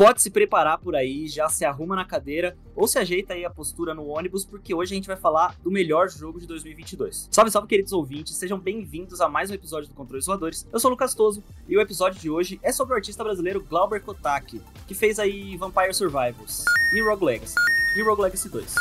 [0.00, 3.50] pode se preparar por aí, já se arruma na cadeira ou se ajeita aí a
[3.50, 7.28] postura no ônibus, porque hoje a gente vai falar do melhor jogo de 2022.
[7.30, 10.66] Salve, salve, queridos ouvintes, sejam bem-vindos a mais um episódio do Controle Zoadores.
[10.72, 13.62] Eu sou o Lucas Toso e o episódio de hoje é sobre o artista brasileiro
[13.62, 16.64] Glauber Kotaki, que fez aí Vampire Survivors
[16.94, 17.56] e Rogue Legacy,
[17.98, 18.74] e Rogue Legacy 2,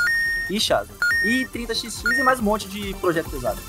[0.51, 0.95] e Shadow,
[1.25, 3.59] e 30xx e mais um monte de projeto pesado.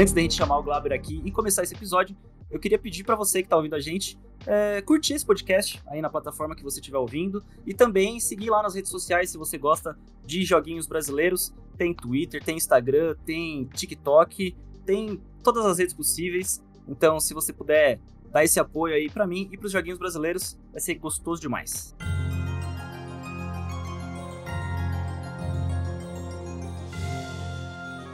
[0.00, 2.16] Antes da gente chamar o Glauber aqui e começar esse episódio,
[2.50, 6.00] eu queria pedir para você que está ouvindo a gente é, curtir esse podcast aí
[6.00, 9.58] na plataforma que você estiver ouvindo e também seguir lá nas redes sociais se você
[9.58, 11.52] gosta de joguinhos brasileiros.
[11.76, 16.64] Tem Twitter, tem Instagram, tem TikTok, tem todas as redes possíveis.
[16.88, 18.00] Então, se você puder
[18.32, 21.94] dar esse apoio aí para mim e para os joguinhos brasileiros, vai ser gostoso demais.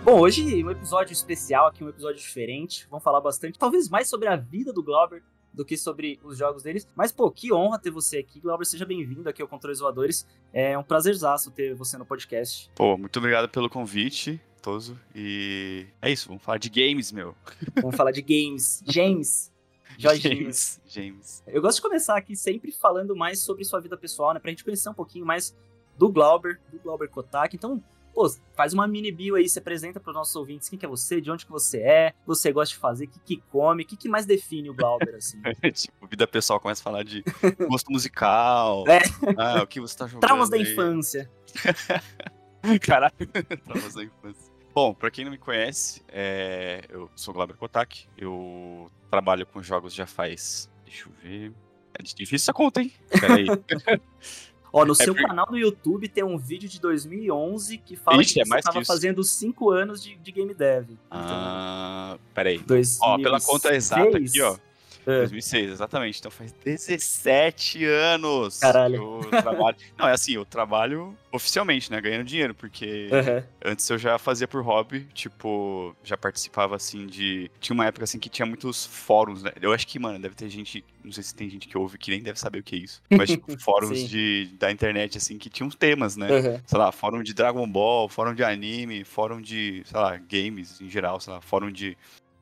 [0.06, 2.86] Bom, hoje um episódio especial aqui, um episódio diferente.
[2.88, 5.20] Vamos falar bastante, talvez mais sobre a vida do Glauber
[5.52, 6.86] do que sobre os jogos deles.
[6.94, 8.64] Mas, pô, que honra ter você aqui, Glauber.
[8.64, 10.24] Seja bem-vindo aqui ao Controle Zoadores.
[10.52, 12.70] É um prazerzaço ter você no podcast.
[12.76, 14.96] Pô, muito obrigado pelo convite, Toso.
[15.12, 17.34] E é isso, vamos falar de games, meu.
[17.74, 18.84] Vamos falar de games.
[18.86, 19.52] James.
[19.98, 20.36] Jorginho.
[20.36, 21.42] James, James.
[21.48, 24.38] Eu gosto de começar aqui sempre falando mais sobre sua vida pessoal, né?
[24.38, 25.52] Pra gente conhecer um pouquinho mais
[25.98, 27.56] do Glauber, do Glauber Kotak.
[27.56, 27.82] Então,
[28.16, 30.88] pô, faz uma mini bio aí, se apresenta para os nossos ouvintes quem que é
[30.88, 33.86] você, de onde que você é, você gosta de fazer, o que, que come, o
[33.86, 35.38] que, que mais define o Glauber, assim.
[35.70, 37.22] tipo, vida pessoal começa a falar de
[37.68, 39.00] gosto musical, É.
[39.36, 40.62] ah, o que você tá jogando Traumas da aí.
[40.62, 41.30] infância.
[42.80, 43.14] Caralho,
[43.64, 44.52] traumas da infância.
[44.74, 49.62] Bom, pra quem não me conhece, é, eu sou o Glauber Kotak, eu trabalho com
[49.62, 51.52] jogos já faz, deixa eu ver...
[51.98, 52.92] É difícil essa conta, hein?
[53.08, 53.46] Peraí.
[54.78, 58.20] Ó, no seu É porque- canal do YouTube tem um vídeo de 2011 que fala
[58.20, 58.92] Ixi, que é você mais que tava isso.
[58.92, 60.90] fazendo 5 anos de, de game dev.
[60.90, 62.58] Então, ah, peraí.
[62.58, 62.98] 2006.
[63.00, 64.56] Ó, pela conta exata aqui, ó.
[65.06, 65.18] É.
[65.18, 66.18] 2006, exatamente.
[66.18, 69.20] Então faz 17 anos Caralho.
[69.20, 69.76] que eu trabalho.
[69.96, 72.00] Não, é assim, eu trabalho oficialmente, né?
[72.00, 73.44] Ganhando dinheiro, porque Aham.
[73.64, 77.50] antes eu já fazia por hobby, tipo, já participava assim de.
[77.60, 79.52] Tinha uma época assim que tinha muitos fóruns, né?
[79.60, 80.84] Eu acho que, mano, deve ter gente.
[81.04, 83.00] Não sei se tem gente que ouve que nem deve saber o que é isso.
[83.10, 86.28] Mas, tipo, fóruns de, da internet, assim, que tinham temas, né?
[86.30, 86.62] Aham.
[86.66, 90.90] sei lá, fórum de Dragon Ball, fórum de anime, fórum de, sei lá, games em
[90.90, 91.96] geral, sei lá, fórum de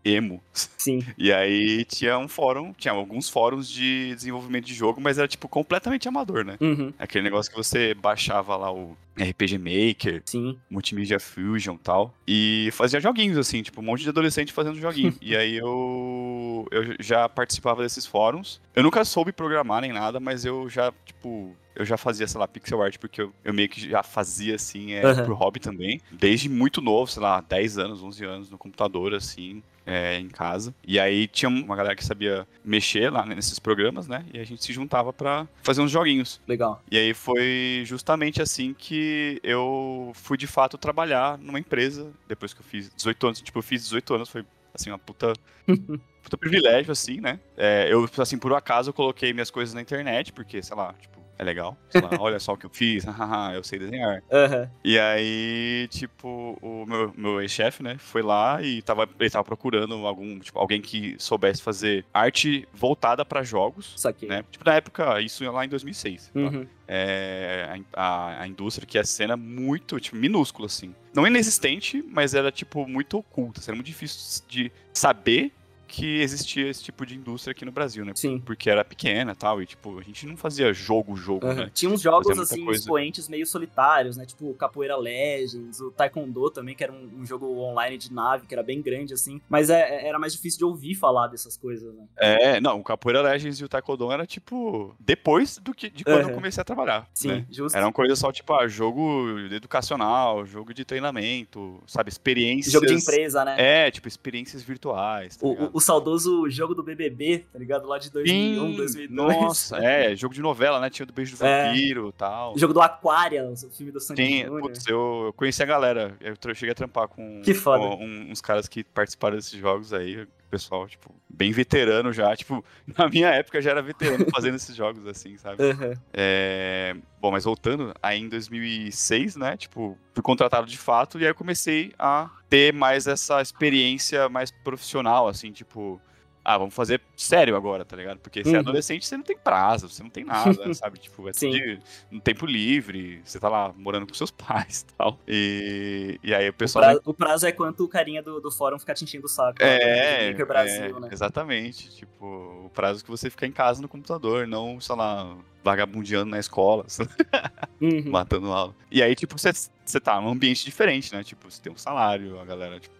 [0.04, 0.42] emo.
[0.52, 1.02] Sim.
[1.16, 5.48] E aí tinha um fórum, tinha alguns fóruns de desenvolvimento de jogo, mas era tipo
[5.48, 6.56] completamente amador, né?
[6.60, 6.92] Uhum.
[6.98, 10.58] Aquele negócio que você baixava lá o RPG Maker, Sim.
[10.68, 15.14] Multimedia Fusion e tal, e fazia joguinhos assim, tipo um monte de adolescente fazendo joguinho.
[15.22, 18.60] e aí eu eu já participava desses fóruns.
[18.74, 22.46] Eu nunca soube programar nem nada, mas eu já, tipo, eu já fazia, sei lá,
[22.46, 25.24] pixel art, porque eu, eu meio que já fazia, assim, é, Aham.
[25.24, 26.00] pro hobby também.
[26.10, 30.74] Desde muito novo, sei lá, 10 anos, 11 anos, no computador, assim, é, em casa.
[30.86, 34.24] E aí tinha uma galera que sabia mexer lá nesses programas, né?
[34.32, 36.40] E a gente se juntava pra fazer uns joguinhos.
[36.46, 36.82] Legal.
[36.90, 42.60] E aí foi justamente assim que eu fui de fato trabalhar numa empresa, depois que
[42.60, 43.40] eu fiz 18 anos.
[43.40, 45.32] Tipo, eu fiz 18 anos, foi assim, uma puta.
[46.22, 47.38] puta privilégio, assim, né?
[47.56, 50.94] É, eu, assim, por um acaso, eu coloquei minhas coisas na internet, porque, sei lá,
[50.94, 51.76] tipo, é legal.
[51.94, 53.04] Lá, olha só o que eu fiz,
[53.54, 54.22] eu sei desenhar.
[54.32, 54.70] Aham.
[54.84, 59.94] E aí, tipo, o meu, meu ex-chefe, né, foi lá e tava, ele tava procurando
[60.06, 64.28] algum, tipo, alguém que soubesse fazer arte voltada pra jogos, Saquei.
[64.28, 64.44] né?
[64.50, 66.30] Tipo, na época, isso lá em 2006.
[66.32, 66.38] tá?
[66.40, 66.66] Uhum.
[66.86, 70.94] É, a, a- a indústria que é cena muito, tipo, minúscula, assim.
[71.14, 73.60] Não inexistente, mas era, tipo, muito oculta.
[73.60, 75.52] assim, Era muito difícil de saber
[75.86, 78.12] que existia esse tipo de indústria aqui no Brasil, né?
[78.14, 78.40] Sim.
[78.44, 81.54] Porque era pequena e tal, e, tipo, a gente não fazia jogo, jogo, Aham.
[81.54, 81.70] né?
[81.72, 82.80] Tinha uns jogos, assim, coisa.
[82.80, 84.24] expoentes meio solitários, né?
[84.26, 88.46] Tipo o Capoeira Legends, o Taekwondo também, que era um, um jogo online de nave,
[88.46, 89.40] que era bem grande, assim.
[89.48, 92.04] Mas é- era mais difícil de ouvir falar dessas coisas, né?
[92.16, 96.20] É, não, o Capoeira Legends e o Taekwondo era, tipo, depois do que, de quando
[96.20, 96.28] Aham.
[96.30, 97.46] eu comecei a trabalhar, Sim, né?
[97.50, 97.76] justo.
[97.76, 102.08] Era uma coisa só, tipo, ah, jogo educacional, jogo de treinamento, sabe?
[102.08, 102.72] Experiências...
[102.72, 103.54] Jogo de empresa, né?
[103.58, 107.86] É, tipo, experiências virtuais, tá o saudoso jogo do BBB, tá ligado?
[107.86, 109.36] Lá de 2001, Sim, 2002.
[109.36, 110.90] Nossa, é, jogo de novela, né?
[110.90, 111.66] Tinha o do Beijo do É.
[111.68, 112.54] Vampiro e tal.
[112.54, 114.60] O jogo do Aquarius, o filme do Sandy Júnior.
[114.62, 116.16] putz, eu, conheci a galera.
[116.20, 120.26] Eu cheguei a trampar com, com um- uns caras que participaram desses jogos aí.
[120.50, 122.36] Pessoal, tipo, bem veterano já.
[122.36, 122.64] Tipo,
[122.96, 125.60] na minha época já era veterano fazendo esses jogos assim, sabe?
[125.62, 125.94] Aham.
[126.12, 129.56] É, Bom, mas voltando, aí em 2006, né?
[129.56, 134.52] Tipo, fui contratado de fato e aí eu comecei a ter mais essa experiência mais
[134.52, 136.00] profissional, assim, tipo.
[136.44, 138.18] Ah, vamos fazer sério agora, tá ligado?
[138.18, 138.56] Porque você Uhum.
[138.56, 140.98] é adolescente, você não tem prazo, você não tem nada, sabe?
[140.98, 141.80] Tipo, é de-
[142.10, 144.30] no tempo livre, você tá lá morando com seus
[144.76, 145.18] pais e tal.
[145.26, 146.84] E, e aí o O pessoal.
[146.84, 149.56] prazo, o prazo é quanto o carinha do, do fórum ficar te enchendo o saco.
[149.60, 151.08] lá, É, Maker Brasil, é, né?
[151.10, 151.90] exatamente.
[151.94, 152.26] Tipo,
[152.66, 156.84] o prazo que você fica em casa no computador, não, sei lá, vagabundeando na escola,
[157.80, 158.10] Uhum.
[158.10, 158.74] matando aula.
[158.90, 161.22] E aí, tipo, você, você tá num ambiente diferente, né?
[161.24, 162.94] Tipo, você tem um salário, a galera, tipo,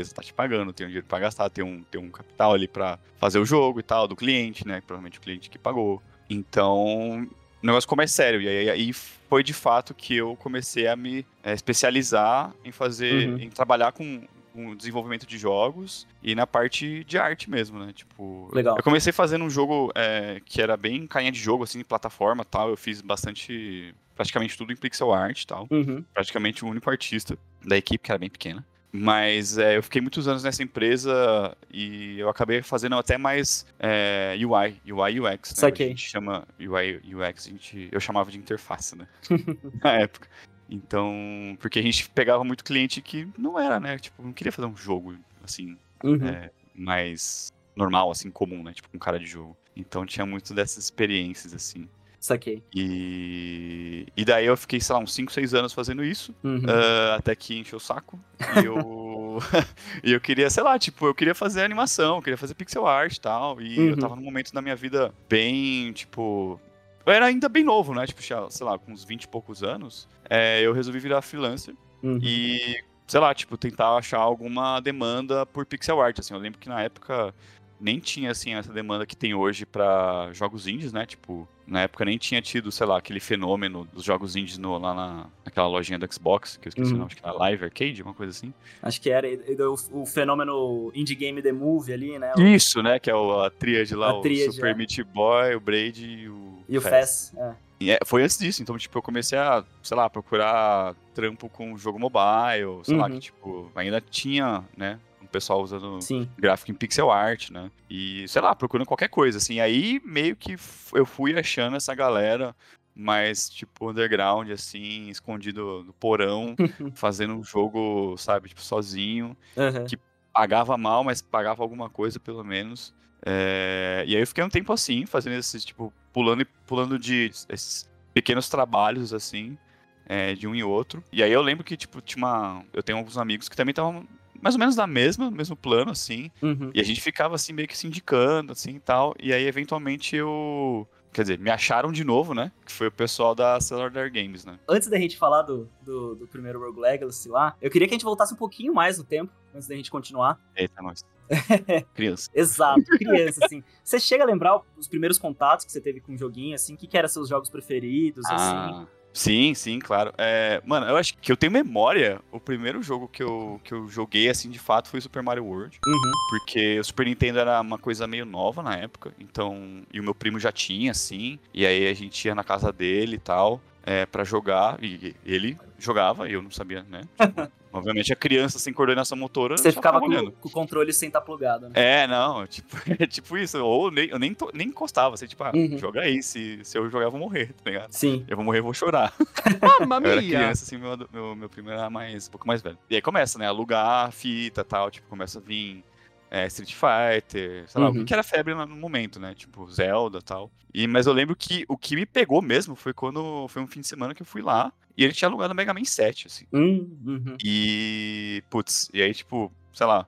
[0.00, 2.68] empresa tá te pagando, tem um dinheiro pra gastar, tem um, tem um capital ali
[2.68, 4.80] pra fazer o jogo e tal, do cliente, né?
[4.86, 6.00] Provavelmente o cliente que pagou.
[6.30, 7.28] Então,
[7.62, 8.40] o negócio ficou mais sério.
[8.40, 13.28] E aí, aí foi de fato que eu comecei a me eh, especializar em fazer,
[13.28, 13.38] Uhum.
[13.38, 14.22] em trabalhar com
[14.54, 17.92] com o desenvolvimento de jogos e na parte de arte mesmo, né?
[17.94, 18.76] Tipo, Legal.
[18.76, 22.44] eu comecei fazendo um jogo é, que era bem carinha de jogo, assim, plataforma e
[22.44, 22.68] tal.
[22.70, 25.68] Eu fiz bastante, praticamente tudo em pixel art e tal.
[25.70, 26.02] Uhum.
[26.12, 28.66] Praticamente o único artista da equipe, que era bem pequena.
[28.90, 34.34] Mas é, eu fiquei muitos anos nessa empresa e eu acabei fazendo até mais é,
[34.38, 35.50] UI, UI UX.
[35.50, 35.56] Né?
[35.56, 35.86] Saquei.
[35.86, 39.06] A gente chama UI UX, a gente, eu chamava de interface, né?
[39.84, 40.26] Na época.
[40.70, 43.98] Então, porque a gente pegava muito cliente que não era, né?
[43.98, 46.26] Tipo, não queria fazer um jogo, assim, Uhum.
[46.28, 48.72] é, mais normal, assim, comum, né?
[48.72, 49.56] Tipo, com cara de jogo.
[49.76, 51.88] Então tinha muito dessas experiências, assim.
[52.20, 52.62] Saquei.
[52.74, 56.34] E, e daí eu fiquei, sei lá, uns 5, 6 anos fazendo isso.
[56.42, 56.62] Uhum.
[56.68, 58.18] ah, até que encheu o saco.
[58.60, 59.38] E eu,
[60.02, 63.14] e eu queria, sei lá, tipo, eu queria fazer animação, eu queria fazer pixel art
[63.16, 63.60] e tal.
[63.60, 63.88] E Uhum.
[63.90, 66.60] eu tava num momento da minha vida bem, tipo.
[67.06, 68.06] Eu era ainda bem novo, né?
[68.06, 70.06] Tipo, sei lá, com uns 20 e poucos anos.
[70.28, 72.18] É, eu resolvi virar freelancer Uhum.
[72.22, 76.34] e, sei lá, tipo, tentar achar alguma demanda por pixel art, assim.
[76.34, 77.34] Eu lembro que na época
[77.80, 81.06] nem tinha, assim, essa demanda que tem hoje pra jogos indies, né?
[81.06, 84.94] Tipo, na época nem tinha tido, sei lá, aquele fenômeno dos jogos indies no- lá
[84.94, 86.96] na, naquela lojinha do Xbox, que eu esqueci Uhum.
[86.96, 88.52] o nome, acho que era Live Arcade, uma coisa assim.
[88.82, 92.32] Acho que era e- e o, o fenômeno Indie Game The Movie ali, né?
[92.36, 92.98] O- Isso, né?
[92.98, 94.74] Que é o- a tríade lá, A o tríade, Super é.
[94.74, 97.32] Meat Boy, o Braid e o E o Fez.
[97.36, 97.52] É.
[97.80, 101.76] E é, foi antes disso, então, tipo, eu comecei a, sei lá, procurar trampo com
[101.76, 103.12] jogo mobile, sei lá, Uhum.
[103.12, 104.98] que, tipo, ainda tinha, né,
[105.28, 106.28] um pessoal usando Sim.
[106.36, 110.56] gráfico em pixel art, né, e, sei lá, procurando qualquer coisa, assim, aí meio que
[110.92, 112.56] eu fui achando essa galera
[112.94, 116.56] mais, tipo, underground, assim, escondido no porão,
[116.94, 119.84] fazendo um jogo, sabe, tipo, sozinho, Uhum.
[119.84, 119.98] Que-
[120.32, 122.94] pagava mal, mas pagava alguma coisa, pelo menos,
[123.26, 127.30] é, e aí eu fiquei um tempo assim, fazendo esses, tipo, pulando e pulando de
[127.48, 129.58] esses pequenos trabalhos, assim,
[130.06, 131.02] é, de um e outro.
[131.12, 132.64] E aí eu lembro que, tipo, tinha uma.
[132.72, 134.06] Eu tenho alguns amigos que também estavam
[134.40, 136.30] mais ou menos na mesma, mesmo plano, assim.
[136.42, 136.70] Uhum.
[136.74, 139.14] E a gente ficava, assim, meio que se indicando, assim e tal.
[139.20, 140.86] E aí, eventualmente, eu.
[141.12, 142.52] Quer dizer, me acharam de novo, né?
[142.64, 144.58] Que foi o pessoal da Cellular Dare Games, né?
[144.68, 147.96] Antes da gente falar do, do, do primeiro Rogue Legacy lá, eu queria que a
[147.96, 150.38] gente voltasse um pouquinho mais no tempo, antes da gente continuar.
[150.54, 151.04] Eita, nós.
[151.94, 152.30] Criança.
[152.34, 153.62] Exato, criança, assim.
[153.82, 156.74] Você chega a lembrar os primeiros contatos que você teve com o joguinho, assim?
[156.74, 158.86] O que, que eram seus jogos preferidos, assim?
[159.18, 160.14] Sim, sim, claro.
[160.16, 162.20] É, mano, eu acho que eu tenho memória.
[162.30, 165.44] O primeiro jogo que eu, que eu joguei, assim, de fato, foi o Super Mario
[165.44, 165.80] World.
[165.84, 166.12] Uhum.
[166.30, 169.12] Porque o Super Nintendo era uma coisa meio nova na época.
[169.18, 169.82] Então.
[169.92, 171.36] E o meu primo já tinha, assim.
[171.52, 173.60] E aí a gente ia na casa dele e tal.
[173.84, 174.78] É, para jogar.
[174.80, 177.00] E ele jogava, e eu não sabia, né?
[177.18, 179.56] Tipo, obviamente a criança sem coordenação motora.
[179.56, 181.72] Você só ficava com, com o controle sem estar plugado, né?
[181.74, 183.58] É, não, tipo, é tipo isso.
[183.64, 185.78] Ou nem, eu nem, to- nem encostava, assim, tipo, ah, Uhum.
[185.78, 186.22] joga aí.
[186.22, 187.90] Se, se eu jogar, eu vou morrer, tá ligado?
[187.92, 188.24] Sim.
[188.28, 189.12] Eu vou morrer, eu vou chorar.
[189.88, 190.38] Mamma Eu era mia!
[190.38, 192.78] criança, assim, meu, meu, meu primo era mais, um pouco mais velho.
[192.90, 193.46] E aí começa, né?
[193.46, 195.82] Alugar fita e tal, tipo, começa a vir
[196.30, 197.98] é, Street Fighter, sei lá, o Uhum.
[198.00, 199.34] que que era febre no momento, né?
[199.34, 200.50] Tipo, Zelda e tal.
[200.74, 203.80] E, mas eu lembro que o que me pegou mesmo foi quando foi um fim
[203.80, 206.44] de semana que eu fui lá e ele tinha alugado o Mega Man 7, assim.
[206.52, 207.36] Hum, uhum.
[207.42, 210.06] E, putz, e aí, tipo, sei lá,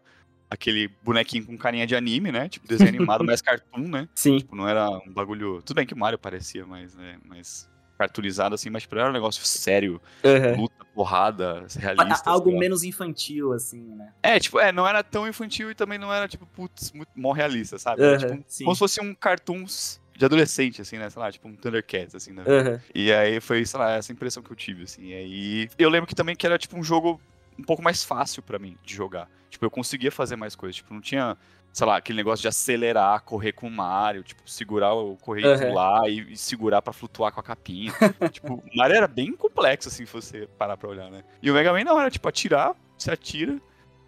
[0.51, 2.49] aquele bonequinho com carinha de anime, né?
[2.49, 4.09] Tipo, desenho animado, mais cartoon, né?
[4.15, 4.39] Sim.
[4.39, 5.63] Tipo, não era um bagulho.
[5.63, 7.70] Tudo bem que o Mario parecia mais, né, mais
[8.01, 10.63] cartoonizado assim, mas tipo, era um negócio sério, Uhum.
[10.63, 12.31] luta, porrada, A- realista.
[12.31, 12.59] Algo lá.
[12.59, 14.13] menos infantil, assim, né?
[14.23, 17.33] É, tipo, é, não era tão infantil e também não era, tipo, putz, muito mó
[17.33, 18.01] realista, sabe?
[18.03, 18.65] Uhum, Era, tipo, sim.
[18.65, 21.11] como se fosse um cartoons de adolescente, assim, né?
[21.11, 22.43] Sei lá, tipo um Thundercats, assim, né?
[22.47, 22.81] Uhum.
[22.95, 25.09] E aí foi, sei lá, essa impressão que eu tive, assim.
[25.09, 27.21] E aí eu lembro que também que era, tipo, um jogo
[27.59, 29.29] um pouco mais fácil pra mim de jogar.
[29.51, 30.77] Tipo, eu conseguia fazer mais coisas.
[30.77, 31.37] Tipo, não tinha,
[31.73, 35.55] sei lá, aquele negócio de acelerar, correr com o Mario, tipo, segurar o correr Uhum.
[35.55, 37.93] e pular e, e segurar pra flutuar com a capinha.
[38.33, 41.23] tipo, o Mario era bem complexo, assim, se você parar pra olhar, né?
[41.43, 43.59] E o Mega Man não, era tipo atirar, você atira,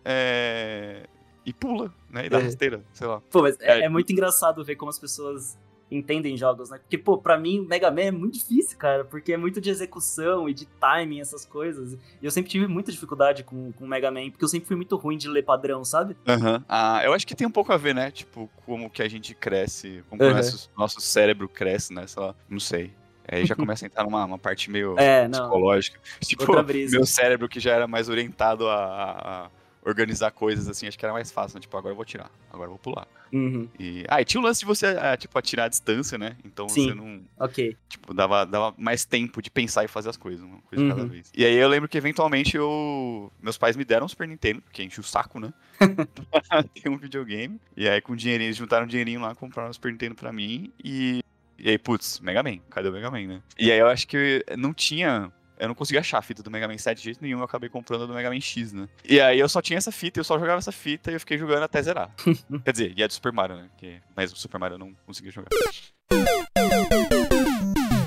[0.05, 1.07] é...
[1.47, 2.27] e pula, né?
[2.27, 2.45] E dá Uhum.
[2.45, 3.21] rasteira, sei lá.
[3.31, 5.59] Pô, mas é, É, é muito engraçado ver como as pessoas
[5.97, 6.79] entendem jogos, né?
[6.79, 10.49] Porque, pô, pra mim, Mega Man é muito difícil, cara, porque é muito de execução
[10.49, 11.95] e de timing, essas coisas.
[12.21, 14.97] E eu sempre tive muita dificuldade com o Mega Man, porque eu sempre fui muito
[14.97, 16.17] ruim de ler padrão, sabe?
[16.27, 16.55] Aham.
[16.55, 16.65] Uhum.
[16.69, 18.11] Ah, eu acho que tem um pouco a ver, né?
[18.11, 20.31] Tipo, como que a gente cresce, como uhum.
[20.31, 22.07] o nosso, nosso cérebro cresce, né?
[22.07, 22.93] Sei lá, não sei.
[23.29, 26.01] Aí já começa a entrar numa uma parte meio é, psicológica.
[26.21, 26.45] Tipo,
[26.91, 29.51] meu cérebro que já era mais orientado a, a
[29.85, 31.61] organizar coisas assim, acho que era mais fácil, né?
[31.61, 33.07] Tipo, agora eu vou tirar, agora eu vou pular.
[33.33, 33.69] Uhum.
[33.79, 36.37] E, ah, e tinha o lance de você, é, tipo, atirar a distância, né?
[36.45, 36.89] Então Sim.
[36.89, 37.21] você não.
[37.39, 37.77] Ok.
[37.89, 40.91] Tipo, dava, dava mais tempo de pensar e fazer as coisas, uma coisa uhum.
[40.91, 41.33] cada vez.
[41.35, 43.33] E aí eu lembro que eventualmente eu.
[43.41, 45.53] Meus pais me deram um Super Nintendo, porque enche o saco, né?
[46.75, 47.59] Tem um videogame.
[47.77, 50.73] E aí com dinheirinho, eles juntaram um dinheirinho lá, compraram um Super Nintendo pra mim.
[50.83, 51.21] E.
[51.59, 53.43] E aí, putz, Mega Man, cadê o Mega Man, né?
[53.57, 55.31] E aí eu acho que não tinha
[55.63, 57.71] eu não conseguia achar a fita do Mega Man 7 de jeito nenhum, eu acabei
[57.71, 58.89] comprando a do Mega Man X, né?
[59.05, 61.39] E aí eu só tinha essa fita, eu só jogava essa fita e eu fiquei
[61.39, 62.11] jogando até zerar.
[62.65, 63.71] Quer dizer, e é do Super Mario, né?
[63.79, 65.51] Que, mas o Super Mario eu não conseguia jogar.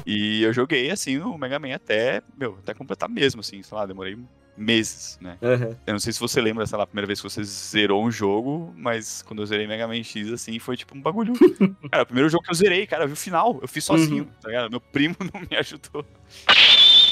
[0.06, 3.86] E eu joguei, assim, o Mega Man até, meu, até completar mesmo, assim, sei lá,
[3.86, 4.18] demorei
[4.58, 5.38] meses, né?
[5.42, 5.76] Uhum.
[5.86, 8.12] Eu não sei se você lembra, sei lá, a primeira vez que você zerou um
[8.12, 11.34] jogo, mas quando eu zerei Mega Man X, assim, foi tipo um bagulho.
[11.92, 14.24] cara, o primeiro jogo que eu zerei, cara, eu vi o final, eu fiz sozinho,
[14.24, 14.30] uhum.
[14.42, 14.70] tá ligado?
[14.70, 16.06] Meu primo não me ajudou.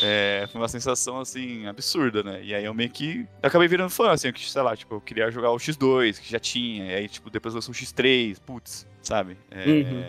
[0.03, 2.43] É, foi uma sensação, assim, absurda, né?
[2.43, 5.31] E aí eu meio que acabei virando fã, assim, eu, sei lá, tipo, eu queria
[5.31, 9.37] jogar o X2, que já tinha, e aí, tipo, depois lançou o X3, putz, sabe?
[9.49, 10.03] É, uhum.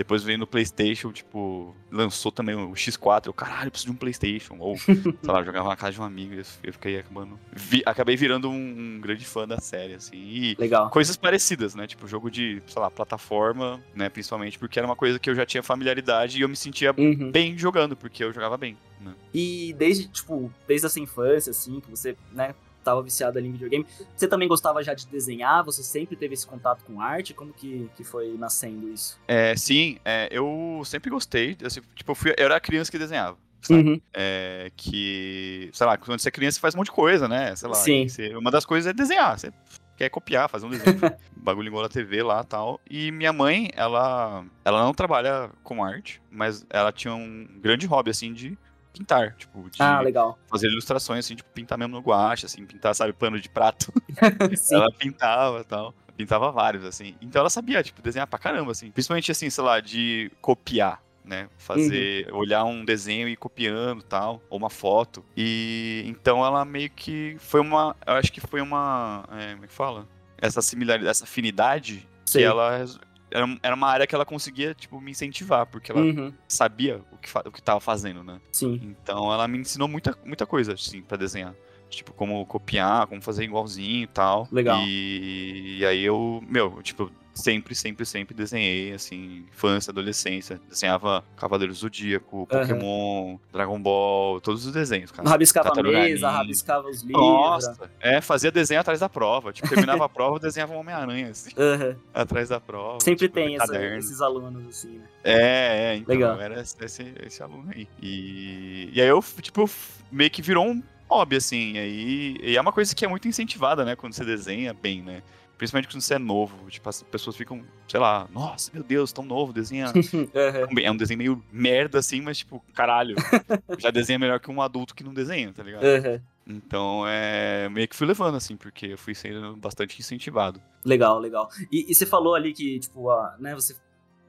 [0.00, 3.26] Depois veio no PlayStation, tipo, lançou também o X4.
[3.26, 4.56] Eu, caralho, eu preciso de um PlayStation.
[4.58, 6.40] Ou, sei lá, jogava na casa de um amigo.
[6.64, 7.38] Eu fiquei acabando.
[7.52, 8.54] Vi, acabei virando um,
[8.96, 10.16] um, grande fã da série, assim.
[10.16, 10.88] E Legal.
[10.88, 11.86] coisas parecidas, né?
[11.86, 14.08] Tipo, jogo de, sei lá, plataforma, né?
[14.08, 17.30] Principalmente porque era uma coisa que eu já tinha familiaridade e eu me sentia uhum.
[17.30, 18.78] bem jogando, porque eu jogava bem.
[18.98, 19.12] Né?
[19.34, 23.86] E desde, tipo, desde essa infância, assim, que você, né, estava viciado ali em videogame.
[24.16, 25.64] Você também gostava já de desenhar?
[25.64, 27.32] Você sempre teve esse contato com arte?
[27.32, 29.18] Como que, que foi nascendo isso?
[29.28, 31.56] É, sim, é, eu sempre gostei.
[31.64, 33.36] Assim, tipo, eu, fui, eu era a criança que desenhava.
[33.68, 34.00] Uhum.
[34.14, 37.54] É, que, sei lá, quando você é criança, você faz um monte de coisa, né?
[37.54, 37.74] Sei lá.
[37.74, 38.08] Sim.
[38.08, 39.38] Você, uma das coisas é desenhar.
[39.38, 39.52] Você
[39.96, 40.98] quer copiar, fazer um desenho,
[41.36, 42.80] bagulho igual na TV lá tal.
[42.88, 48.10] E minha mãe, ela, ela não trabalha com arte, mas ela tinha um grande hobby,
[48.10, 48.56] assim, de
[48.92, 50.38] pintar, tipo, de ah, legal.
[50.48, 53.92] fazer ilustrações, assim, tipo, pintar mesmo no guache, assim, pintar, sabe, pano de prato.
[54.72, 55.94] ela pintava e tal.
[56.16, 57.14] Pintava vários, assim.
[57.20, 58.90] Então ela sabia, tipo, desenhar pra caramba, assim.
[58.90, 61.48] Principalmente, assim, sei lá, de copiar, né?
[61.56, 62.38] Fazer, uhum.
[62.38, 65.24] olhar um desenho e ir copiando tal, ou uma foto.
[65.36, 69.68] E então ela meio que foi uma, eu acho que foi uma, é, como é
[69.68, 70.06] que fala?
[70.36, 72.38] Essa similaridade, essa afinidade Sim.
[72.38, 72.84] que ela
[73.30, 76.32] era, uma área que ela conseguia, tipo, me incentivar, porque ela uhum.
[76.48, 78.40] sabia o que, o que tava fazendo, né?
[78.52, 78.80] Sim.
[78.82, 81.54] Então ela me ensinou muita, muita coisa, assim, pra desenhar.
[81.88, 84.48] Tipo, como copiar, como fazer igualzinho e tal.
[84.50, 84.80] Legal.
[84.86, 87.10] E, e aí eu, meu, tipo,
[87.40, 90.60] sempre, sempre, sempre desenhei, assim, infância, adolescência.
[90.68, 93.40] Desenhava Cavaleiros do Zodíaco, Pokémon, uhum.
[93.52, 95.28] Dragon Ball, todos os desenhos, cara.
[95.28, 97.22] Rabiscava a mesa, rabiscava os livros.
[97.22, 99.52] Nossa, é, fazia desenho atrás da prova.
[99.52, 101.96] Tipo, terminava a prova, eu desenhava um Homem-Aranha, assim, uhum.
[102.14, 103.00] atrás da prova.
[103.00, 105.04] Sempre tipo, tem essa, esses alunos, assim, né?
[105.24, 106.40] É, é, então, Legal.
[106.40, 106.76] era esse,
[107.24, 107.88] esse, aluno aí.
[108.00, 109.68] E, e aí eu, tipo,
[110.10, 113.26] meio que virou um hobby, assim, e aí, e é uma coisa que é muito
[113.26, 115.22] incentivada, né, quando você desenha bem, né?
[115.60, 116.70] Principalmente quando você é novo.
[116.70, 119.92] Tipo, as pessoas ficam, sei lá, nossa, meu Deus, tão novo, desenha.
[120.82, 123.14] É um desenho meio merda, assim, mas, tipo, caralho,
[123.78, 125.84] já desenha melhor que um adulto que não desenha, tá ligado?
[125.84, 126.20] Uhum.
[126.46, 127.68] Então, é.
[127.68, 130.62] Meio que fui levando, assim, porque eu fui sendo bastante incentivado.
[130.82, 131.50] Legal, legal.
[131.70, 133.76] E, e você falou ali que, tipo, a, né, você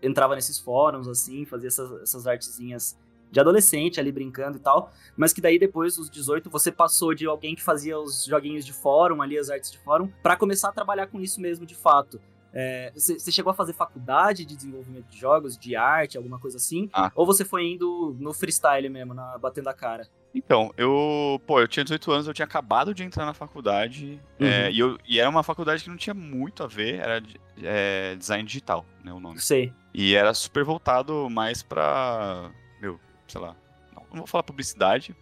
[0.02, 3.00] entrava nesses fóruns, assim, fazia essas, essas artezinhas
[3.32, 7.26] de adolescente ali brincando e tal, mas que daí depois dos 18 você passou de
[7.26, 10.74] alguém que fazia os joguinhos de fórum ali, as artes de fórum, para começar a
[10.74, 12.20] trabalhar com isso mesmo de fato.
[12.54, 16.58] É, você, você, chegou a fazer faculdade de desenvolvimento de jogos, de arte, alguma coisa
[16.58, 16.90] assim?
[16.92, 17.10] Ah.
[17.16, 20.06] Ou você foi indo no freestyle mesmo, na, batendo a cara?
[20.36, 24.44] Então, eu, pô, eu tinha 18 anos, eu tinha acabado de entrar na faculdade, é,
[24.44, 24.50] uhum.
[24.50, 27.24] é, e, eu, e era uma faculdade que não tinha muito a ver, era
[27.64, 29.40] é, design digital, né, o nome.
[29.40, 29.74] Sei.
[29.94, 32.50] E era super voltado mais pra,
[33.32, 33.56] sei lá,
[33.96, 35.16] não, não vou falar publicidade,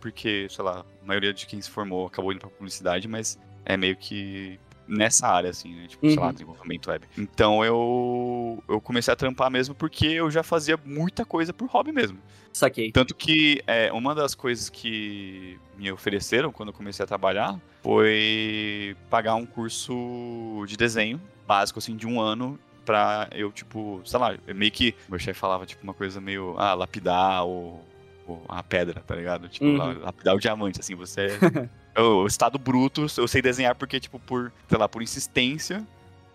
[0.00, 3.76] porque, sei lá, a maioria de quem se formou acabou indo pra publicidade, mas é
[3.76, 5.86] meio que nessa área, assim, né?
[5.86, 6.12] Tipo, uhum.
[6.12, 6.32] sei lá, uhum.
[6.32, 7.06] desenvolvimento web.
[7.16, 11.92] Então eu, eu comecei a trampar mesmo porque eu já fazia muita coisa por hobby
[11.92, 12.18] mesmo.
[12.52, 12.90] Saquei.
[12.90, 18.96] Tanto que é, uma das coisas que me ofereceram quando eu comecei a trabalhar foi
[19.10, 24.34] pagar um curso de desenho básico, assim, de um ano pra eu, tipo, sei lá,
[24.54, 24.94] meio que.
[25.10, 27.84] Meu chefe falava, tipo, uma coisa meio, ah, lapidar ou,
[28.26, 29.46] ou a pedra, tá ligado?
[29.46, 30.00] Tipo, uhum.
[30.00, 31.28] lapidar o diamante, assim, você.
[31.94, 35.86] o estado bruto, eu sei desenhar porque, tipo, por, sei lá, por insistência,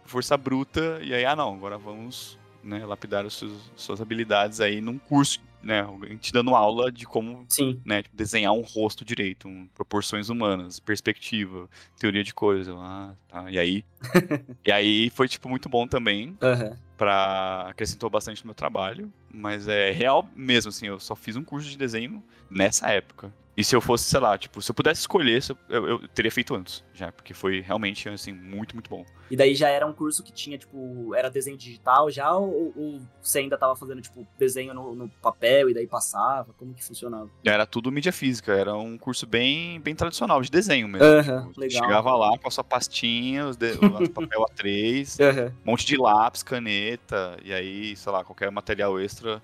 [0.06, 4.80] força bruta, e aí, ah, não, agora vamos né, lapidar as suas, suas habilidades aí
[4.80, 5.84] num curso, né,
[6.20, 7.48] te dando aula de como
[7.86, 12.74] né, tipo, desenhar um rosto direito, um, proporções humanas, perspectiva, teoria de coisa.
[12.78, 13.50] Ah, tá.
[13.50, 13.86] E aí,
[14.66, 16.78] e aí foi tipo muito bom também Aham.
[16.98, 21.44] para acrescentou bastante no meu trabalho, mas é real mesmo assim, eu só fiz um
[21.44, 23.34] curso de desenho nessa época.
[23.56, 26.56] E se eu fosse, sei lá, tipo, se eu pudesse escolher, eu, eu- teria feito
[26.56, 29.06] antes, já, porque foi realmente assim muito, muito bom.
[29.30, 33.02] E daí já era um curso que tinha, tipo, era desenho digital já, ou, ou
[33.22, 36.52] você ainda tava fazendo, tipo, desenho no, no papel e daí passava?
[36.58, 37.30] Como que funcionava?
[37.46, 41.06] Era tudo mídia física, era um curso bem, bem tradicional de desenho mesmo.
[41.08, 41.84] Aham, Tipo, legal.
[41.84, 45.54] Chegava lá com a sua pastinha, os de- o papel A3, Aham.
[45.64, 49.42] um monte de lápis, caneta, e aí, sei lá, qualquer material extra,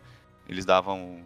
[0.47, 1.23] eles davam,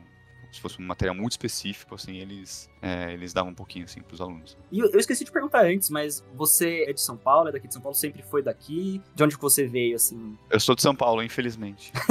[0.54, 4.22] se fosse um material muito específico, assim, eles, é, eles davam um pouquinho, assim, pros
[4.22, 4.58] alunos.
[4.72, 7.68] E eu eu esqueci de perguntar antes, mas você é de São Paulo, é daqui
[7.68, 9.02] de São Paulo, sempre foi daqui?
[9.16, 10.38] De onde você veio, assim?
[10.50, 11.92] Eu sou de São Paulo, infelizmente.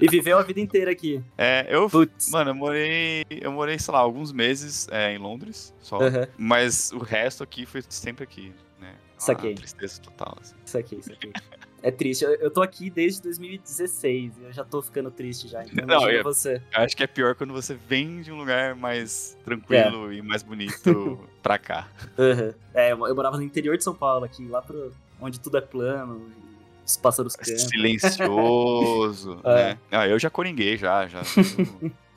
[0.00, 1.22] E viveu a vida inteira aqui?
[1.36, 2.30] É, eu, Putz.
[2.30, 5.98] mano, eu morei, eu morei, sei lá, alguns meses é, em Londres, só,
[6.38, 8.94] mas o resto aqui foi sempre aqui, né?
[9.18, 9.50] Saquei.
[9.50, 10.54] Uma tristeza total, assim.
[10.64, 11.00] Isso aqui.
[11.82, 12.24] É triste.
[12.24, 15.64] Eu, eu tô aqui desde 2016 e eu já tô ficando triste já.
[15.64, 16.60] Então Não, eu- você.
[16.76, 20.42] Eu acho que é pior quando você vem de um lugar mais tranquilo e mais
[20.42, 21.88] bonito pra cá.
[22.18, 22.54] Aham.
[22.74, 25.60] É, eu, eu morava no interior de São Paulo, aqui, lá pro, onde tudo é
[25.60, 26.30] plano,
[26.86, 27.56] os pássaros cantam.
[27.68, 29.54] Silencioso, É.
[29.74, 29.78] né?
[29.90, 31.22] Ah, eu já coringuei, já, já.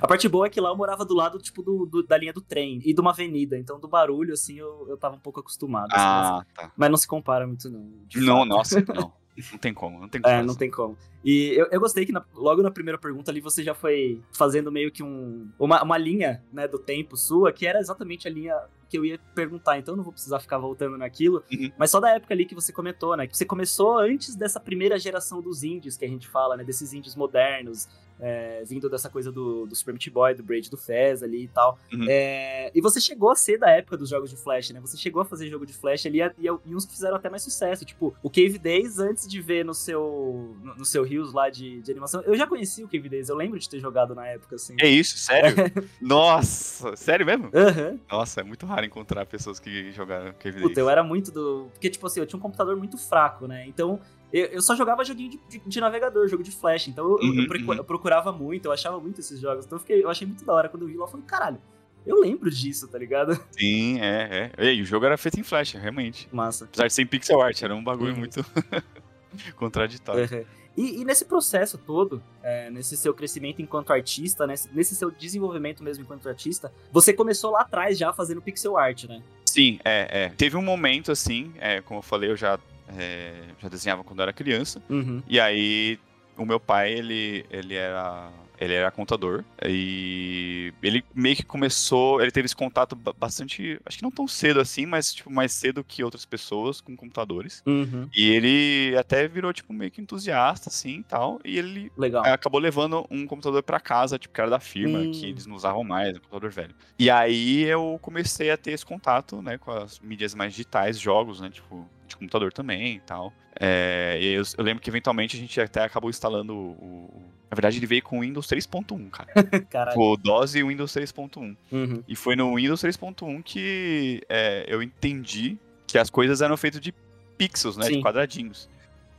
[0.00, 2.32] A parte boa é que lá eu morava do lado, tipo, do, do- da linha
[2.32, 3.58] do trem e de uma avenida.
[3.58, 5.88] Então, do barulho, assim, eu, eu tava um pouco acostumado.
[5.92, 6.72] assim, mas, ah, tá.
[6.76, 7.90] mas não se compara muito, não.
[8.16, 8.48] Não, fato.
[8.48, 9.12] nossa, não.
[9.50, 10.34] Não tem como, não tem como.
[10.34, 10.96] É, não tem como.
[11.24, 14.70] E eu, eu gostei que na- logo na primeira pergunta ali você já foi fazendo
[14.70, 18.54] meio que um, uma, uma linha né, do tempo sua, que era exatamente a linha
[18.90, 21.42] que eu ia perguntar, então eu não vou precisar ficar voltando naquilo.
[21.50, 21.72] Uhum.
[21.78, 23.26] Mas só da época ali que você comentou, né?
[23.26, 26.62] Que você começou antes dessa primeira geração dos indies que a gente fala, né?
[26.62, 27.88] Desses indies modernos,
[28.22, 31.48] é, vindo dessa coisa do, do Super Meat Boy, do Braid do Fez ali e
[31.48, 31.76] tal.
[31.92, 32.06] Uhum.
[32.08, 34.80] É, e você chegou a ser da época dos jogos de Flash, né?
[34.80, 37.42] Você chegou a fazer jogo de Flash ali e, e uns que fizeram até mais
[37.42, 37.84] sucesso.
[37.84, 41.82] Tipo, o Cave Days, antes de ver no seu, no, no seu Rios lá de,
[41.82, 44.54] de animação, eu já conheci o Cave Days, eu lembro de ter jogado na época,
[44.54, 44.76] assim.
[44.80, 45.56] É isso, sério?
[46.00, 47.50] Nossa, sério mesmo?
[47.52, 47.98] Aham.
[48.10, 50.78] Nossa, é muito raro encontrar pessoas que jogaram Cave Puta, Days.
[50.78, 51.68] eu era muito do.
[51.72, 53.66] Porque, tipo assim, eu tinha um computador muito fraco, né?
[53.66, 54.00] Então,
[54.32, 56.88] eu, eu só jogava joguinho de, de- de navegador, jogo de flash.
[56.88, 57.76] Então, eu, eu Uhum, procu- uhum.
[57.76, 59.64] eu procurava muito, eu achava muito esses jogos.
[59.66, 60.68] Então, eu, fiquei, eu achei muito da hora.
[60.68, 61.58] Quando eu vi lá, eu falei, caralho,
[62.06, 63.38] eu lembro disso, tá ligado?
[63.52, 64.74] Sim, é, é.
[64.74, 66.28] E o jogo era feito em Flash, realmente.
[66.32, 66.64] Massa.
[66.64, 68.18] Apesar de ser em pixel art, era um bagulho Uhum.
[68.20, 68.44] muito
[69.56, 70.28] contraditório.
[70.32, 70.44] Uhum.
[70.76, 75.82] E, e nesse processo todo, é, nesse seu crescimento enquanto artista, nesse, nesse seu desenvolvimento
[75.84, 79.22] mesmo enquanto artista, você começou lá atrás já fazendo pixel art, né?
[79.44, 80.28] Sim, é, é.
[80.30, 82.58] Teve um momento assim, é, como eu falei, eu já,
[82.98, 84.82] é, já desenhava quando eu era criança.
[84.88, 85.22] Uhum.
[85.28, 85.98] E aí,
[86.36, 88.30] o meu pai, ele, ele era.
[88.62, 89.44] Ele era contador
[89.92, 94.28] e ele meio que começou, ele teve esse contato ba- bastante, acho que não tão
[94.28, 97.62] cedo assim, mas tipo mais cedo que outras pessoas com computadores.
[97.66, 98.08] Uhum.
[98.14, 102.24] E ele até virou tipo meio que entusiasta assim, e tal, e ele Legal.
[102.24, 105.10] acabou levando um computador pra casa, tipo, que era da firma, Hum.
[105.10, 106.74] que eles não usavam mais, um computador velho.
[106.98, 111.40] E aí eu comecei a ter esse contato, né, com as mídias mais digitais, jogos,
[111.40, 113.32] né, tipo, de computador também e tal.
[113.64, 116.70] É, e eu, eu lembro que eventualmente a gente até acabou instalando o.
[116.72, 119.94] o- na verdade, ele veio com o Windows 3.1, cara.
[119.96, 121.54] O DOS e o Windows 3.1.
[121.70, 122.02] Uhum.
[122.08, 126.94] E foi no Windows 3.1 que é, eu entendi que as coisas eram feitas de
[127.36, 127.84] pixels, né?
[127.86, 127.96] Sim.
[127.98, 128.68] De quadradinhos.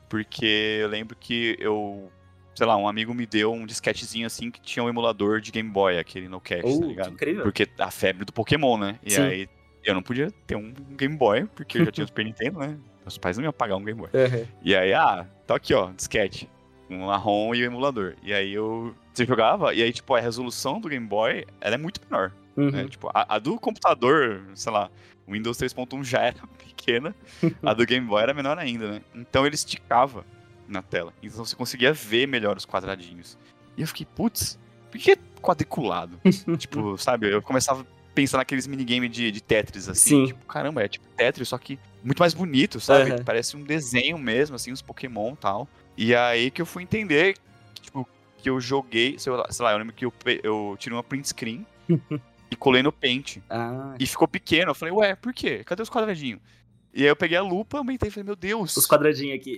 [0.10, 2.12] Porque eu lembro que eu.
[2.56, 5.70] Sei lá, um amigo me deu um disquetezinho assim que tinha um emulador de Game
[5.70, 7.12] Boy, aquele no cache, Uh, tá que ligado?
[7.14, 7.44] incrível.
[7.44, 9.00] Porque a febre do Pokémon, né?
[9.04, 9.22] E Sim.
[9.22, 9.50] aí
[9.84, 12.78] eu não podia ter um Game Boy, porque eu já tinha o Super Nintendo, né?
[13.04, 14.10] Meus pais não iam pagar um Game Boy.
[14.14, 14.48] Uhum.
[14.62, 16.50] E aí, ah, tá aqui, ó, disquete.
[16.90, 18.16] Um ROM e o emulador.
[18.22, 18.96] E aí eu.
[19.14, 22.32] Você jogava, e aí, tipo, a resolução do Game Boy, ela é muito menor.
[22.56, 22.72] Uhum.
[22.72, 22.88] né?
[22.88, 24.90] Tipo, a, a do computador, sei lá,
[25.28, 27.16] o Windows 3.1 já era pequena,
[27.62, 29.02] a do Game Boy era menor ainda, né?
[29.16, 30.26] Então ele esticava
[30.68, 31.14] na tela.
[31.22, 33.38] Então você conseguia ver melhor os quadradinhos.
[33.78, 34.60] E eu fiquei, putz,
[34.92, 36.20] por que é quadriculado?
[36.58, 40.10] tipo, sabe, eu começava a pensar naqueles minigames de, de Tetris, assim.
[40.10, 40.26] Sim.
[40.28, 43.12] Tipo, caramba, é tipo Tetris, só que muito mais bonito, sabe?
[43.12, 43.24] Aham.
[43.24, 45.68] Parece um desenho mesmo, assim, os Pokémon e tal.
[45.98, 47.38] E aí que eu fui entender,
[47.82, 50.14] tipo, que eu joguei, sei lá, sei lá eu lembro que eu,
[50.44, 51.66] eu tirei uma print screen
[52.52, 53.38] e colei no Paint.
[53.50, 54.72] Ah, E ficou pequeno.
[54.72, 55.64] Eu falei, ué, por quê?
[55.64, 56.42] Cadê os quadradinhos?
[56.94, 59.58] E aí eu peguei a lupa, aumentei e falei, meu Deus, os quadradinhos aqui.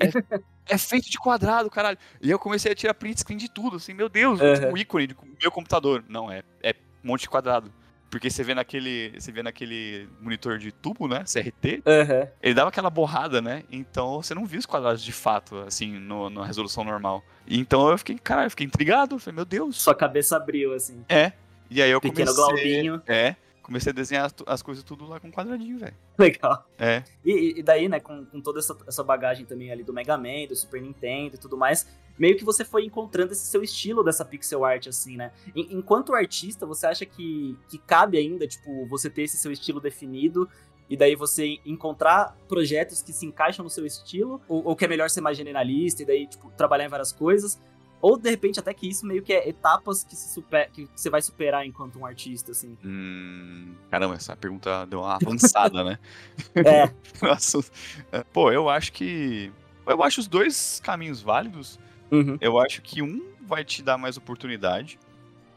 [0.70, 1.98] é feito de quadrado, caralho.
[2.22, 4.72] E aí eu comecei a tirar print screen de tudo, assim, meu Deus, Aham.
[4.72, 6.04] um ícone do meu computador.
[6.08, 7.74] Não, é, é um monte de quadrado.
[8.16, 12.30] Porque você vê naquele, você vê naquele monitor de tubo, né, CRT, Aham.
[12.42, 13.64] ele dava aquela borrada, né?
[13.70, 17.22] Então você não via os quadrados de fato, assim, no, na resolução normal.
[17.46, 19.20] Então eu fiquei, cara, eu fiquei intrigado.
[19.20, 19.76] Falei, meu Deus.
[19.76, 21.04] Sua cabeça abriu, assim.
[21.10, 21.34] É.
[21.70, 22.56] E aí eu Pequeno comecei.
[22.64, 23.02] Glaubinho.
[23.06, 23.36] É.
[23.66, 25.96] Comecei a desenhar tu- as coisas tudo lá com quadradinho, velho.
[26.20, 26.70] Legal.
[26.78, 27.02] É.
[27.26, 30.46] E, e daí, né, com, com toda essa, essa bagagem também ali do Mega Man,
[30.48, 34.24] do Super Nintendo e tudo mais, meio que você foi encontrando esse seu estilo dessa
[34.24, 35.32] pixel art, assim, né?
[35.56, 39.82] En- enquanto artista, você acha que, que cabe ainda, tipo, você ter esse seu estilo
[39.82, 40.48] definido
[40.88, 44.40] e daí você encontrar projetos que se encaixam no seu estilo?
[44.48, 47.60] Ou, ou que é melhor ser mais generalista e daí, tipo, trabalhar em várias coisas?
[48.06, 51.10] Ou, de repente, até que isso meio que é etapas que, se super, que você
[51.10, 52.78] vai superar enquanto um artista, assim.
[52.86, 55.98] Hum, caramba, essa pergunta deu uma avançada, né?
[56.54, 56.94] É.
[58.12, 59.52] É, Pô, eu acho que.
[59.88, 61.80] Eu acho os dois caminhos válidos.
[62.12, 65.00] uhum, Eu acho que um vai te dar mais oportunidade.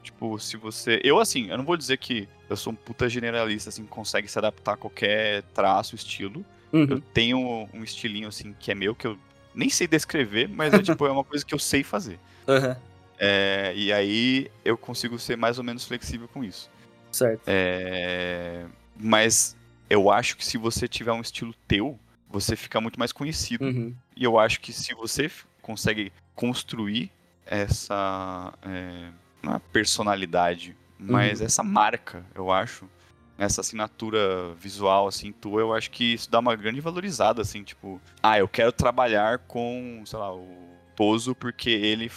[0.03, 1.03] Tipo, se você.
[1.05, 4.27] Eu, assim, eu não vou dizer que eu sou um puta generalista, assim, que consegue
[4.27, 6.43] se adaptar a qualquer traço, estilo.
[6.73, 9.19] Eu uhum, tenho um estilinho, assim, que é meu, que eu
[9.55, 12.19] nem sei descrever, mas é, tipo, é uma coisa que eu sei fazer.
[12.49, 12.77] Aham,
[13.19, 16.71] É, e aí eu consigo ser mais ou menos flexível com isso.
[17.11, 17.43] certo.
[17.47, 18.65] É,
[18.97, 19.57] mas
[19.91, 23.65] eu acho que se você tiver um estilo teu, você fica muito mais conhecido.
[23.65, 25.31] Uhum, E eu acho que se você
[25.63, 27.11] consegue construir
[27.45, 29.09] essa é,
[29.43, 31.47] não é personalidade, mas Uhum.
[31.47, 32.89] essa marca, eu acho,
[33.37, 38.01] essa assinatura visual assim tua, eu acho que isso dá uma grande valorizada assim, tipo,
[38.23, 42.09] ah, eu quero trabalhar com, sei lá, o Toso porque ele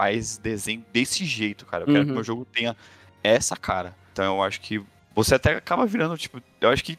[0.00, 1.82] faz desenho desse jeito, cara.
[1.82, 2.14] Eu quero que Uhum.
[2.14, 2.74] meu jogo tenha
[3.22, 3.94] essa cara.
[4.12, 4.82] Então eu acho que
[5.14, 6.98] você até acaba virando, tipo, eu acho que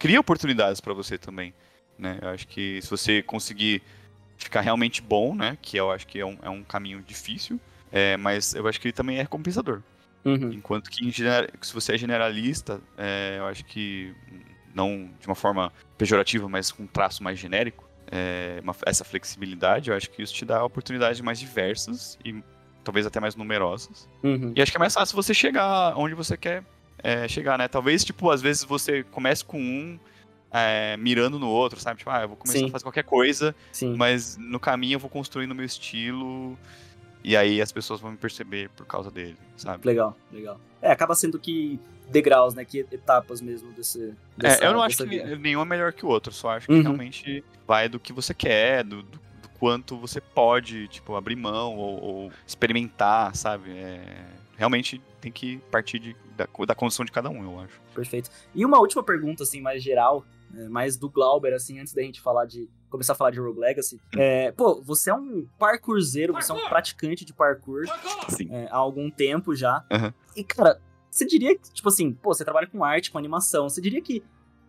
[0.00, 1.54] cria oportunidades pra você também,
[1.96, 2.18] né?
[2.20, 3.82] Eu acho que se você conseguir
[4.36, 5.56] ficar realmente bom, né?
[5.62, 7.60] Que eu acho que é um, é um caminho difícil,
[7.92, 9.80] é, mas eu acho que ele também é recompensador.
[10.24, 10.52] uhum.
[10.52, 14.12] Enquanto que gener- se você é generalista, é, eu acho que
[14.74, 19.90] não de uma forma pejorativa, mas com um traço mais genérico, é, uma- essa flexibilidade,
[19.90, 22.42] eu acho que isso te dá oportunidades mais diversas e
[22.82, 24.08] talvez até mais numerosas.
[24.22, 24.52] Uhum.
[24.54, 26.62] E acho que é mais fácil você chegar onde você quer
[27.02, 27.68] é, chegar, né?
[27.68, 29.98] Talvez, tipo, às vezes você comece com um
[30.50, 31.98] é, mirando no outro, sabe?
[31.98, 32.68] Tipo, ah, eu vou começar Sim.
[32.68, 33.96] a fazer qualquer coisa, Sim.
[33.96, 36.56] mas no caminho eu vou construindo o meu estilo
[37.24, 39.86] e aí as pessoas vão me perceber por causa dele, sabe?
[39.86, 40.60] Legal, legal.
[40.82, 42.64] É, acaba sendo que degraus, né?
[42.64, 44.14] Que etapas mesmo desse.
[44.36, 45.38] dessa- é, eu não acho que viagem.
[45.38, 46.82] nenhum é melhor que o outro, só acho que Uhum.
[46.82, 51.74] realmente vai do que você quer, do, do- do quanto você pode, tipo, abrir mão
[51.76, 53.70] ou, ou experimentar, sabe?
[53.70, 57.80] É, realmente tem que partir de- da, da condição de cada um, eu acho.
[57.94, 58.30] Perfeito.
[58.54, 62.20] E uma última pergunta, assim, mais geral, é, mais do Glauber, assim, antes da gente
[62.20, 62.68] falar de.
[62.94, 64.00] Começar a falar de Rogue Legacy.
[64.16, 67.82] É, pô, você é um parkourzeiro, você é um praticante de parkour
[68.28, 68.48] Sim.
[68.52, 69.84] é, há algum tempo já.
[69.92, 70.12] Uhum.
[70.36, 70.80] E, cara,
[71.10, 74.22] você diria que, tipo assim, pô, você trabalha com arte, com animação, você diria que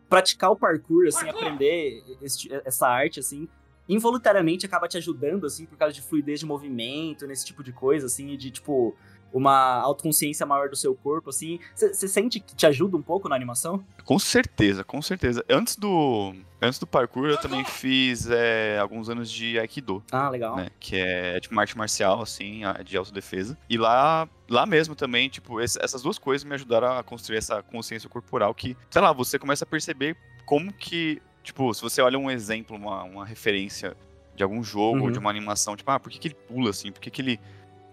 [0.10, 3.48] praticar o parkour, assim, aprender este- essa arte, assim,
[3.88, 8.08] involuntariamente acaba te ajudando, assim, por causa de fluidez de movimento, nesse tipo de coisa,
[8.08, 8.96] assim, e de, tipo,
[9.38, 11.60] uma autoconsciência maior do seu corpo, assim.
[11.76, 13.84] Você sente que te ajuda um pouco na animação?
[14.06, 15.44] Com certeza, com certeza.
[15.50, 20.56] Antes do, antes do parkour, eu também fiz é, alguns anos de Aikido, Ah, legal.
[20.56, 20.70] né?
[20.80, 23.58] Que é tipo uma arte marcial, assim, de autodefesa.
[23.70, 27.62] E lá, lá mesmo também, tipo, esse- essas duas coisas me ajudaram a construir essa
[27.62, 32.18] consciência corporal que, sei lá, você começa a perceber como que, tipo, se você olha
[32.18, 33.98] um exemplo, uma, uma referência
[34.34, 35.12] de algum jogo ou Uhum.
[35.12, 36.92] de uma animação, tipo, ah, por que, que ele pula assim?
[36.92, 37.40] Por que, que ele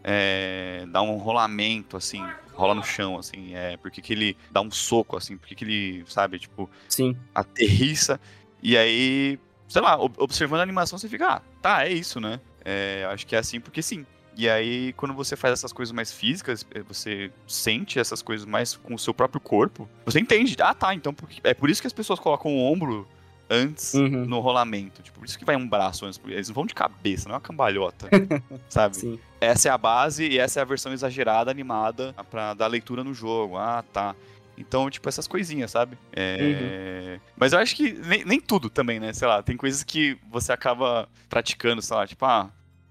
[0.05, 3.55] é, dá um rolamento, assim, rola no chão, assim?
[3.55, 5.37] É, por que, ele dá um soco, assim?
[5.37, 7.17] Por que, ele, sabe, tipo, Sim.
[7.35, 8.21] aterriça
[8.63, 9.39] e aí,
[9.69, 12.41] sei lá, ob- observando a animação você fica, ah, tá, é isso, né?
[12.65, 14.07] É, acho que é assim porque sim.
[14.37, 18.77] E aí, quando você faz essas coisas mais físicas, eh, você sente essas coisas mais
[18.77, 21.93] com o seu próprio corpo, você entende, ah, tá, então é por isso que as
[21.93, 23.07] pessoas colocam o ombro
[23.53, 24.25] antes Uhum.
[24.25, 27.29] no rolamento, tipo, por isso que vai um braço antes, eles não vão de cabeça,
[27.29, 28.09] não é uma cambalhota,
[28.69, 28.97] sabe?
[28.97, 29.19] Sim.
[29.41, 33.13] essa é a base e essa é a versão exagerada, animada, pra dar leitura no
[33.15, 33.57] jogo.
[33.57, 34.15] Ah, tá.
[34.57, 35.97] Então, tipo, essas coisinhas, sabe?
[36.13, 37.19] É...
[37.37, 39.13] Mas eu acho que nem, nem tudo também, né?
[39.13, 42.51] Sei lá, tem coisas que você acaba praticando, sei lá, tipo, ah,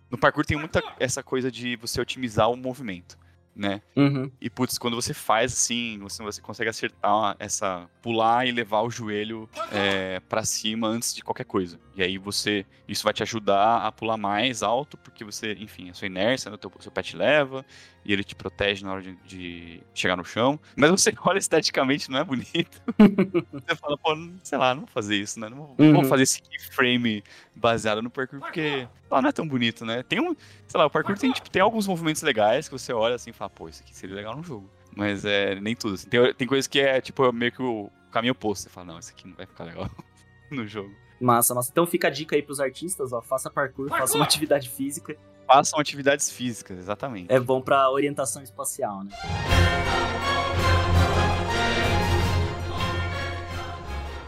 [0.10, 3.18] no parkour tem muita essa coisa de você otimizar o movimento,
[3.56, 3.82] né?
[3.96, 4.32] Uhum.
[4.40, 7.90] E, putz, quando você faz assim, você, você consegue acertar essa.
[8.02, 11.80] pular e levar o joelho é, para cima antes de qualquer coisa.
[11.96, 12.66] E aí você.
[12.88, 16.58] Isso vai te ajudar a pular mais alto, porque você, enfim, a sua inércia, né,
[16.62, 17.66] o seu pé te leva,
[18.04, 20.60] e ele te protege na hora de, de chegar no chão.
[20.76, 22.82] Mas você olha esteticamente, não é bonito.
[23.52, 25.50] você fala, pô, não- sei lá, não vou fazer isso, né?
[25.50, 26.10] Não vou, não vou Uhum.
[26.10, 27.24] fazer esse keyframe
[27.56, 30.04] baseado no parkour, porque lá não é tão bonito, né?
[30.04, 30.36] Tem um.
[30.68, 33.34] Sei lá, o parkour tem, tipo, tem alguns movimentos legais que você olha assim e
[33.34, 34.70] fala, pô, isso aqui seria legal no jogo.
[34.96, 35.94] Mas é nem tudo.
[35.96, 36.10] Assim.
[36.10, 38.64] Tem, tem coisas que é tipo meio que o caminho oposto.
[38.64, 39.90] Você fala, não, isso aqui não vai ficar legal
[40.52, 40.94] no jogo.
[41.20, 41.70] Massa, massa.
[41.72, 43.22] Então fica a dica aí pros artistas, ó.
[43.22, 44.00] Faça parkour, parkour.
[44.08, 45.16] faça uma atividade física.
[45.52, 47.32] Façam atividades físicas, exatamente.
[47.32, 49.12] É bom pra orientação espacial, né?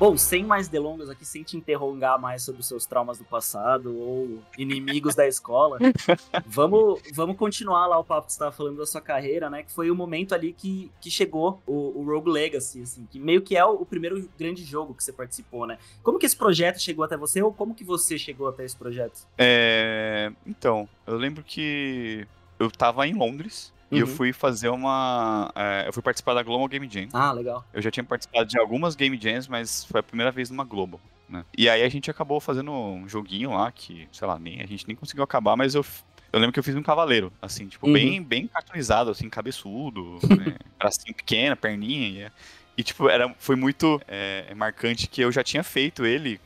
[0.03, 3.97] Bom, sem mais delongas aqui, sem te interrogar mais sobre os seus traumas do passado
[3.97, 5.79] ou inimigos da escola,
[6.45, 9.63] vamos, vamos continuar lá o papo que você estava falando da sua carreira, né?
[9.63, 13.41] Que foi o momento ali que, que chegou o, o Rogue Legacy, assim, que meio
[13.41, 15.77] que é o, o, primeiro grande jogo que você participou, né?
[16.03, 19.25] Como que esse projeto chegou até você ou como que você chegou até esse projeto?
[19.37, 20.33] É...
[20.45, 22.27] Então, eu lembro que
[22.59, 24.15] eu tava em Londres e eu uhum.
[24.15, 25.51] fui fazer uma.
[25.55, 27.07] É, eu fui participar da Global Game Jam.
[27.13, 27.65] Ah, legal.
[27.73, 30.99] Eu já tinha participado de algumas Game Jams, mas foi a primeira vez numa Global.
[31.29, 31.43] Né?
[31.57, 34.87] E aí a gente acabou fazendo um joguinho lá que, sei lá, nem, a gente
[34.87, 35.85] nem conseguiu acabar, mas eu,
[36.31, 37.93] eu lembro que eu fiz um cavaleiro, assim, tipo, uhum.
[37.93, 40.55] bem, bem cartunizado, assim, cabeçudo, né?
[40.77, 42.31] bracinho pequeno, perninha.
[42.77, 46.39] E, e, tipo, era, foi muito é, marcante que eu já tinha feito ele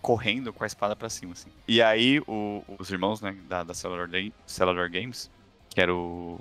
[0.00, 1.50] correndo com a espada para cima, assim.
[1.66, 4.08] E aí, o, os irmãos, né, da, da Cellular,
[4.46, 5.30] Cellular Games,
[5.70, 6.40] que era o,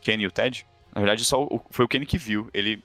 [0.00, 0.66] Kenny e o Ted.
[0.94, 2.48] Na verdade, só o, foi o Kenny que viu.
[2.52, 2.82] Ele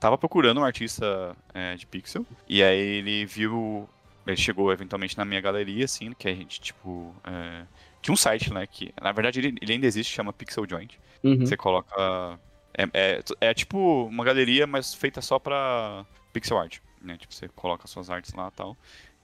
[0.00, 2.26] tava procurando um artista é, de pixel.
[2.48, 3.88] E aí ele viu.
[4.26, 7.14] Ele chegou eventualmente na minha galeria, assim, que a gente, tipo.
[7.24, 7.64] É,
[8.02, 8.66] tinha um site, né?
[8.66, 10.98] Que, na verdade, ele, ele ainda existe, chama Pixel Joint.
[11.22, 11.40] Uhum.
[11.40, 12.38] Você coloca.
[12.76, 16.78] É, é, é, tipo uma galeria, mas feita só pra pixel art.
[17.00, 17.16] Né?
[17.16, 18.76] Tipo, você coloca suas artes lá e tal.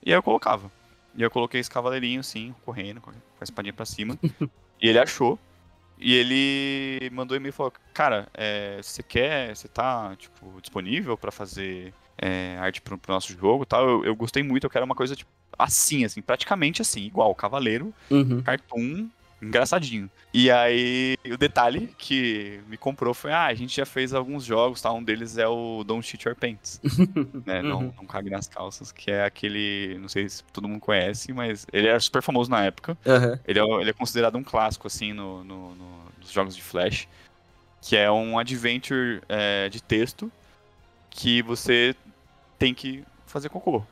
[0.03, 0.71] E aí eu colocava.
[1.15, 4.17] E eu coloquei esse cavaleirinho, assim, correndo, com a espadinha pra cima.
[4.81, 5.37] e ele achou.
[6.01, 11.31] E ele mandou e-mail e falou: Cara, é, você quer, você tá tipo, disponível para
[11.31, 13.87] fazer é, arte pro, pro nosso jogo tal?
[13.87, 17.93] Eu, eu, gostei muito, eu quero uma coisa tipo, assim, assim, praticamente assim, igual, Cavaleiro,
[18.09, 18.41] uhum.
[18.41, 19.07] Cartoon,
[19.41, 20.09] engraçadinho.
[20.33, 24.81] E aí, o detalhe que me comprou foi: ah, a gente já fez alguns jogos,
[24.81, 24.91] tá?
[24.91, 26.79] Um deles é o Don't Cheat Your Pants.
[27.45, 27.61] né?
[27.61, 27.69] Uhum.
[27.69, 29.97] Não, não cague nas calças, que é aquele.
[29.99, 32.97] Não sei se todo mundo conhece, mas ele era super famoso na época.
[33.05, 33.39] Uhum.
[33.47, 37.07] Ele, é, ele é considerado um clássico, assim, no, no, no, nos jogos de Flash.
[37.81, 40.31] Que é um adventure é, de texto
[41.09, 41.95] que você
[42.59, 43.83] tem que fazer cocô.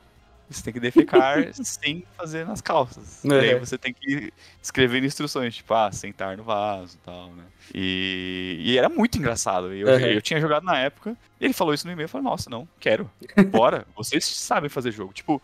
[0.50, 3.24] Você tem que defecar sem fazer nas calças.
[3.24, 7.44] E aí você tem que escrever instruções, tipo, ah, sentar no vaso e tal, né?
[7.72, 9.72] E, e era muito engraçado.
[9.72, 10.06] Eu, uhum.
[10.06, 13.08] eu tinha jogado na época, ele falou isso no e-mail, eu falei, nossa, não, quero.
[13.48, 15.12] Bora, vocês sabem fazer jogo.
[15.12, 15.40] Tipo,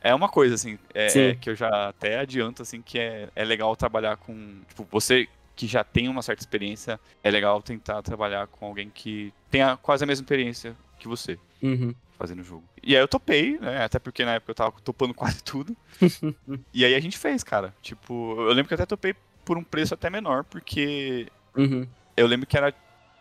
[0.00, 3.44] é uma coisa, assim, é, é, que eu já até adianto, assim, que é, é
[3.44, 4.60] legal trabalhar com.
[4.68, 9.32] Tipo, você que já tem uma certa experiência, é legal tentar trabalhar com alguém que
[9.50, 11.38] tenha quase a mesma experiência que você.
[11.62, 12.64] Uhum fazendo o jogo.
[12.82, 13.84] E aí eu topei, né?
[13.84, 15.76] Até porque na época eu tava topando quase tudo.
[16.72, 17.74] e aí a gente fez, cara.
[17.82, 21.86] Tipo, eu lembro que eu até topei por um preço até menor, porque uhum.
[22.16, 22.74] eu lembro que era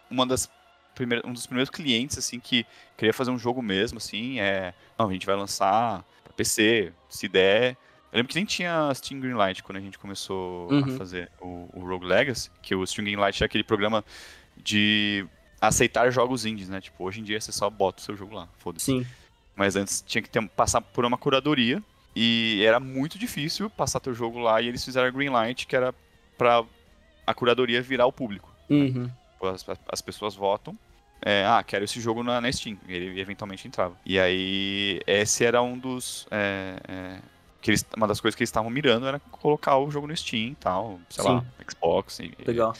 [0.09, 0.49] uma das
[0.95, 2.65] primeiras, um dos primeiros clientes, assim, que
[2.97, 4.73] queria fazer um jogo mesmo, assim, é...
[4.97, 7.77] Não, a gente vai lançar pra PC, se der...
[8.11, 10.85] Eu lembro que nem tinha Steam Greenlight quando a gente começou uhum.
[10.85, 14.05] a fazer o, o Rogue Legacy, que o Steam Greenlight é aquele programa
[14.55, 15.27] de
[15.67, 16.81] aceitar jogos indies, né?
[16.81, 18.85] Tipo, hoje em dia você só bota o seu jogo lá, foda-se.
[18.85, 19.05] Sim.
[19.55, 21.81] Mas antes tinha que ter, passar por uma curadoria
[22.15, 25.93] e era muito difícil passar teu jogo lá e eles fizeram a Greenlight, que era
[26.37, 26.63] pra
[27.25, 28.53] a curadoria virar o público.
[28.69, 29.03] Uhum.
[29.03, 29.11] Né?
[29.41, 30.77] As, as, pessoas votam.
[31.21, 32.77] É, ah, quero esse jogo na, na Steam.
[32.87, 33.95] Ele eventualmente entrava.
[34.05, 36.27] E aí, esse era um dos.
[36.31, 37.19] É, é,
[37.61, 40.51] que eles, uma das coisas que eles estavam mirando era colocar o jogo no Steam
[40.51, 41.29] e tal, sei Sim.
[41.29, 42.19] lá, Xbox.
[42.19, 42.75] E, Legal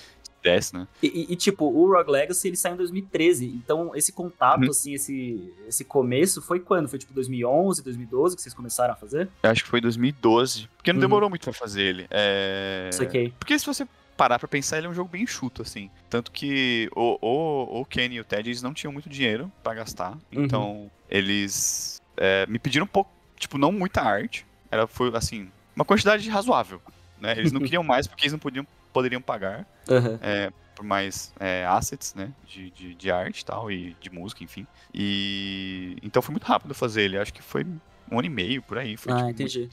[0.73, 0.87] né?
[1.01, 4.69] E, e, tipo, o Rogue Legacy ele saiu em 2013, então esse contato, hum.
[4.69, 6.87] assim, esse, esse começo foi quando?
[6.87, 9.29] Foi tipo 2011, 2012 que vocês começaram a fazer?
[9.41, 11.01] Eu acho que foi 2012, porque não uhum.
[11.01, 12.07] demorou muito pra fazer ele.
[12.09, 12.89] É...
[13.01, 13.33] Okay.
[13.39, 15.89] Porque se você parar pra pensar, ele é um jogo bem enxuto, assim.
[16.09, 19.73] Tanto que o, o, o Kenny e o Ted, eles não tinham muito dinheiro para
[19.73, 20.43] gastar, uhum.
[20.43, 25.85] então eles é, me pediram um pouco, tipo, não muita arte, era, foi, assim, uma
[25.85, 26.81] quantidade razoável,
[27.19, 27.33] né?
[27.37, 30.17] Eles não queriam mais porque eles não podiam poderiam pagar uhum.
[30.21, 34.41] é, por mais é, assets, né, de, de, de, arte e tal, e de música,
[34.41, 34.65] enfim.
[34.93, 37.65] E então foi muito rápido fazer ele, acho que foi
[38.09, 38.95] um ano e meio por aí.
[38.95, 39.69] Foi, ah, tipo, entendi.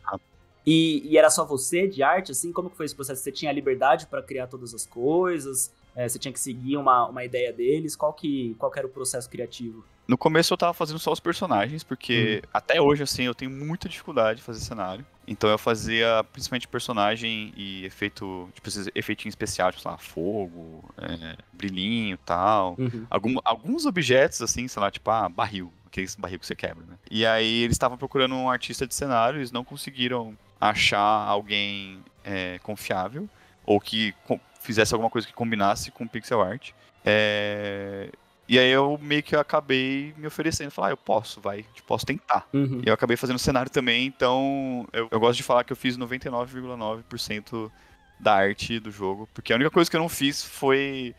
[0.67, 2.53] E, e, era só você de arte, assim?
[2.53, 3.23] Como que foi esse processo?
[3.23, 5.73] Você tinha liberdade para criar todas as coisas?
[5.95, 7.95] É, você tinha que seguir uma, uma ideia deles?
[7.95, 9.85] Qual que, qual que era o processo criativo?
[10.07, 12.51] No começo eu tava fazendo só os personagens, porque uhum.
[12.53, 15.05] até hoje, assim, eu tenho muita dificuldade de fazer cenário.
[15.27, 21.37] Então eu fazia principalmente personagem e efeito, tipo, efeitinho especial, tipo, sei lá, fogo, é,
[21.53, 22.77] brilhinho e tal.
[22.79, 23.07] Uhum.
[23.09, 26.97] Algum, alguns objetos, assim, sei lá, tipo, ah, barril, aqueles barril que você quebra, né?
[27.11, 32.59] E aí eles estavam procurando um artista de cenário, eles não conseguiram achar alguém é,
[32.63, 33.29] confiável
[33.65, 34.15] ou que
[34.61, 36.71] fizesse alguma coisa que combinasse com pixel art.
[37.05, 38.11] É...
[38.53, 42.47] E aí eu meio que acabei me oferecendo, falar, ah, eu posso, vai, posso tentar.
[42.53, 42.83] Uhum.
[42.85, 45.97] E eu acabei fazendo cenário também, então eu, eu gosto de falar que eu fiz
[45.97, 47.73] 99,9%
[48.21, 51.15] da arte do jogo, porque a única coisa que eu não fiz foi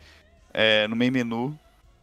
[0.52, 1.48] é, no meio menu,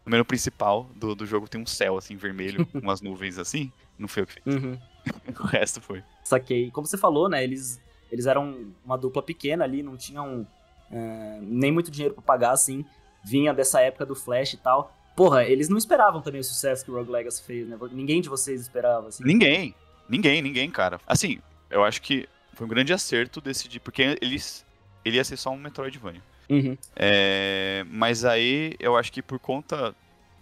[0.05, 3.71] no menu principal do, do jogo tem um céu assim vermelho, com umas nuvens assim,
[3.97, 4.45] não foi eu que fiz.
[4.45, 4.77] Uhum.
[5.39, 6.03] o resto foi.
[6.25, 6.69] Saquei.
[6.71, 7.79] Como você falou, né, eles,
[8.11, 10.45] eles eram uma dupla pequena ali, não tinham
[10.91, 12.83] é, nem muito dinheiro pra pagar, assim,
[13.23, 14.93] vinha dessa época do Flash e tal.
[15.21, 17.77] Porra, eles não esperavam também o sucesso que o Rogue Legacy fez, né?
[17.91, 19.23] Ninguém de vocês esperava, assim.
[19.23, 19.75] Ninguém.
[20.09, 20.99] Ninguém, ninguém, cara.
[21.05, 24.65] Assim, eu acho que foi um grande acerto decidir, porque eles
[25.05, 26.23] ele ia ser só um Metroidvania.
[26.49, 26.75] Uhum.
[26.95, 29.93] É, mas aí eu acho que por conta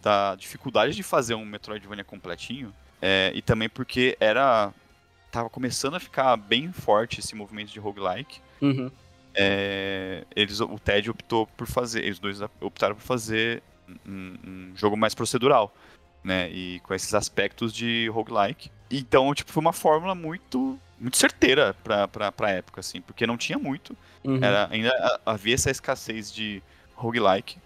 [0.02, 4.74] da dificuldade de fazer um Metroidvania completinho, é, e também porque era.
[5.30, 8.40] tava começando a ficar bem forte esse movimento de roguelike.
[8.62, 8.90] Uhum.
[9.36, 13.62] É, eles, o Ted optou por fazer, eles dois optaram por fazer
[14.08, 15.74] um, um, jogo mais procedural,
[16.24, 16.50] né?
[16.50, 18.70] E com esses aspectos de roguelike.
[18.92, 23.38] Então, tipo, foi uma fórmula muito muito certeira pra, pra, pra época, assim, porque não
[23.38, 23.96] tinha muito.
[24.24, 24.44] Uhum.
[24.44, 26.62] Era, ainda havia essa escassez de
[26.94, 27.58] roguelike.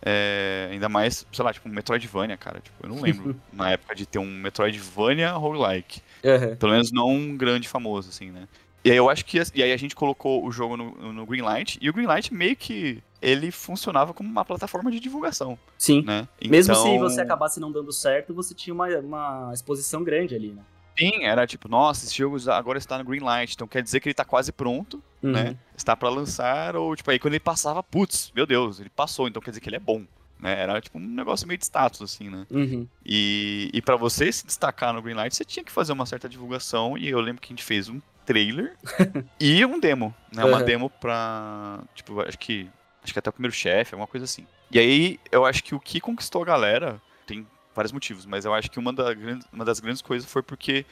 [0.00, 2.60] É, ainda mais, sei lá, tipo, um Metroidvania, cara.
[2.60, 6.00] Tipo, eu não lembro na época de ter um Metroidvania roguelike.
[6.22, 6.56] Uhum.
[6.56, 8.46] Pelo menos não um grande famoso, assim, né?
[8.84, 9.38] E aí eu acho que.
[9.54, 13.02] E aí a gente colocou o jogo no, no Greenlight, e o Greenlight meio que.
[13.20, 15.58] Ele funcionava como uma plataforma de divulgação.
[15.76, 16.02] Sim.
[16.02, 16.28] Né?
[16.48, 20.52] Mesmo Então- se você acabasse não dando certo, você tinha uma, uma exposição grande ali,
[20.52, 20.62] né?
[20.98, 24.14] Sim, era tipo, nossa, esse jogo agora está no Greenlight, então quer dizer que ele
[24.14, 25.30] tá quase pronto, Uhum.
[25.30, 25.56] né?
[25.76, 29.40] Está pra lançar, ou tipo, aí quando ele passava, putz, meu Deus, ele passou, então
[29.40, 30.04] quer dizer que ele é bom.
[30.40, 30.60] Né?
[30.60, 32.46] Era tipo um negócio meio de status, assim, né?
[32.50, 32.86] Uhum.
[33.04, 36.96] E, e para você se destacar no Greenlight, você tinha que fazer uma certa divulgação.
[36.96, 38.76] E eu lembro que a gente fez um trailer
[39.40, 40.44] e um demo, né?
[40.44, 40.64] Uma Uhum.
[40.64, 41.80] demo pra.
[41.94, 42.68] Tipo, acho que.
[43.02, 44.46] Acho que até o primeiro chefe, alguma coisa assim.
[44.70, 48.52] E aí, eu acho que o que conquistou a galera tem vários motivos, mas eu
[48.52, 49.06] acho que uma, da,
[49.52, 50.84] uma das grandes coisas foi porque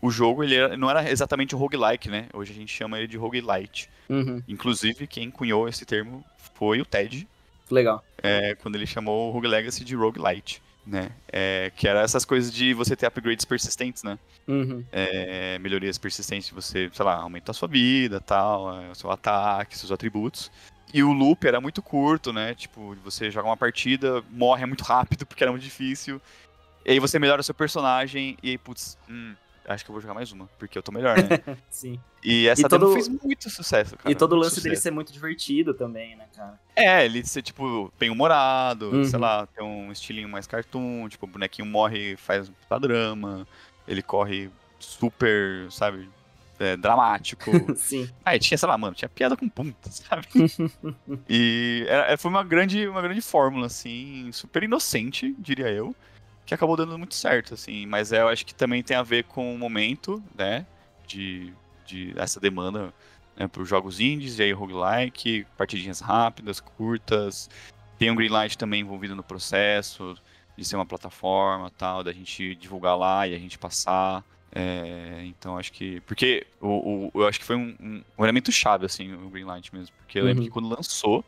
[0.00, 2.28] o jogo ele era- não era exatamente roguelike, né?
[2.32, 3.88] Hoje a gente chama ele de roguelite.
[4.08, 4.42] Uhum.
[4.48, 7.28] Inclusive, quem cunhou esse termo foi o Ted,
[7.70, 8.04] Legal.
[8.22, 11.12] é, quando ele chamou o Rogue Legacy de roguelite, né?
[11.28, 14.18] É, que era essas coisas de você ter upgrades persistentes, né?
[14.48, 14.84] Uhum.
[14.90, 19.10] É, melhorias persistentes, de você, sei lá, aumentar a sua vida, tal, é, o seu
[19.10, 20.50] ataque, seus atributos.
[20.92, 22.54] E o loop era muito curto, né?
[22.54, 26.20] Tipo, você joga uma partida, morre muito rápido porque era muito difícil.
[26.84, 29.34] E aí você melhora o seu personagem e aí, putz, hum,
[29.66, 31.28] acho que eu vou jogar mais uma, porque eu tô melhor, né?
[31.70, 31.98] Sim.
[32.24, 34.10] E essa E todo- fez muito sucesso, cara.
[34.10, 34.82] e todo o lance dele sucesso.
[34.82, 36.60] ser muito divertido também, né, cara?
[36.76, 39.04] É, ele ser, tipo, bem humorado, Uhum.
[39.04, 43.46] sei lá, tem um estilinho mais cartoon, tipo, o bonequinho morre e faz um drama,
[43.88, 46.08] ele corre super, sabe,
[46.62, 47.50] é, dramático.
[47.76, 48.08] Sim.
[48.24, 50.26] ah, e tinha, sei lá, mano, tinha piada com punta, sabe?
[51.28, 55.94] e era- foi uma grande, uma grande fórmula, assim, super inocente, diria eu,
[56.46, 59.54] que acabou dando muito certo, assim, mas eu acho que também tem a ver com
[59.54, 60.66] o momento, né,
[61.06, 61.52] de,
[61.86, 62.92] de essa demanda
[63.36, 67.48] né, para os jogos indies, e aí roguelike, partidinhas rápidas, curtas.
[67.98, 70.16] Tem um Greenlight também envolvido no processo
[70.56, 74.24] de ser uma plataforma tal, da gente divulgar lá e a gente passar.
[74.54, 76.00] É, então acho que.
[76.02, 79.74] Porque o, o- eu acho que foi um, um- um elemento chave, assim, o Greenlight
[79.74, 79.94] mesmo.
[79.98, 80.46] Porque eu lembro Uhum.
[80.48, 81.24] que quando lançou,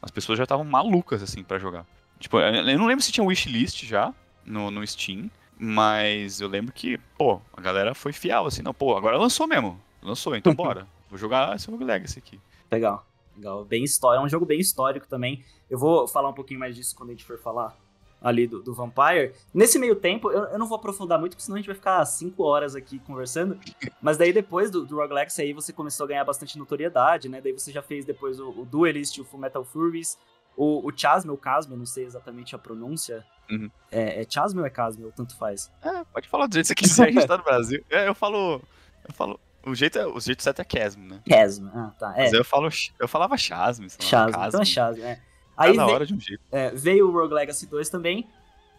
[0.00, 1.84] as pessoas já estavam malucas, assim, para jogar.
[2.20, 4.14] Tipo, eu eu não lembro se tinha wishlist já
[4.44, 8.96] no, no Steam, mas eu lembro que, pô, a galera foi fiel, assim, não, pô,
[8.96, 9.80] agora lançou mesmo.
[10.02, 10.86] Lançou, então bora.
[11.10, 12.40] Vou jogar esse Rogue Legacy aqui.
[12.70, 13.04] Legal.
[13.36, 13.64] Legal.
[13.64, 14.22] Bem histórico.
[14.22, 15.44] É um jogo bem histórico também.
[15.70, 17.76] Eu vou falar um pouquinho mais disso quando a gente for falar
[18.20, 19.32] ali do, do Vampire.
[19.54, 22.04] Nesse meio tempo, eu, eu não vou aprofundar muito, porque senão a gente vai ficar
[22.04, 23.58] cinco horas aqui conversando.
[24.02, 27.40] Mas daí depois do, do Rogue Legacy aí você começou a ganhar bastante notoriedade, né?
[27.40, 30.18] Daí você já fez depois o, o Duelist, o Full Metal Furies,
[30.56, 33.24] o, o Chasme, o Casme, eu não sei exatamente a pronúncia.
[33.48, 33.70] Uhum.
[33.90, 35.04] É, é Chasme ou é Casme?
[35.04, 35.70] Ou tanto faz?
[35.82, 37.84] É, pode falar do jeito que você quiser, a gente tá no Brasil.
[37.88, 38.60] É, eu falo.
[39.06, 39.40] Eu falo.
[39.64, 41.20] O jeito, é, o jeito certo é Chasm, né?
[41.28, 41.70] Chasme.
[41.74, 42.14] Ah, tá.
[42.16, 42.68] É, Mas eu falo.
[42.98, 44.10] Eu falava Chasm, sei lá.
[44.10, 44.46] Chasm.
[44.48, 45.20] Então é Chasme, é.
[45.58, 46.42] Tá Aí na vem- hora de um jeito.
[46.52, 48.26] É, veio o Rogue Legacy 2 também.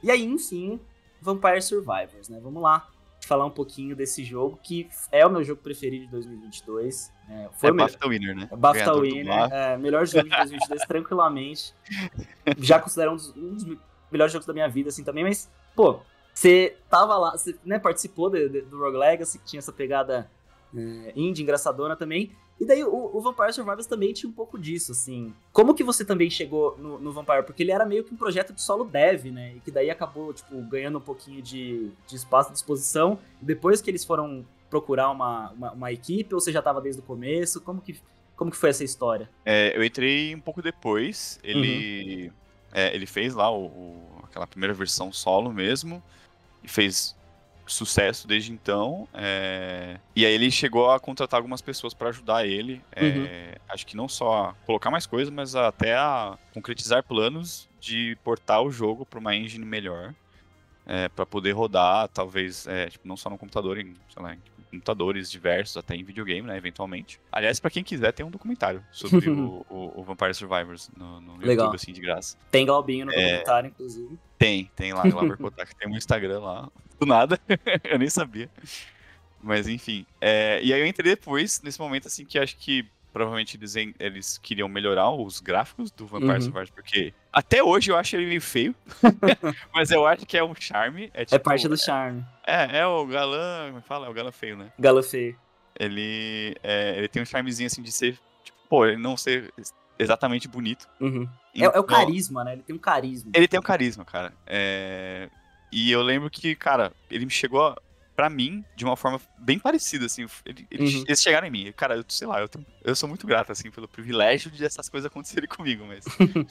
[0.01, 0.79] E aí, enfim,
[1.21, 2.39] Vampire Survivors, né?
[2.41, 2.87] Vamos lá
[3.27, 7.11] falar um pouquinho desse jogo, que é o meu jogo preferido de 2022.
[7.29, 7.73] É, foi É.
[7.73, 8.47] BAFTA Winner, né?
[8.51, 11.73] É BAFTA Winner, é, melhor jogo de 2022 tranquilamente.
[12.57, 13.77] Já considero um dos, um dos
[14.11, 15.99] melhores jogos da minha vida, assim, também, mas, pô,
[16.33, 20.31] você tava lá, você né, participou de- de- do Rogue Legacy, que tinha essa pegada
[20.75, 24.91] é, indie, engraçadona também, e daí o, o Vampire Survivors também tinha um pouco disso,
[24.91, 25.33] assim.
[25.53, 27.43] Como que você também chegou no, no Vampire?
[27.43, 30.33] Porque ele era meio que um projeto de solo dev, né, e que daí acabou,
[30.33, 35.51] tipo, ganhando um pouquinho de, de espaço à disposição, depois que eles foram procurar uma,
[35.51, 37.59] uma, uma equipe, ou você já tava desde o começo?
[37.61, 37.99] Como que,
[38.35, 39.29] como que foi essa história?
[39.45, 41.39] É, eu entrei um pouco depois.
[41.43, 42.27] Ele.
[42.27, 42.33] Uhum.
[42.73, 46.03] é, ele fez lá o, o- aquela primeira versão solo mesmo,
[46.63, 47.15] e fez
[47.71, 49.07] sucesso desde então.
[49.13, 49.99] É...
[50.15, 52.81] E aí ele chegou a contratar algumas pessoas para ajudar ele.
[52.91, 53.05] É...
[53.05, 53.55] Uhum.
[53.69, 58.61] Acho que não só a colocar mais coisas, mas até a concretizar planos de portar
[58.61, 60.13] o jogo para uma engine melhor.
[60.91, 64.39] É, para poder rodar, talvez, tipo, não só no computador, em, sei lá, em
[64.71, 67.19] computadores diversos, até em videogame, né, eventualmente.
[67.31, 71.37] Aliás, para quem quiser, tem um documentário sobre o, o, o, Vampire Survivors no, no
[71.37, 71.65] Legal.
[71.65, 72.37] YouTube, assim, de graça.
[72.51, 73.15] Tem Glaubinho no é...
[73.15, 74.19] documentário, inclusive.
[74.37, 75.75] Tem, tem lá, Glauber Kotak.
[75.75, 77.39] tem um Instagram lá, do nada,
[77.83, 78.49] eu nem sabia.
[79.41, 80.59] Mas enfim, é...
[80.61, 84.69] e aí eu entrei depois, nesse momento, assim, que acho que provavelmente eles, eles queriam
[84.69, 86.41] melhorar os gráficos do Vampire uhum.
[86.41, 88.75] Survivors, porque até hoje eu acho ele meio feio,
[89.73, 91.09] mas eu acho que é um charme.
[91.13, 92.23] É, é tipo, é parte do charme.
[92.45, 94.07] É, é o galã, como é fala?
[94.07, 94.71] É o galã feio, né?
[94.77, 95.35] Galã feio.
[95.77, 99.51] Ele, é, ele tem um charmezinho assim de ser, tipo, pô, ele não ser
[99.97, 100.87] exatamente bonito.
[100.99, 101.27] Uhum.
[101.53, 102.53] Então, é, é, o carisma, né?
[102.53, 103.31] Ele tem um carisma.
[103.33, 104.33] Ele tem um carisma, cara.
[104.45, 105.29] É...
[105.71, 107.75] E eu lembro que, cara, ele chegou
[108.15, 110.25] para mim de uma forma bem parecida, assim.
[110.45, 111.03] Ele, eles, uhum.
[111.07, 111.71] eles, chegaram em mim.
[111.71, 114.89] Cara, eu sei lá, eu, tenho, eu sou muito grato, assim, pelo privilégio de essas
[114.89, 116.03] coisas acontecerem comigo, mas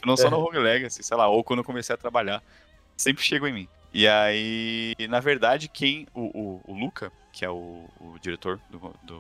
[0.03, 0.31] não só é.
[0.31, 2.43] no Rogue Legacy, sei lá, ou quando eu comecei a trabalhar,
[2.97, 3.69] sempre chegam em mim.
[3.93, 6.07] E aí, na verdade, quem.
[6.15, 9.19] O, o, o Luca, que é o, o diretor do, do,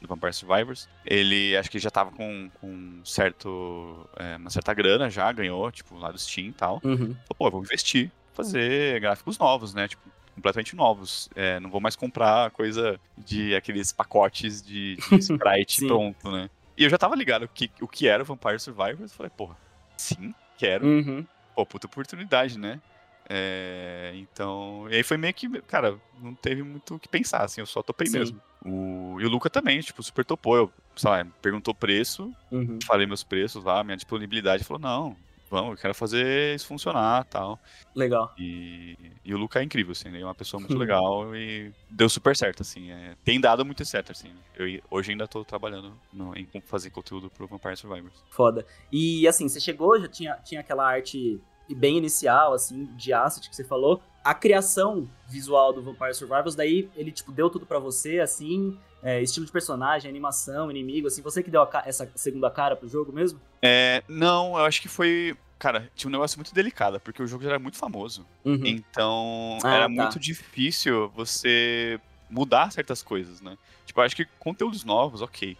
[0.00, 5.10] do, Vampire Survivors, ele acho que já tava com, com certo, é, uma certa grana
[5.10, 6.80] já, ganhou, tipo, lá do Steam e tal.
[6.84, 7.14] Uhum.
[7.14, 9.88] Falou, pô, eu vou investir, fazer gráficos novos, né?
[9.88, 10.02] Tipo,
[10.34, 11.28] completamente novos.
[11.34, 16.48] É, não vou mais comprar coisa de aqueles pacotes de, de sprite pronto, né?
[16.76, 19.12] E eu já tava ligado o que, o que era o Vampire Survivors.
[19.12, 19.56] Falei, porra,
[19.96, 20.86] sim, quero.
[20.86, 21.26] Uhum.
[21.54, 22.80] Pô, puta oportunidade, né?
[23.28, 24.86] É, então.
[24.90, 27.82] E aí foi meio que, cara, não teve muito o que pensar, assim, eu só
[27.82, 28.18] topei sim.
[28.18, 28.40] mesmo.
[28.64, 30.56] O, e o Luca também, tipo, super topou.
[30.56, 32.78] Eu, sei lá, perguntou preço, uhum.
[32.86, 35.16] falei meus preços lá, minha disponibilidade, falou, não,
[35.50, 37.58] vamos, eu quero fazer isso funcionar tal.
[37.94, 38.32] Legal.
[38.38, 42.08] E, e o Luca é incrível, assim, ele é uma pessoa muito legal e deu
[42.08, 42.90] super certo, assim.
[42.90, 44.30] É, tem dado muito certo, assim.
[44.56, 48.24] Eu hoje ainda tô trabalhando no, em fazer conteúdo pro Vampire Survivors.
[48.30, 48.66] Foda.
[48.90, 51.40] E assim, você chegou, já tinha, tinha aquela arte
[51.74, 54.00] bem inicial, assim, de asset que você falou.
[54.22, 58.76] A criação visual do Vampire Survivors, daí ele, tipo, deu tudo para você, assim,
[59.06, 63.12] é, estilo de personagem, animação, inimigo, assim, você que deu essa segunda cara pro jogo
[63.12, 63.40] mesmo?
[63.62, 65.36] É, não, eu acho que foi.
[65.60, 68.26] Cara, tinha um negócio muito delicado, porque o jogo já era muito famoso.
[68.44, 68.66] Uhum.
[68.66, 69.88] Então, ah, era tá.
[69.88, 73.56] muito difícil você mudar certas coisas, né?
[73.86, 75.56] Tipo, eu acho que conteúdos novos, ok.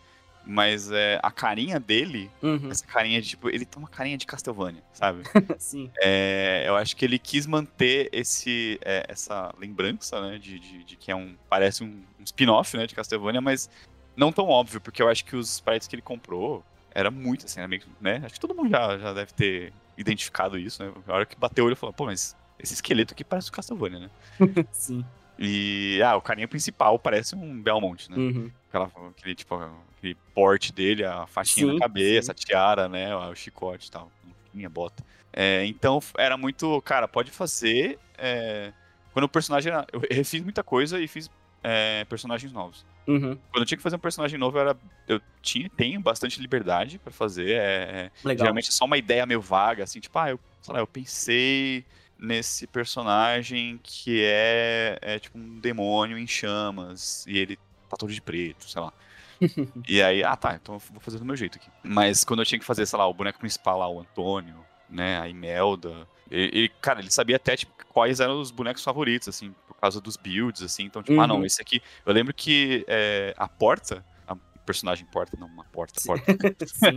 [0.49, 2.71] Mas é, a carinha dele, uhum.
[2.71, 5.25] essa carinha de, tipo, ele tem uma carinha de Castlevania, sabe?
[5.59, 5.91] Sim.
[6.01, 10.97] É, eu acho que ele quis manter esse, é, essa lembrança, né, de, de, de,
[10.97, 13.69] que é um, parece um, um spin-off, né, de Castlevania, mas
[14.17, 17.59] não tão óbvio, porque eu acho que os sprites que ele comprou era muito, assim,
[17.59, 21.13] era meio, né, acho que todo mundo já, já deve ter identificado isso, né, a
[21.13, 24.11] hora que bateu o olho, falou, pô, mas esse esqueleto aqui parece o Castlevania, né?
[24.71, 25.05] Sim.
[25.39, 28.17] E, ah, o carinha principal parece um Belmont, né?
[28.17, 28.51] Uhum.
[28.85, 29.55] Aquela, aquele, tipo,
[29.97, 32.31] aquele porte dele, a faixinha sim, na cabeça, sim.
[32.33, 33.15] a tiara, né?
[33.17, 34.11] O chicote e tal,
[34.53, 35.05] minha bota.
[35.33, 37.99] É, então, era muito, cara, pode fazer.
[38.17, 38.73] É,
[39.13, 41.31] quando o personagem era, Eu refiz muita coisa e fiz
[41.63, 42.85] é, personagens novos.
[43.07, 43.37] Uhum.
[43.51, 46.99] Quando eu tinha que fazer um personagem novo, eu, era, eu tinha, tenho bastante liberdade
[46.99, 47.53] para fazer.
[47.53, 50.81] É, é geralmente é só uma ideia meio vaga, assim, tipo, ah, eu, sei lá,
[50.81, 51.85] eu pensei
[52.19, 57.59] nesse personagem que é, é tipo um demônio em chamas e ele
[57.89, 58.93] tá todo de preto, sei lá.
[59.87, 61.69] e aí, ah tá, então eu vou fazer do meu jeito aqui.
[61.83, 64.57] Mas quando eu tinha que fazer, sei lá, o boneco principal lá, o Antônio,
[64.89, 69.55] né, a Imelda, e, cara, ele sabia até tipo, quais eram os bonecos favoritos, assim,
[69.67, 70.85] por causa dos builds, assim.
[70.85, 71.21] Então, tipo, uhum.
[71.21, 71.45] ah não, uhum.
[71.45, 71.81] esse aqui.
[72.05, 76.27] Eu lembro que é, a porta, a personagem porta, não, uma porta, porta.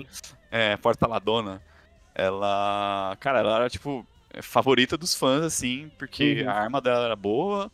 [0.51, 1.61] É, porta ladona,
[2.15, 3.15] ela.
[3.19, 6.49] Cara, ela era tipo é, favorita dos fãs, assim, porque uhum.
[6.49, 7.71] a arma dela era boa,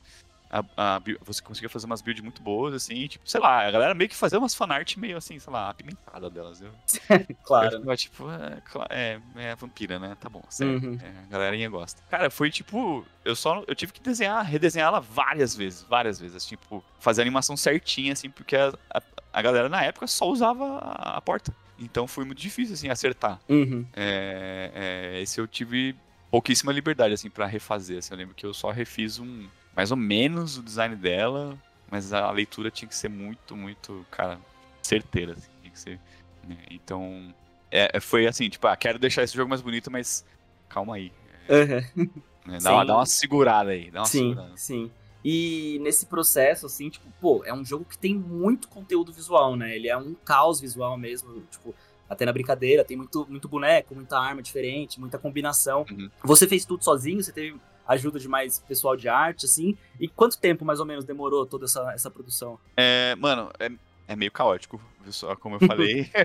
[0.50, 3.94] a, a, você conseguia fazer umas builds muito boas, assim, tipo, sei lá, a galera
[3.94, 6.62] meio que fazia umas fanart meio assim, sei lá, apimentada delas.
[6.62, 6.72] Eu,
[7.44, 7.82] claro.
[7.86, 10.16] Eu, tipo, é, é, é, vampira, né?
[10.20, 10.82] Tá bom, sério.
[10.82, 11.00] Uhum.
[11.02, 12.02] É, a galerinha gosta.
[12.10, 16.38] Cara, foi tipo, eu só, eu tive que desenhar, redesenhar ela várias vezes, várias vezes,
[16.38, 19.02] assim, tipo, fazer a animação certinha, assim, porque a, a,
[19.34, 21.54] a galera na época só usava a, a porta.
[21.78, 23.40] Então foi muito difícil, assim, acertar.
[23.50, 23.86] Uhum.
[23.94, 24.72] É,
[25.16, 25.96] é, esse eu tive
[26.32, 27.98] pouquíssima liberdade, assim, para refazer.
[27.98, 31.58] Assim, eu lembro que eu só refiz um, mais ou menos o design dela,
[31.90, 34.40] mas a leitura tinha que ser muito, muito, cara,
[34.82, 36.00] certeira, assim, tinha que ser.
[36.48, 36.58] Né?
[36.72, 37.34] Então,
[37.72, 40.26] é, é, foi assim, tipo, ah, quero deixar esse jogo mais bonito, mas
[40.70, 41.12] calma aí.
[41.50, 42.10] Uhum.
[42.46, 42.60] Né?
[42.62, 44.56] Dá, uma, dá, uma, segurada aí, dá uma sim, segurada.
[44.56, 44.92] Sim,
[45.24, 49.76] E nesse processo, assim, tipo, pô, é um jogo que tem muito conteúdo visual, né?
[49.76, 51.74] Ele é um caos visual mesmo, tipo,
[52.08, 55.88] até na brincadeira, tem muito, muito boneco, muita arma diferente, muita combinação.
[55.90, 56.08] Uhum.
[56.24, 59.78] Você fez tudo sozinho, você teve ajuda de mais pessoal de arte, assim.
[60.00, 62.60] E quanto tempo mais ou menos demorou toda essa, essa produção?
[62.78, 63.70] É, mano, é,
[64.08, 66.10] é meio caótico, viu só como eu falei.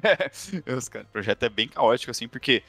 [1.02, 2.62] O projeto é bem caótico, assim, porque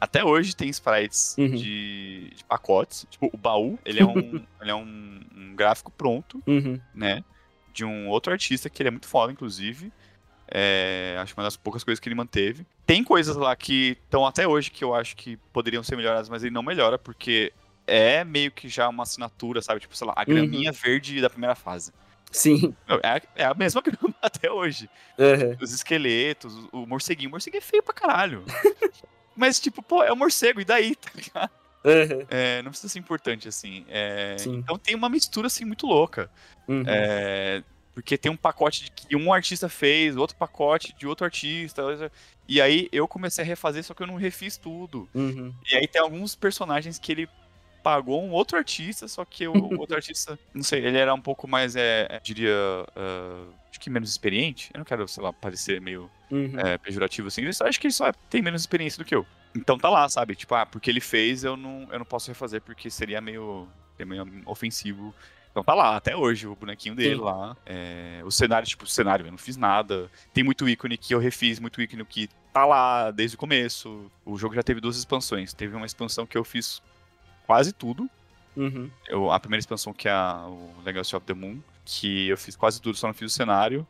[0.00, 1.50] até hoje tem sprites Uhum.
[1.54, 3.06] de, de pacotes.
[3.10, 6.78] Tipo, o baú, ele é um, ele é um, um gráfico pronto, Uhum.
[6.94, 7.24] né?
[7.72, 9.92] De um outro artista, que ele é muito foda, inclusive.
[10.46, 12.66] É, acho uma das poucas coisas que ele manteve.
[12.86, 16.44] Tem coisas lá que estão até hoje que eu acho que poderiam ser melhoradas, mas
[16.44, 17.52] ele não melhora, porque
[17.86, 19.80] é meio que já uma assinatura, sabe?
[19.80, 21.92] Tipo, sei lá, a graminha verde da primeira fase.
[22.34, 22.74] Sim.
[23.02, 24.90] É, é a mesma grama até hoje.
[25.16, 25.56] Uhum.
[25.60, 27.28] Os esqueletos, o, morceguinho.
[27.28, 28.44] O morceguinho é feio pra caralho.
[29.36, 31.50] Mas, tipo, pô, é um morcego, e daí, tá ligado?
[31.84, 32.26] Uhum.
[32.30, 33.84] É, não precisa ser importante, assim.
[33.88, 36.30] É, então tem uma mistura, assim, muito louca.
[36.66, 36.82] Uhum.
[36.86, 37.62] É,
[37.94, 41.82] porque tem um pacote de que um artista fez, outro pacote de outro artista.
[42.48, 45.08] E aí eu comecei a refazer, só que eu não refiz tudo.
[45.14, 45.54] Uhum.
[45.70, 47.28] E aí tem alguns personagens que ele
[47.84, 51.46] pagou um outro artista, só que o outro artista, não sei, ele era um pouco
[51.46, 52.56] mais, é, é, diria,
[52.96, 54.70] ah, acho que menos experiente.
[54.72, 56.58] Eu não quero, sei lá, parecer meio Uhum.
[56.58, 57.42] é, pejorativo assim.
[57.42, 59.24] Eu só acho que ele só tem menos experiência do que eu.
[59.54, 60.34] Então tá lá, sabe?
[60.34, 63.68] Tipo, ah, porque ele fez, eu não, eu não posso refazer porque seria meio,
[63.98, 65.14] meio ofensivo.
[65.50, 67.20] Então tá lá, até hoje, o bonequinho dele Sim.
[67.20, 67.56] lá.
[67.64, 70.10] É, o cenário, tipo, o cenário, eu não fiz nada.
[70.32, 74.10] Tem muito ícone que eu refiz, muito ícone que tá lá desde o começo.
[74.24, 75.52] O jogo já teve duas expansões.
[75.52, 76.82] Teve uma expansão que eu fiz
[77.46, 78.08] quase tudo.
[78.56, 78.90] Uhum.
[79.08, 82.56] Eu, a primeira expansão, que é a, o Legacy of the Moon, que eu fiz
[82.56, 83.86] quase tudo, só não fiz o cenário.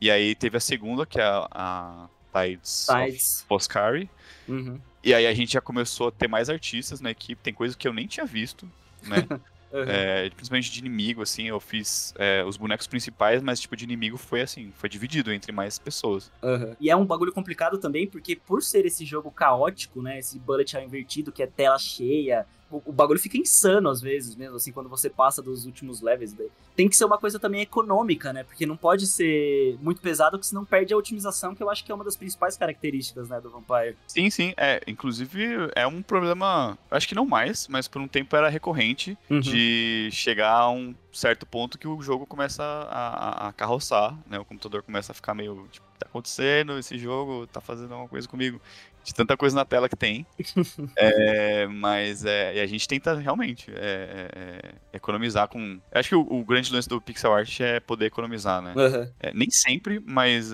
[0.00, 3.46] E aí teve a segunda, que é a, a Tides, Tides.
[3.48, 4.10] of.
[4.48, 4.78] Uhum.
[5.02, 7.86] E aí a gente já começou a ter mais artistas na equipe, tem coisas que
[7.86, 8.68] eu nem tinha visto,
[9.02, 9.26] né?
[9.72, 9.84] Uhum.
[9.88, 14.16] É, principalmente de inimigo, assim, eu fiz é, os bonecos principais, mas tipo de inimigo
[14.16, 16.30] foi assim, foi dividido entre mais pessoas.
[16.42, 16.74] Uhum.
[16.80, 20.18] E é um bagulho complicado também, porque por ser esse jogo caótico, né?
[20.18, 24.34] Esse bullet hell invertido, que é tela cheia, o, o bagulho fica insano às vezes
[24.34, 26.32] mesmo, assim, quando você passa dos últimos levels.
[26.32, 26.48] daí.
[26.74, 28.42] Tem que ser uma coisa também econômica, né?
[28.44, 31.90] Porque não pode ser muito pesado, porque senão perde a otimização, que eu acho que
[31.92, 33.96] é uma das principais características, né, do Vampire.
[34.06, 35.44] Sim, sim, é, inclusive
[35.74, 39.40] é um problema, acho que não mais, mas por um tempo era recorrente Uhum.
[39.40, 44.38] de chegar a um certo ponto que o jogo começa a, a, a carroçar, né?
[44.38, 48.28] O computador começa a ficar meio, tipo, tá acontecendo esse jogo, tá fazendo alguma coisa
[48.28, 48.60] comigo.
[49.06, 50.26] De tanta coisa na tela que tem.
[50.96, 55.58] É, mas é, e a gente tenta realmente é, é, é, economizar com.
[55.92, 58.74] Eu acho que o, o grande lance do pixel art é poder economizar, né?
[58.74, 59.30] Uhum.
[59.34, 60.46] Nem sempre, mas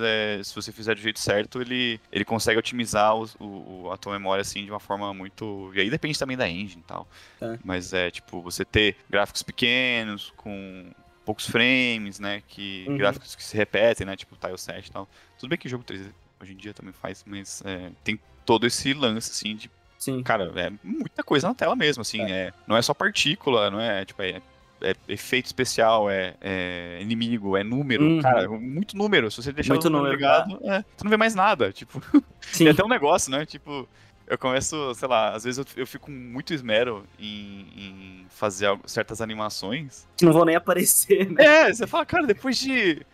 [0.45, 4.43] se você fizer do jeito certo, ele, ele consegue otimizar os- o- a tua memória
[4.43, 5.71] assim de uma forma muito.
[5.75, 7.09] E aí depende também da engine e tal.
[7.41, 7.59] Tá.
[7.65, 10.91] Mas é tipo, você ter gráficos pequenos, com
[11.25, 12.43] poucos frames, né?
[12.49, 12.97] Que, Uhum.
[12.99, 14.15] Gráficos que se repetem, né?
[14.17, 15.09] Tipo tile set e tal.
[15.39, 18.93] Tudo bem que jogo 3D hoje em dia também faz, mas é, tem todo esse
[18.93, 19.71] lance, assim, de
[20.03, 20.21] Sim.
[20.21, 22.21] Cara, é muita coisa na tela mesmo, assim.
[22.23, 22.53] É.
[22.67, 24.43] não é só partícula, não é, tipo, é,
[24.81, 28.03] é efeito especial, é, é inimigo, é número.
[28.03, 28.21] Uhum.
[28.21, 29.31] Cara, muito número.
[29.31, 31.71] Se você deixar Muito o número número, ligado, é, você não vê mais nada.
[31.73, 32.03] Tipo,
[32.43, 32.65] Sim.
[32.65, 33.47] tem até um negócio, né?
[33.47, 33.89] Tipo,
[34.27, 38.67] eu começo, sei lá, às vezes eu, eu fico com muito esmero em, em fazer
[38.67, 40.07] algo- certas animações.
[40.17, 41.45] Que não vão nem aparecer, né?
[41.45, 43.05] É, você fala, cara, depois de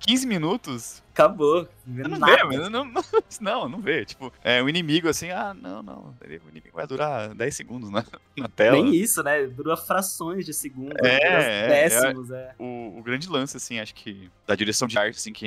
[0.00, 1.68] 15 minutos, Acabou.
[1.86, 2.44] Não não nada.
[2.48, 3.02] vê, não, não,
[3.40, 4.04] não, não vê.
[4.06, 8.02] Tipo, é, o inimigo assim, ah, não, não, o inimigo vai durar 10 segundos na,
[8.36, 8.76] na tela.
[8.82, 9.46] Nem isso, né?
[9.46, 12.54] Dura frações de segundo, É, dura é, décimos, é.
[12.58, 15.46] o, o grande lance, assim, acho que da direção de arte, assim, que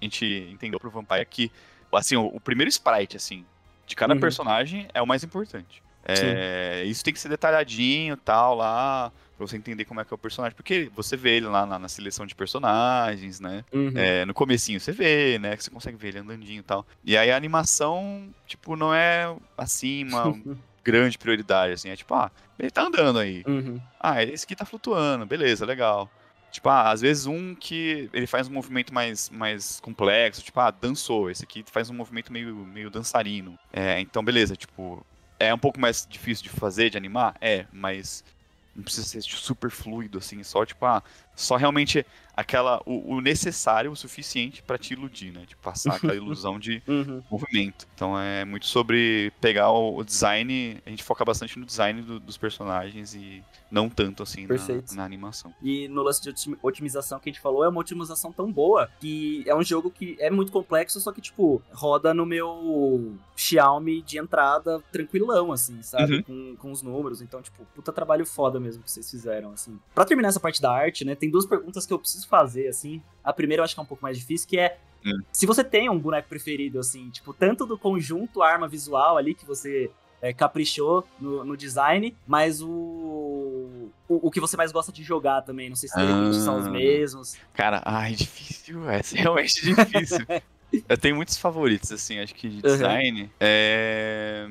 [0.00, 1.50] a gente entendeu pro Vampire é que,
[1.92, 3.44] assim, o, o primeiro sprite, assim,
[3.86, 4.20] de cada Uhum.
[4.20, 5.82] personagem é o mais importante.
[6.04, 10.16] É, isso tem que ser detalhadinho tal lá, pra você entender como é que é
[10.16, 10.56] o personagem.
[10.56, 13.64] Porque você vê ele lá na, na seleção de personagens, né?
[13.72, 13.92] Uhum.
[13.94, 15.56] É, no comecinho você vê, né?
[15.56, 16.84] Que você consegue ver ele andandinho e tal.
[17.04, 20.34] E aí a animação, tipo, não é, assim, uma
[20.82, 21.88] grande prioridade, assim.
[21.90, 23.44] É tipo, ah, ele tá andando aí.
[23.46, 23.80] Uhum.
[24.00, 26.10] Ah, esse aqui tá flutuando, beleza, legal.
[26.52, 30.70] Tipo, ah, às vezes um que ele faz um movimento mais, mais complexo, tipo, ah,
[30.70, 33.58] dançou, esse aqui faz um movimento meio, meio dançarino.
[33.72, 35.04] É, então, beleza, tipo,
[35.40, 37.34] é um pouco mais difícil de fazer, de animar?
[37.40, 38.22] É, mas
[38.76, 41.02] não precisa ser super fluido, assim, só, tipo, ah,
[41.34, 42.04] só realmente
[42.36, 45.44] aquela, o, o necessário, o suficiente pra te iludir, né?
[45.46, 47.22] Tipo, passar aquela ilusão de Uhum.
[47.30, 47.86] movimento.
[47.94, 52.18] Então é muito sobre pegar o, o design, a gente foca bastante no design do-
[52.20, 54.56] dos personagens e não tanto assim na,
[54.94, 55.52] na animação.
[55.62, 58.88] E no lance de otim- otimização que a gente falou, é uma otimização tão boa
[59.00, 64.02] que é um jogo que é muito complexo, só que, tipo, roda no meu Xiaomi
[64.02, 66.16] de entrada tranquilão, assim, sabe?
[66.16, 66.22] Uhum.
[66.22, 67.20] Com, com os números.
[67.22, 69.78] Então, tipo, puta trabalho foda mesmo que vocês fizeram, assim.
[69.94, 73.02] Pra terminar essa parte da arte, né, tem duas perguntas que eu preciso fazer, assim.
[73.22, 75.20] A primeira eu acho que é um pouco mais difícil, que é Hum.
[75.32, 79.44] Se você tem um boneco preferido, assim, tipo, tanto do conjunto arma visual ali que
[79.44, 85.02] você é, caprichou no, no, design, mas o, o, o que você mais gosta de
[85.02, 85.68] jogar também.
[85.68, 86.70] Não sei se repente são os Ah.
[86.70, 87.36] mesmos.
[87.52, 88.88] Cara, ai, difícil.
[88.88, 90.24] É realmente difícil.
[90.88, 92.62] eu tenho muitos favoritos, assim, acho que de Uhum.
[92.62, 93.30] design.
[93.40, 94.48] É...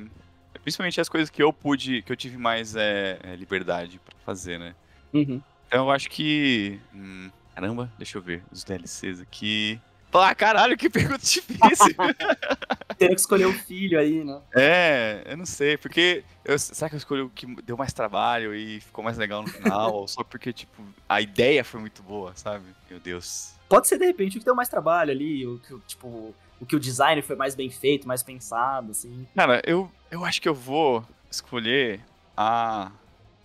[0.61, 4.59] Principalmente as coisas que eu pude, que eu tive mais é, é, liberdade pra fazer,
[4.59, 4.75] né?
[5.11, 5.41] Uhum.
[5.67, 6.79] Então eu acho que.
[6.93, 9.79] hum, caramba, deixa eu ver os DLCs aqui.
[10.13, 11.95] Ah, caralho, que pergunta difícil.
[12.97, 14.41] Teria que escolher o filho aí, né?
[14.53, 16.23] é, eu não sei, porque.
[16.43, 19.47] Eu, será que eu escolhi o que deu mais trabalho e ficou mais legal no
[19.47, 19.93] final?
[19.93, 22.65] ou só porque, tipo, a ideia foi muito boa, sabe?
[22.89, 23.53] Meu Deus.
[23.69, 26.65] Pode ser, de repente, o que deu mais trabalho ali, o que, o- tipo, o
[26.65, 29.25] que o design foi mais bem feito, mais pensado, assim.
[29.33, 32.01] Cara, eu, eu acho que eu vou escolher
[32.35, 32.91] a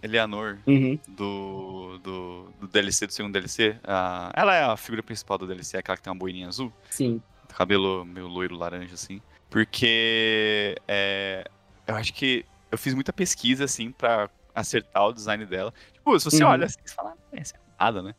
[0.06, 0.98] Eleanor Uhum.
[1.08, 3.76] do, do, do DLC, do segundo DLC.
[3.84, 6.72] Ah, ela é a figura principal do DLC, aquela que tem uma boininha azul.
[6.90, 7.20] Sim.
[7.48, 9.20] cabelo meio loiro laranja, assim.
[9.50, 11.44] Porque é,
[11.86, 15.72] eu acho que eu fiz muita pesquisa, assim, pra acertar o design dela.
[15.92, 16.50] Tipo, se você Uhum.
[16.50, 18.14] olha assim, você fala, ah, isso é nada, né?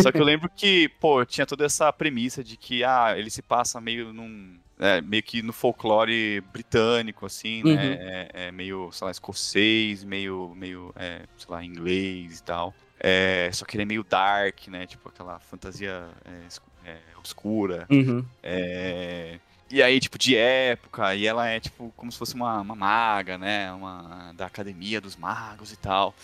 [0.00, 3.42] Só que eu lembro que, pô, tinha toda essa premissa de que, ah, ele se
[3.42, 4.58] passa meio num.
[4.78, 7.74] é, meio que no folclore britânico, assim, Uhum.
[7.74, 7.92] né?
[8.00, 12.74] É, é meio, sei lá, escocês, meio, meio é, sei lá, inglês e tal.
[12.98, 14.86] É, só que ele é meio dark, né?
[14.86, 17.86] Tipo aquela fantasia é, é, obscura.
[17.90, 18.24] Uhum.
[18.42, 19.38] É,
[19.70, 23.38] E aí, tipo, de época, e ela é, tipo, como se fosse uma, uma maga,
[23.38, 23.72] né?
[23.72, 26.14] Uma da academia dos magos e tal.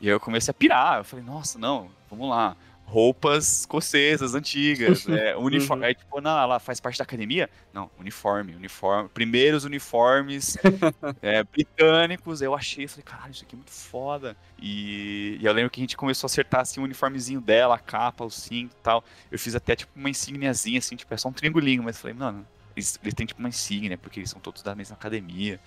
[0.00, 0.98] E aí eu comecei a pirar.
[0.98, 2.56] Eu falei, nossa, não, vamos lá.
[2.84, 5.82] Roupas escocesas, antigas, é, uniforme.
[5.82, 5.88] Uhum.
[5.88, 7.50] Aí, tipo, não, ela faz parte da academia?
[7.72, 9.10] Não, uniforme, uniforme.
[9.10, 10.56] Primeiros uniformes
[11.20, 12.40] é, britânicos.
[12.40, 14.34] Eu achei, falei, caralho, isso aqui é muito foda.
[14.58, 17.78] E, e eu lembro que a gente começou a acertar, assim, o uniformezinho dela, a
[17.78, 19.04] capa, o cinto e tal.
[19.30, 21.82] Eu fiz até, tipo, uma insígniazinha, assim, tipo, é só um triangulinho.
[21.82, 24.96] Mas falei, mano, eles, eles têm, tipo, uma insígnia, porque eles são todos da mesma
[24.96, 25.60] academia.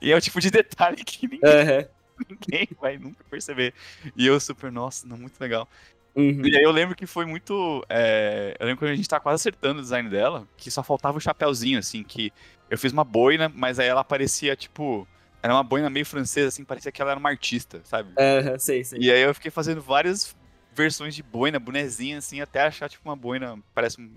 [0.00, 1.86] E é o tipo de detalhe que ninguém, Uhum.
[2.28, 3.74] ninguém vai nunca perceber.
[4.16, 5.68] E eu super, nossa, não, muito legal.
[6.14, 6.46] Uhum.
[6.46, 7.84] E aí eu lembro que foi muito.
[7.88, 11.18] é, Eu lembro quando a gente tava quase acertando o design dela, que só faltava
[11.18, 12.32] o chapéuzinho, assim, que
[12.70, 15.06] eu fiz uma boina, mas aí ela parecia, tipo.
[15.42, 18.08] Era uma boina meio francesa, assim, parecia que ela era uma artista, sabe?
[18.10, 18.58] Uhum.
[18.58, 18.98] Sei, sei.
[18.98, 20.34] E aí eu fiquei fazendo várias
[20.72, 24.10] versões de boina, bonezinha, assim, até achar, tipo, uma boina, parece um,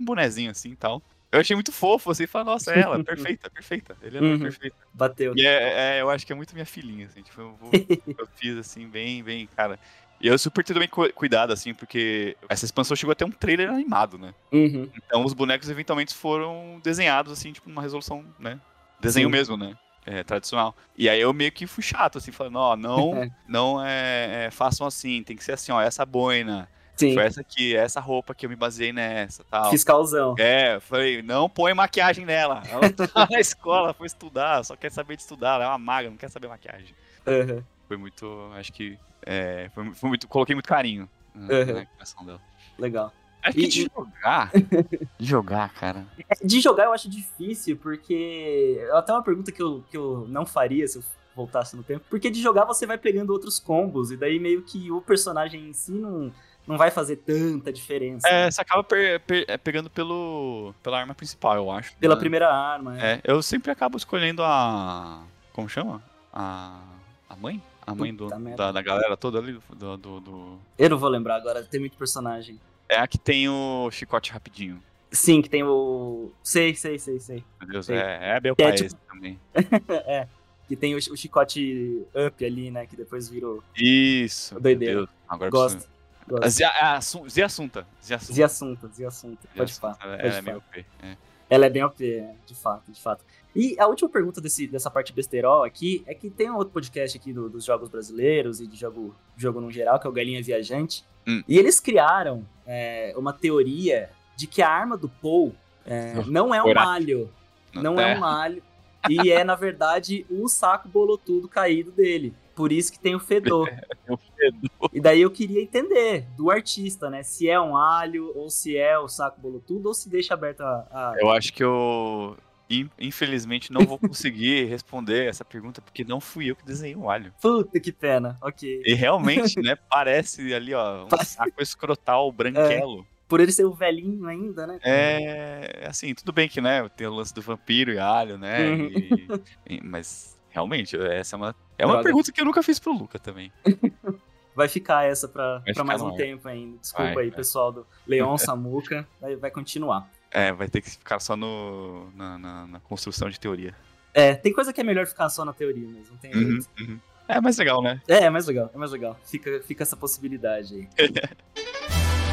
[0.00, 1.00] um bonezinho, assim e tal.
[1.32, 3.96] Eu achei muito fofo, assim, falei, nossa, é ela, perfeita, perfeita.
[4.02, 4.38] Ele é Uhum.
[4.38, 4.76] perfeita.
[4.92, 5.32] Bateu.
[5.34, 7.70] E é, é, eu acho que é muito minha filhinha, assim, tipo, eu, vou,
[8.18, 9.80] eu fiz, assim, bem, bem, cara.
[10.20, 14.18] E eu super também cu- cuidado, assim, porque essa expansão chegou até um trailer animado,
[14.18, 14.34] né?
[14.52, 14.90] Uhum.
[14.94, 18.60] Então os bonecos eventualmente foram desenhados, assim, tipo, numa resolução, né?
[19.00, 19.32] Desenho Sim.
[19.32, 19.74] mesmo, né?
[20.04, 20.76] É, tradicional.
[20.96, 23.10] E aí eu meio que fui chato, assim, falando, ó, não,
[23.48, 27.14] não é, é, façam assim, tem que ser assim, ó, essa boina, Sim.
[27.14, 29.70] foi essa aqui, essa roupa que eu me baseei nessa, tal.
[29.70, 30.34] Fiscalzão.
[30.38, 32.62] É, eu falei, não põe maquiagem nela.
[32.68, 36.10] Ela tá na escola, foi estudar, só quer saber de estudar, ela é uma maga,
[36.10, 36.94] não quer saber maquiagem.
[37.26, 37.62] Uhum.
[37.88, 41.74] Foi muito, acho que, é, foi, foi muito, coloquei muito carinho na, Uhum.
[41.74, 42.40] na criação dela.
[42.78, 43.12] Legal.
[43.42, 44.50] Acho que E- de jogar,
[45.18, 46.06] de jogar, cara.
[46.44, 48.78] De jogar eu acho difícil, porque.
[48.80, 52.04] é Até uma pergunta que eu, que eu não faria se eu voltasse no tempo.
[52.08, 55.72] Porque de jogar você vai pegando outros combos, e daí meio que o personagem em
[55.72, 56.32] si não,
[56.66, 58.26] não vai fazer tanta diferença.
[58.28, 61.96] É, você acaba é, pegando pelo, pela arma principal, eu acho.
[61.96, 62.20] Pela né?
[62.20, 63.00] primeira arma.
[63.00, 63.14] É.
[63.14, 65.22] É, eu sempre acabo escolhendo a.
[65.52, 66.02] Como chama?
[66.32, 66.80] A.
[67.28, 67.62] A mãe?
[67.84, 69.58] A mãe do, da, da galera toda ali.
[69.70, 72.60] Do, do, do- Eu não vou lembrar agora, tem muito personagem.
[72.88, 74.80] É a que tem o chicote rapidinho.
[75.10, 76.30] Sim, que tem o.
[76.42, 77.44] Sei, sei, sei, sei.
[77.60, 77.96] Meu Deus, Sei.
[77.96, 79.38] é, é meu é pai tipo- esse também.
[80.06, 80.26] é.
[80.68, 82.86] Que tem o, o chicote up ali, né?
[82.86, 83.62] Que depois virou.
[83.76, 84.54] Isso.
[84.54, 84.94] meu Doideira.
[85.00, 85.74] Deus, Agora Gosto.
[85.74, 85.91] preciso-
[86.28, 86.48] Gosto.
[86.50, 87.86] Zia, a Assun- Zia Assunta.
[88.02, 88.32] Zia Assunta.
[88.34, 89.42] Zia Assunta, Zia Assunta.
[89.42, 89.98] Zia Pode falar.
[90.02, 90.56] Ela pode é meio falar.
[90.58, 90.86] OP.
[91.02, 91.16] É.
[91.50, 91.98] Ela é bem OP,
[92.46, 93.24] de fato, de fato.
[93.54, 97.18] E a última pergunta desse, dessa parte besterol aqui é que tem um outro podcast
[97.18, 100.42] aqui do- dos jogos brasileiros e de jogo, jogo no geral, que é o Galinha
[100.42, 101.04] Viajante.
[101.26, 101.42] Hum.
[101.46, 105.54] E eles criaram é, uma teoria de que a arma do Paul
[105.84, 107.30] é, não é um alho.
[107.74, 108.62] Não é um alho.
[109.10, 112.32] E é, na verdade, o saco bolotudo caído dele.
[112.54, 113.68] Por isso que tem o fedor.
[114.08, 114.90] o fedor.
[114.92, 117.22] E daí eu queria entender do artista, né?
[117.22, 120.86] Se é um alho, ou se é o saco bolotudo, ou se deixa aberto a.
[120.90, 122.36] a- Eu acho que eu.
[122.68, 127.08] in- Infelizmente, não vou conseguir responder essa pergunta, porque não fui eu que desenhei o
[127.08, 127.32] alho.
[127.40, 128.36] Puta que pena.
[128.42, 128.82] Ok.
[128.84, 133.06] E realmente, né, parece ali, ó, um saco escrotal branquelo.
[133.28, 134.78] Por ele ser o velhinho ainda, né?
[134.84, 138.86] É, assim, tudo bem que, né, tem o lance do vampiro e alho, né, Uhum.
[138.88, 139.28] e-
[139.76, 142.04] e- mas realmente, essa é uma, é uma Droga.
[142.04, 143.50] pergunta que eu nunca fiz pro Luca também.
[144.54, 146.76] Vai ficar essa pra, Vai pra ficar mais um tempo ainda.
[146.76, 147.36] Desculpa Vai, aí, vai.
[147.38, 149.08] pessoal do Leon Samuca.
[149.18, 150.10] Vai, vai continuar.
[150.30, 153.74] É, vai ter que ficar só no, na, na, na construção de teoria.
[154.12, 156.68] É, tem coisa que é melhor ficar só na teoria mesmo, não tem Uhum, jeito.
[156.80, 156.98] uhum.
[157.26, 158.02] É mais legal, né?
[158.06, 159.18] É, é mais legal, é mais legal.
[159.24, 161.08] Fica, fica essa possibilidade aí.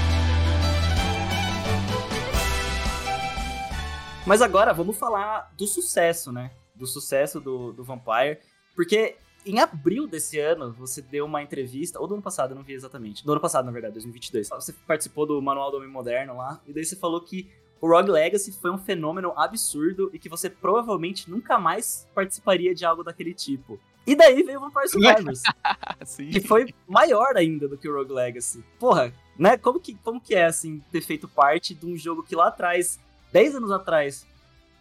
[4.25, 6.51] Mas agora vamos falar do sucesso, né?
[6.79, 8.39] Do sucesso do, do Vampire.
[8.75, 12.63] Porque em abril desse ano, você deu uma entrevista, ou do ano passado, eu não
[12.63, 13.25] vi exatamente.
[13.25, 14.49] Do ano passado, na verdade, 2022.
[14.49, 17.49] Você participou do Manual do Homem Moderno lá, e daí você falou que
[17.81, 22.85] o Rogue Legacy foi um fenômeno absurdo e que você provavelmente nunca mais participaria de
[22.85, 23.79] algo daquele tipo.
[24.05, 25.41] E daí veio o Vampire Survivors,
[26.03, 26.29] Sim.
[26.29, 28.63] que foi maior ainda do que o Rogue Legacy.
[28.79, 29.57] Porra, né?
[29.57, 32.99] Como que, como que é, assim, ter feito parte de um jogo que lá atrás,
[33.31, 34.27] 10 anos atrás,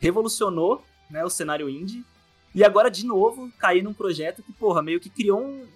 [0.01, 2.05] revolucionou né, o cenário indie,
[2.55, 5.67] e agora, de novo, cair num projeto que, porra, meio que criou um.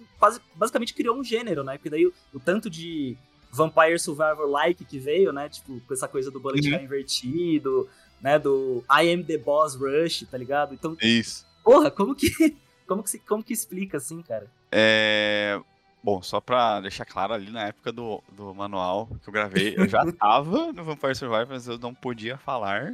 [0.55, 1.75] Basicamente criou um gênero, né?
[1.77, 3.17] Porque daí o, o tanto de
[3.51, 5.49] Vampire Survivor-like que veio, né?
[5.49, 6.81] Tipo, com essa coisa do bullet Uhum.
[6.83, 7.89] invertido,
[8.21, 8.39] né?
[8.39, 10.73] Do I am the boss rush, tá ligado?
[10.75, 11.45] Então, Isso.
[11.63, 12.29] porra, como que.
[12.85, 14.51] Como que, se- como que explica assim, cara?
[14.71, 15.59] É...
[16.03, 19.89] Bom, só pra deixar claro, ali na época do, do manual que eu gravei, eu
[19.89, 22.93] já tava no Vampire Survivor, mas eu não podia falar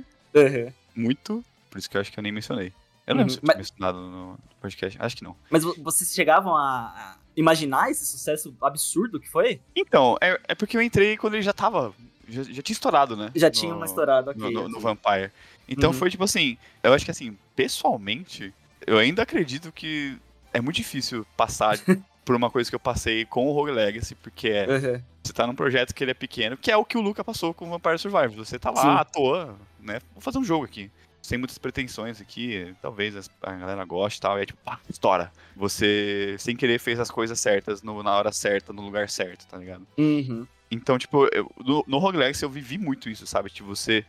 [0.94, 2.72] muito, por isso que eu acho que eu nem mencionei.
[3.06, 5.34] Eu não lembro Uhum, se eu mas- mencionado no podcast, acho que não.
[5.50, 9.60] Mas vo- vocês chegavam a, imaginar esse sucesso absurdo que foi?
[9.74, 11.94] Então, é, é porque eu entrei quando ele já tava,
[12.28, 13.30] já, já tinha estourado, né?
[13.34, 14.42] Já No- tinha uma estourada, ok.
[14.42, 15.30] no, no- no Vampire.
[15.66, 15.96] Então Uhum.
[15.96, 18.52] foi tipo assim, eu acho que assim, pessoalmente,
[18.86, 20.16] eu ainda acredito que
[20.52, 21.76] é muito difícil passar
[22.24, 25.02] por uma coisa que eu passei com o Rogue Legacy, porque é, Uhum.
[25.22, 27.54] você tá num projeto que ele é pequeno, que é o que o Luca passou
[27.54, 28.32] com o Vampire Survivor.
[28.44, 28.88] Você tá lá Sim.
[28.88, 30.00] à toa, né?
[30.12, 30.90] Vou fazer um jogo aqui.
[31.20, 35.30] Sem muitas pretensões aqui, talvez a galera goste e tal, e é tipo, pá, estoura.
[35.56, 39.58] Você, sem querer, fez as coisas certas, no- na hora certa, no lugar certo, tá
[39.58, 39.86] ligado?
[39.98, 40.46] Uhum.
[40.70, 43.50] Então, tipo, eu- no, no Rogue Legacy eu vivi muito isso, sabe?
[43.50, 44.04] Tipo, você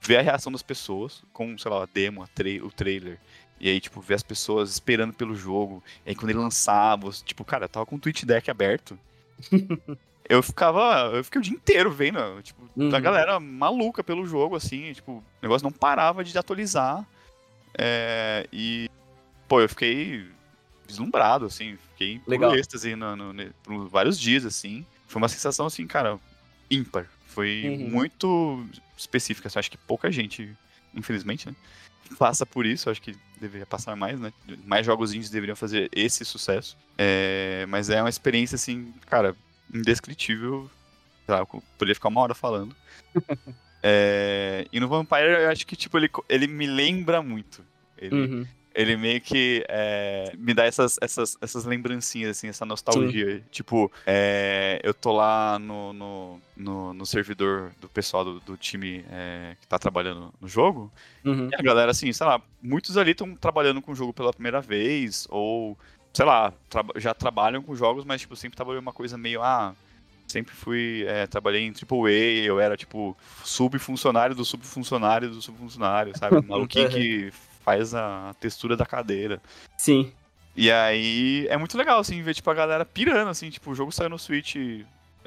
[0.00, 3.18] vê a reação das pessoas com, sei lá, a demo, a tra- o trailer.
[3.60, 5.82] E aí, tipo, ver as pessoas esperando pelo jogo.
[6.04, 8.98] E aí, quando ele lançava, tipo, cara, eu tava com o Twitch Deck aberto.
[10.28, 11.10] eu ficava.
[11.14, 12.94] Eu fiquei o dia inteiro vendo, tipo, Uhum.
[12.94, 14.92] a galera maluca pelo jogo, assim.
[14.92, 17.06] Tipo, o negócio não parava de atualizar.
[17.76, 18.88] É, e,
[19.48, 20.26] pô, eu fiquei
[20.86, 21.76] deslumbrado, assim.
[21.92, 22.50] Fiquei Legal.
[22.50, 24.84] por êxtase no, no, ne- por vários dias, assim.
[25.06, 26.18] Foi uma sensação, assim, cara,
[26.70, 27.06] ímpar.
[27.26, 27.90] Foi Uhum.
[27.90, 28.64] muito
[28.96, 29.48] específica.
[29.48, 30.52] assim, Acho que pouca gente,
[30.94, 31.54] infelizmente, né,
[32.18, 32.90] passa por isso.
[32.90, 34.32] Acho que deveria passar mais, né?
[34.64, 36.76] Mais jogos indies deveriam fazer esse sucesso.
[36.96, 39.36] É, mas é uma experiência, assim, cara,
[39.72, 40.70] indescritível.
[41.26, 41.46] Eu
[41.76, 42.74] poderia ficar uma hora falando.
[43.82, 47.64] É, e no Vampire, eu acho que, tipo, ele, ele me lembra muito.
[47.96, 48.46] Ele, Uhum.
[48.74, 53.40] ele meio que é, me dá essas, essas, essas lembrancinhas, assim, essa nostalgia.
[53.52, 59.04] Tipo, é, eu tô lá no, no, no, no servidor do pessoal do, do time
[59.10, 60.92] é, que tá trabalhando no jogo.
[61.24, 61.48] Uhum.
[61.50, 64.60] E a galera, assim, sei lá, muitos ali estão trabalhando com o jogo pela primeira
[64.60, 65.78] vez, ou,
[66.12, 69.74] sei lá, traba- já trabalham com jogos, mas, tipo, sempre trabalhou uma coisa meio, ah,
[70.26, 76.40] sempre fui, é, trabalhei em AAA, eu era, tipo, subfuncionário do subfuncionário do subfuncionário, sabe?
[76.46, 77.30] Maluquinho que
[77.64, 79.40] faz a textura da cadeira.
[79.76, 80.12] Sim.
[80.56, 83.92] E aí, é muito legal, assim, ver, tipo, a galera pirando, assim, tipo, o jogo
[83.92, 84.56] saiu no Switch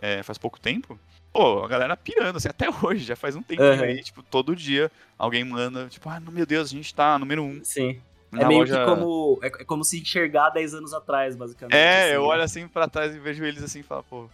[0.01, 0.99] é, faz pouco tempo.
[1.31, 3.81] Pô, a galera pirando, assim, até hoje, já faz um tempo Uhum.
[3.81, 7.63] aí, tipo, todo dia alguém manda, tipo, ah, meu Deus, a gente tá número um.
[7.63, 8.01] Sim.
[8.31, 8.79] Na é meio loja...
[8.79, 9.39] que como.
[9.43, 11.75] É, é como se enxergar 10 anos atrás, basicamente.
[11.75, 12.27] É, assim, eu né?
[12.27, 14.29] olho assim pra trás e vejo eles assim e falo, pô,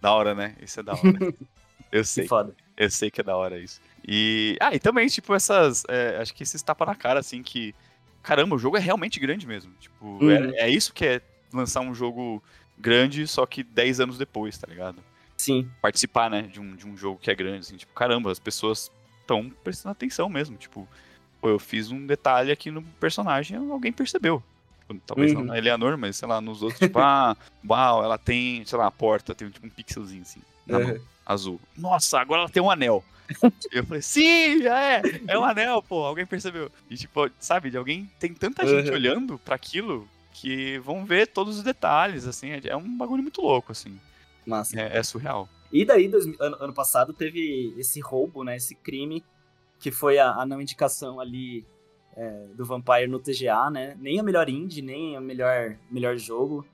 [0.00, 0.54] da hora, né?
[0.60, 1.02] Isso é da hora.
[1.92, 2.54] eu Que sei, foda.
[2.76, 3.80] eu sei que é da hora isso.
[4.06, 7.74] E, ah, e também, tipo, essas, é, acho que esses tapa na cara, assim, que,
[8.22, 9.72] caramba, o jogo é realmente grande mesmo.
[9.78, 10.30] Tipo, Uhum.
[10.30, 11.20] é, é isso que é
[11.52, 12.42] lançar um jogo
[12.78, 14.98] grande, só que 10 anos depois, tá ligado?
[15.36, 15.70] Sim.
[15.80, 18.90] Participar, né, de um, de um jogo que é grande, assim, tipo, caramba, as pessoas
[19.20, 20.88] estão prestando atenção mesmo, tipo,
[21.42, 24.40] pô, eu fiz um detalhe aqui no personagem, alguém percebeu.
[25.06, 25.46] Talvez não Uhum.
[25.48, 27.36] na Eleanor, mas sei lá, nos outros, tipo, ah,
[27.68, 30.98] uau, ela tem, sei lá, a porta, tem tipo um pixelzinho assim, Uhum.
[31.26, 31.60] azul.
[31.76, 33.02] Nossa, agora ela tem um anel.
[33.72, 36.70] eu falei, sim, já é, é um anel, pô, alguém percebeu.
[36.90, 38.94] E tipo, sabe, de alguém, tem tanta gente Uhum.
[38.94, 43.40] olhando pra aquilo que vão ver todos os detalhes, assim, é, é um bagulho muito
[43.40, 43.98] louco, assim,
[44.46, 44.78] Massa.
[44.78, 45.48] é, é surreal.
[45.72, 48.56] E daí, dois- ano, ano passado, teve esse roubo, né?
[48.56, 49.24] Esse crime,
[49.82, 51.66] que foi a, a não indicação ali
[52.16, 53.96] é, do Vampire no TGA, né?
[54.00, 56.64] Nem a melhor indie, nem a melhor, melhor jogo,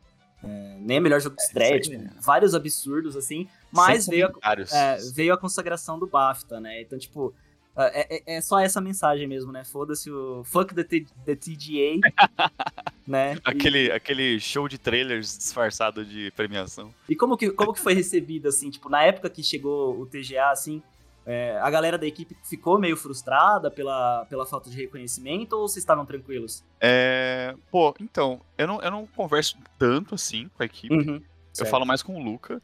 [0.45, 3.49] é, nem a melhor jogo de estreia, isso aí, tipo, vários absurdos, assim.
[3.73, 6.83] Mas veio a, é, veio a consagração do BAFTA, né?
[6.83, 7.35] Então, tipo,
[7.77, 9.65] é, é- é só essa mensagem mesmo, né?
[9.65, 10.43] Foda-se o.
[10.45, 12.01] Fuck the, T- the TGA,
[13.07, 13.37] né?
[13.37, 16.93] E- Aquele, aquele show de trailers disfarçado de premiação.
[17.09, 20.51] E como que, como que foi recebido, assim, tipo, na época que chegou o TGA,
[20.51, 20.83] assim,
[21.31, 25.83] É, a galera da equipe ficou meio frustrada pela, pela falta de reconhecimento ou vocês
[25.83, 26.65] estavam tranquilos?
[26.81, 30.95] É, pô, então, eu não, eu não converso tanto assim com a equipe.
[30.95, 31.23] Uhum, eu
[31.53, 31.71] certo.
[31.71, 32.63] falo mais com o Luca.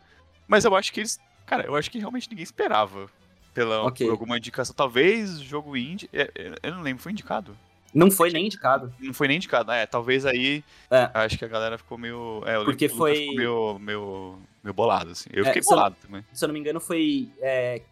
[0.49, 1.21] Mas eu acho que eles.
[1.45, 3.07] Cara, eu acho que realmente ninguém esperava
[3.53, 4.07] pela, Ok.
[4.07, 4.75] por alguma indicação.
[4.75, 6.09] Talvez jogo indie.
[6.11, 7.55] é, é, Eu não lembro, foi indicado?
[7.93, 8.93] Não foi nem indicado.
[8.99, 9.85] Não foi nem indicado, é.
[9.87, 10.65] Talvez aí.
[10.91, 11.11] É.
[11.15, 12.43] Acho que a galera ficou meio.
[12.47, 15.29] É, eu Porque foi- ficou meio, meio, meio bolado, assim.
[15.33, 16.25] Eu É, fiquei se eu- bolado também.
[16.33, 17.83] Se eu não me engano, foi é,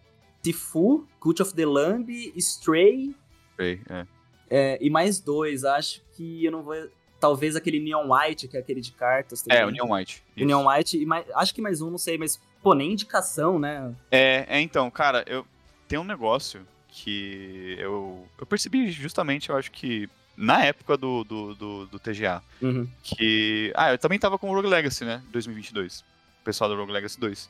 [0.43, 3.14] Tifu, Cult of the Lamb, Stray
[3.57, 4.07] Sei, é.
[4.51, 5.64] é, e mais dois.
[5.64, 6.74] Acho que eu não vou.
[7.20, 9.45] Talvez aquele Neon White, que é aquele de cartas.
[9.49, 9.68] É, também.
[9.68, 10.22] o Neon White.
[10.36, 13.61] O Neon White, e mais, acho que mais um, não sei, mas, pô, nem indicação,
[13.61, 13.95] né?
[14.11, 15.47] É, é, então, cara, eu
[15.86, 21.55] tem um negócio que eu, eu percebi justamente, eu acho que na época do, do,
[21.55, 22.88] do, do TGA, Uhum.
[23.03, 23.72] que...
[23.76, 26.05] Ah, eu também tava com o Rogue Legacy, né, 2022, o
[26.45, 27.49] pessoal do Rogue Legacy 2.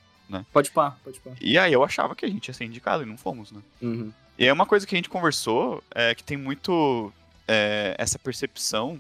[0.53, 1.31] Pode pá, pode pá.
[1.41, 3.61] E aí eu achava que a gente ia ser indicado e não fomos, né.
[3.81, 4.13] Uhum.
[4.39, 7.13] E é uma coisa que a gente conversou, é que tem muito
[7.47, 8.99] é, essa percepção,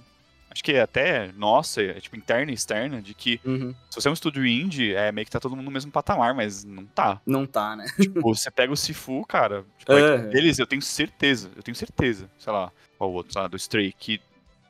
[0.50, 3.74] acho que é até nossa, é, tipo interna e externa, de que Uhum.
[3.90, 6.34] se você é um estúdio indie, é meio que tá todo mundo no mesmo patamar,
[6.34, 7.20] mas não tá.
[7.26, 7.86] Não tá, né?
[7.98, 10.30] Tipo, você pega o Sifu, cara, tipo, Aham.
[10.32, 13.56] eles, eu tenho certeza, eu tenho certeza, sei lá, qual o outro, sei lá, do
[13.56, 14.20] Stray, que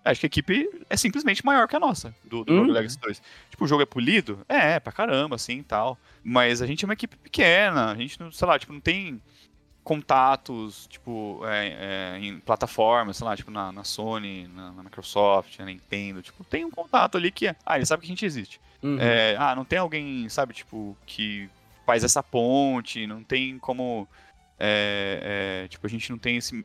[0.04, 2.60] acho que a equipe é simplesmente maior que a nossa, do, do Uhum.
[2.60, 3.22] Rogue Legacy 2.
[3.50, 4.44] Tipo, o jogo é polido?
[4.48, 5.98] É, pra caramba, assim, e tal.
[6.24, 9.20] Mas a gente é uma equipe pequena, a gente, não, sei lá, tipo, não tem
[9.84, 15.58] contatos, tipo, é, é, em plataformas, sei lá, tipo, na, na Sony, na, na Microsoft,
[15.58, 18.60] na Nintendo, tipo, tem um contato ali que, ah, ele sabe que a gente existe.
[18.82, 18.96] Uhum.
[19.00, 21.50] É, ah, não tem alguém, sabe, tipo, que
[21.84, 24.06] faz essa ponte, não tem como.
[24.58, 26.64] é, é, tipo, a gente não tem esse.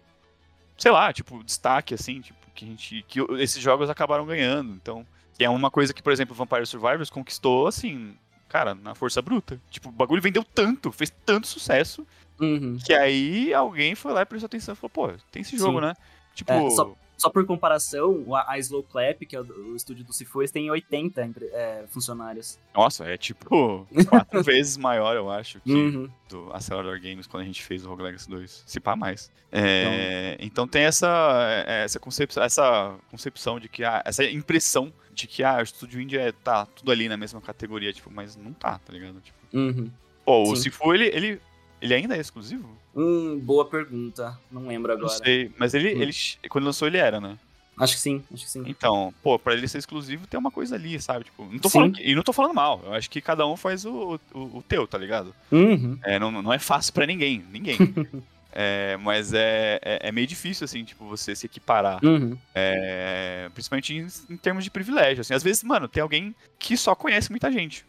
[0.78, 3.06] Sei lá, tipo, destaque, assim, tipo, que a gente.
[3.08, 4.74] que esses jogos acabaram ganhando.
[4.74, 5.06] Então,
[5.38, 8.16] que é uma coisa que, por exemplo, Vampire Survivors conquistou, assim,
[8.50, 9.62] cara, na força bruta.
[9.70, 12.06] Tipo, o bagulho vendeu tanto, fez tanto sucesso,
[12.40, 12.78] Uhum.
[12.84, 15.86] que aí alguém foi lá e prestou atenção e falou, pô, tem esse jogo, Sim.
[15.86, 15.94] né?
[16.34, 16.52] Tipo.
[16.54, 20.42] É, só- Só por comparação, a, a Slow Clap, que é o, estúdio do Sifu,
[20.42, 22.60] eles têm 80 empre- é, funcionários.
[22.76, 26.08] Nossa, é tipo quatro vezes maior, eu acho, que Uhum.
[26.30, 28.64] do Accelerator Games quando a gente fez o Rogue Legacy 2.
[28.68, 29.32] Se pá mais.
[29.52, 35.44] É, então, tem essa, essa, concepção, essa concepção de que, ah, essa impressão de que,
[35.44, 38.78] ah, o estúdio indie é, tá tudo ali na mesma categoria, tipo, mas não tá,
[38.80, 39.20] tá ligado?
[39.22, 39.90] Tipo, Uhum.
[40.24, 40.56] pô, o.
[40.56, 41.42] Sifu, ele, ele,
[41.82, 42.70] ele ainda é exclusivo?
[42.96, 44.38] Hum, boa pergunta.
[44.52, 45.18] Não lembro Não agora.
[45.24, 46.02] sei, mas ele, Hum.
[46.02, 46.14] ele,
[46.50, 47.38] quando lançou ele era, né?
[47.80, 48.64] Acho que sim, acho que sim.
[48.66, 51.26] Então, pô, pra ele ser exclusivo tem uma coisa ali, sabe?
[51.26, 51.78] Tipo, não tô Sim.
[51.80, 54.64] falando, e não tô falando mal, eu acho que cada um faz o, o, o
[54.68, 55.34] teu, tá ligado?
[55.52, 55.96] Uhum.
[56.04, 57.78] É, não, não é fácil pra ninguém, ninguém.
[58.60, 62.04] É, mas é, é, é meio difícil, assim, tipo, você se equiparar.
[62.04, 62.36] Uhum.
[62.56, 65.36] É, principalmente em, em termos de privilégio, assim.
[65.36, 67.86] Às vezes, mano, tem alguém que só conhece muita gente.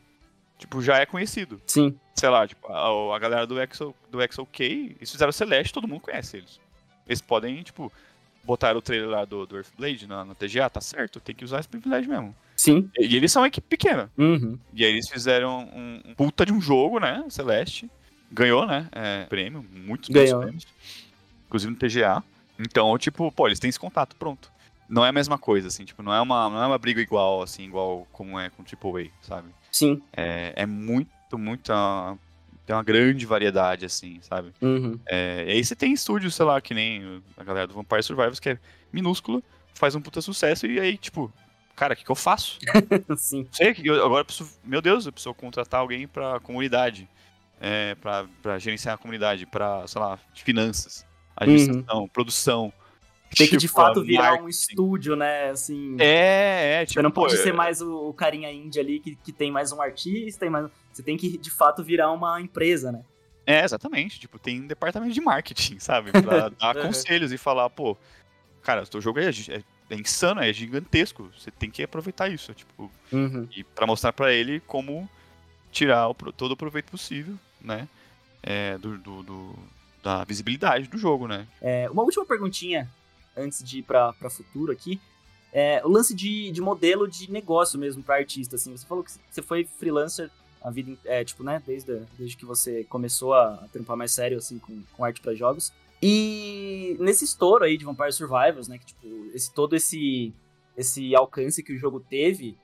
[0.59, 1.61] Tipo, já é conhecido.
[1.67, 1.99] Sim.
[2.15, 6.01] Sei lá, tipo, a, a galera do Exo, do XOK, eles fizeram Celeste, todo mundo
[6.01, 6.61] conhece eles.
[7.07, 7.93] Eles podem, tipo,
[8.43, 11.61] botar o trailer lá do, do Earthblade na, na TGA, tá certo, tem que usar
[11.61, 12.35] esse privilégio mesmo.
[12.57, 12.91] Sim.
[12.99, 14.11] E, e eles são uma equipe pequena.
[14.19, 14.59] Uhum.
[14.75, 17.25] E aí eles fizeram um, um puta de um jogo, né?
[17.29, 17.89] Celeste.
[18.31, 18.89] Ganhou, né?
[18.91, 20.43] É, prêmio, muitos, muitos Ganhou.
[20.43, 20.67] prêmios.
[21.47, 22.23] Inclusive no TGA.
[22.59, 24.51] Então, tipo, pô, eles têm esse contato, pronto.
[24.89, 27.43] Não é a mesma coisa, assim, tipo, não é uma, não é uma briga igual,
[27.43, 29.49] assim, igual como é com AAA, sabe?
[29.71, 30.03] Sim.
[30.17, 32.17] É, é muito, muita.
[32.67, 34.53] Tem uma grande variedade, assim, sabe?
[34.61, 34.99] Uhum.
[35.07, 38.39] É, e aí você tem estúdios, sei lá, que nem a galera do Vampire Survivors,
[38.39, 38.59] que é
[38.93, 39.43] minúsculo,
[39.73, 41.33] faz um puta sucesso, e aí, tipo,
[41.75, 42.59] cara, o que, que eu faço?
[43.17, 43.47] sim.
[43.51, 47.09] sei que eu, agora eu preciso, meu Deus, eu preciso contratar alguém pra comunidade,
[47.59, 51.07] é, pra, pra gerenciar a comunidade, pra, sei lá, finanças,
[51.37, 52.73] administração, produção.
[53.37, 54.49] Tem que de tipo, fato a virar um marketing.
[54.49, 55.51] estúdio, né?
[55.51, 55.97] Assim.
[56.01, 59.33] É, é, tipo, Você não pode ser mais o, o carinha indie ali que, que
[59.33, 60.71] tem mais um artista, tem mais...
[60.93, 63.03] você tem que de fato virar uma empresa, né?
[63.47, 64.19] É, exatamente.
[64.21, 66.11] Tipo, tem um departamento de marketing, sabe?
[66.13, 67.97] Pra dar conselhos e falar, pô,
[68.63, 71.31] cara, o teu jogo é, é, é insano, é gigantesco.
[71.39, 72.53] Você tem que aproveitar isso.
[72.55, 73.49] Tipo, Uhum.
[73.57, 75.09] e pra mostrar pra ele como
[75.73, 77.89] tirar o todo o proveito possível, né?
[78.43, 79.59] É, do, do- do-
[80.03, 81.47] da visibilidade do jogo, né?
[81.61, 82.89] É, uma última perguntinha
[83.39, 85.01] antes de ir pra futuro aqui.
[85.53, 88.77] É, o lance de, de modelo de negócio mesmo pra artista, assim.
[88.77, 90.31] Você falou que você foi freelancer
[90.63, 94.59] a vida, é, tipo, né, desde, desde que você começou a, trampar mais sério, assim,
[94.59, 95.73] com, com arte pra jogos.
[96.03, 100.33] E nesse estouro aí de Vampire Survivors, né, que, tipo, esse, todo esse,
[100.77, 102.57] esse alcance que o jogo teve,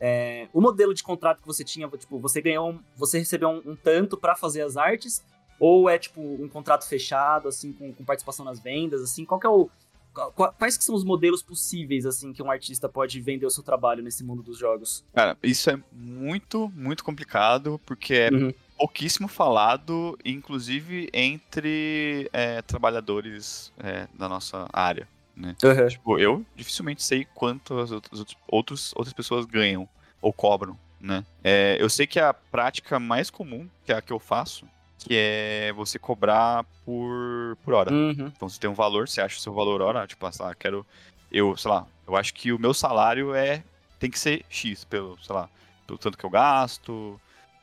[0.00, 3.76] é, o modelo de contrato que você tinha, tipo, você ganhou, você recebeu um, um
[3.76, 5.22] tanto pra fazer as artes,
[5.58, 9.46] ou é, tipo, um contrato fechado, assim, com, com participação nas vendas, assim, qual que
[9.46, 9.68] é o...
[10.12, 13.62] qu- Quais que são os modelos possíveis, assim, que um artista pode vender o seu
[13.62, 15.04] trabalho nesse mundo dos jogos?
[15.14, 18.52] Cara, isso é muito, muito complicado, porque é Uhum.
[18.78, 25.08] pouquíssimo falado, inclusive entre é, trabalhadores é, da nossa área.
[25.36, 25.56] Né?
[25.64, 25.88] Uhum.
[25.88, 29.88] Tipo, eu dificilmente sei quanto as outras, outros, outras pessoas ganham
[30.20, 31.24] ou cobram, né?
[31.42, 34.66] É, eu sei que a prática mais comum, que é a que eu faço,
[35.00, 37.92] que é você cobrar por, por hora.
[37.92, 38.26] Uhum.
[38.34, 40.86] Então você tem um valor, você acha o seu valor hora, tipo, sei lá, quero.
[41.32, 43.62] Eu, sei lá, eu acho que o meu salário é.
[43.98, 45.48] tem que ser X, pelo, sei lá,
[45.86, 47.20] pelo tanto que eu gasto,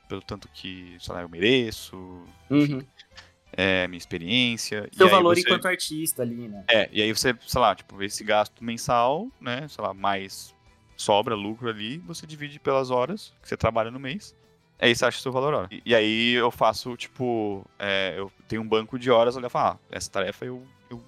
[0.07, 1.95] pelo tanto que, sei lá, eu mereço,
[2.49, 2.81] Uhum.
[3.51, 4.87] é, minha experiência.
[4.93, 6.63] Seu valor você- enquanto artista ali, né?
[6.69, 10.55] É, e aí você, sei lá, tipo, esse gasto mensal, né, sei lá, mais
[10.95, 14.35] sobra, lucro ali, você divide pelas horas que você trabalha no mês.
[14.79, 15.67] Aí você acha o seu valor hora.
[15.71, 19.75] E, e aí eu faço, tipo, é, eu tenho um banco de horas, olha, falo,
[19.75, 21.01] ah, essa tarefa eu, eu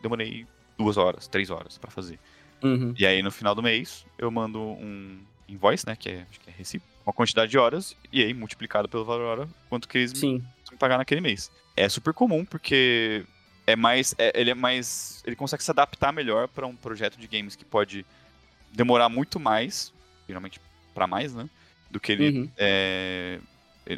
[0.00, 0.46] demorei
[0.76, 2.18] duas horas, três horas pra fazer.
[2.62, 2.94] Uhum.
[2.98, 6.50] E aí no final do mês eu mando um invoice, né, que é, acho que
[6.50, 10.12] é recibo, uma quantidade de horas, e aí multiplicado pelo valor hora, quanto que eles
[10.12, 10.42] Sim.
[10.70, 11.50] me pagar naquele mês.
[11.76, 13.24] É super comum porque
[13.66, 17.26] é mais, é- ele é mais, ele consegue se adaptar melhor para um projeto de
[17.28, 18.04] games que pode
[18.72, 19.92] demorar muito mais,
[20.26, 20.60] geralmente
[20.94, 21.48] para mais, né,
[21.92, 22.50] do que ele, Uhum.
[22.56, 23.38] é,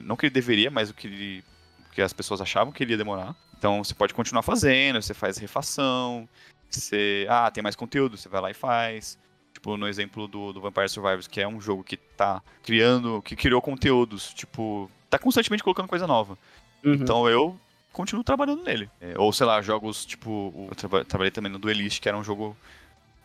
[0.03, 1.45] não que ele deveria, mas o que ele,
[1.92, 3.34] que as pessoas achavam que ele ia demorar.
[3.57, 6.28] Então você pode continuar fazendo, você faz refação,
[6.68, 9.16] você, ah, tem mais conteúdo, você vai lá e faz.
[9.53, 13.36] Tipo, no exemplo do, do Vampire Survivors, que é um jogo que tá criando, que
[13.36, 16.36] criou conteúdos, tipo, tá constantemente colocando coisa nova.
[16.84, 16.95] Uhum.
[16.95, 17.59] Então eu
[17.92, 18.90] continuo trabalhando nele.
[19.01, 20.66] É, ou sei lá, jogos tipo.
[20.68, 22.57] Eu traba- trabalhei também no Duelist, que era um jogo.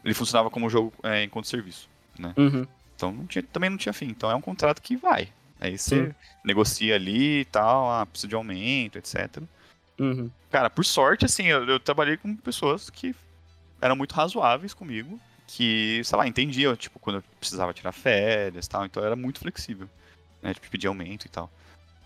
[0.06, 1.90] Ele funcionava como um jogo é, enquanto serviço.
[2.38, 2.66] Uhum.
[3.00, 4.08] Então não tinha- também não tinha fim.
[4.08, 5.30] Então é um contrato que vai.
[5.58, 6.14] Aí você Sim.
[6.44, 9.42] negocia ali e tal, ah, precisa de aumento, etc.
[9.98, 10.30] Uhum.
[10.52, 13.16] Cara, por sorte, assim, eu, eu trabalhei com pessoas que
[13.82, 18.70] eram muito razoáveis comigo, que, sei lá, entendiam, tipo, quando eu precisava tirar férias e
[18.70, 19.90] tal, então era muito flexível,
[20.42, 21.50] né, tipo, pedir aumento e tal.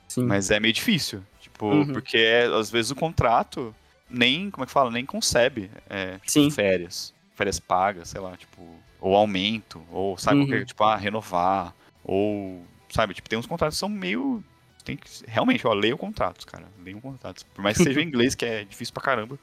[0.08, 0.26] Sim.
[0.26, 1.94] Mas é meio difícil, tipo, Uhum.
[1.94, 3.76] porque é, às vezes o contrato
[4.10, 6.52] nem, como é que fala, nem concebe é, tipo, Sim.
[6.52, 10.48] férias, férias pagas, sei lá, tipo, ou aumento, ou sabe, Uhum.
[10.48, 11.76] qualquer, tipo, ah, renovar,
[12.06, 14.42] ou, sabe, tipo, tem uns contratos que são meio,
[14.86, 18.00] tem que, realmente, ó, leia o contrato, cara, leia o contrato, por mais que seja
[18.02, 19.38] em inglês, que é difícil pra caramba,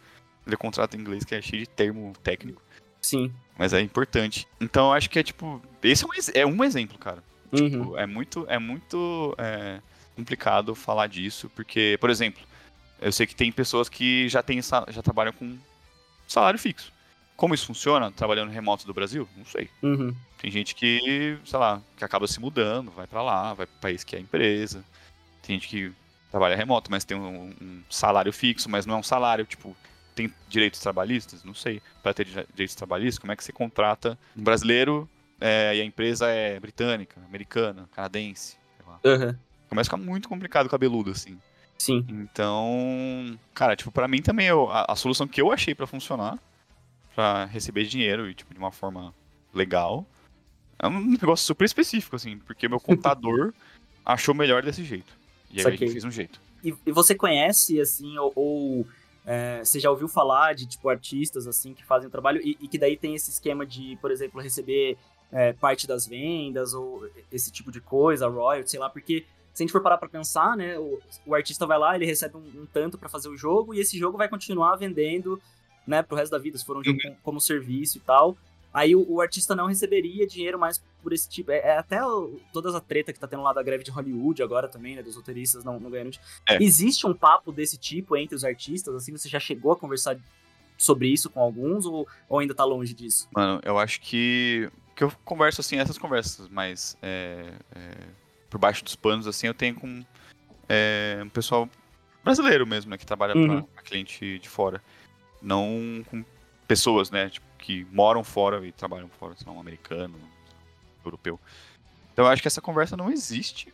[0.46, 2.62] ler contrato em inglês, que é cheio de termo técnico,
[3.02, 3.30] Sim.
[3.58, 4.48] mas é importante.
[4.58, 7.22] Então, eu acho que é, tipo, esse é um, é um exemplo, cara.
[7.52, 7.68] Uhum.
[7.68, 9.80] Tipo, é muito, é muito é,
[10.16, 12.42] complicado falar disso, porque, por exemplo,
[12.98, 15.58] eu sei que tem pessoas que já, tem, já trabalham com
[16.26, 16.90] salário fixo.
[17.40, 19.26] Como isso funciona trabalhando remoto do Brasil?
[19.34, 19.70] Não sei.
[19.82, 20.14] Uhum.
[20.36, 24.04] Tem gente que, sei lá, que acaba se mudando, vai pra lá, vai pro país
[24.04, 24.84] que é a empresa.
[25.40, 25.90] Tem gente que
[26.30, 29.74] trabalha remoto, mas tem um, um salário fixo, mas não é um salário, tipo,
[30.14, 31.42] tem direitos trabalhistas?
[31.42, 31.80] Não sei.
[32.02, 35.08] Para ter dire- direitos trabalhistas, como é que você contrata um brasileiro
[35.40, 39.00] é, e a empresa é britânica, americana, canadense, sei lá.
[39.02, 39.34] Uhum.
[39.66, 41.38] Começa a ficar muito complicado cabeludo, assim.
[41.78, 42.04] Sim.
[42.06, 46.38] Então, cara, tipo, pra mim também, eu- a, a solução que eu achei pra funcionar,
[47.14, 49.14] pra receber dinheiro e, tipo, de uma forma
[49.52, 50.06] legal,
[50.78, 53.52] é um negócio super específico, assim, porque meu contador
[54.04, 55.12] achou melhor desse jeito.
[55.50, 55.78] E aí a Saquei.
[55.78, 56.40] gente fez um jeito.
[56.64, 58.86] E, e você conhece, assim, ou, ou,
[59.26, 62.68] é, você já ouviu falar de, tipo, artistas, assim, que fazem o trabalho e, e
[62.68, 64.96] que daí tem esse esquema de, por exemplo, receber
[65.32, 69.64] é, parte das vendas ou esse tipo de coisa, royalty, sei lá, porque se a
[69.64, 72.66] gente for parar pra pensar, né, o, o artista vai lá, ele recebe um, um
[72.66, 75.40] tanto pra fazer o jogo e esse jogo vai continuar vendendo,
[75.90, 78.36] né, pro resto da vida, se for um jogo com- como serviço e tal.
[78.72, 81.50] Aí o, o artista não receberia dinheiro mais por esse tipo.
[81.50, 84.42] É, é até o- toda a treta que tá tendo lá da greve de Hollywood
[84.42, 85.02] agora também, né?
[85.02, 86.16] Dos roteiristas não, não ganhando.
[86.48, 86.62] É.
[86.62, 88.94] Existe um papo desse tipo entre os artistas?
[88.94, 90.16] Assim, você já chegou a conversar
[90.78, 93.28] sobre isso com alguns ou, ou ainda tá longe disso?
[93.34, 94.70] Mano, eu acho que.
[94.94, 97.94] Que eu converso assim, essas conversas, mas é, é,
[98.50, 100.04] por baixo dos panos, assim, eu tenho com
[100.68, 101.68] é, um pessoal
[102.22, 102.98] brasileiro mesmo, né?
[102.98, 103.62] Que trabalha pra- Uhum.
[103.62, 104.82] pra cliente de fora.
[105.40, 106.24] Não com
[106.68, 107.28] pessoas, né?
[107.30, 110.28] Tipo, que moram fora e trabalham fora, sei lá, um americano, um
[111.04, 111.38] europeu.
[112.12, 113.72] Então eu acho que essa conversa não existe,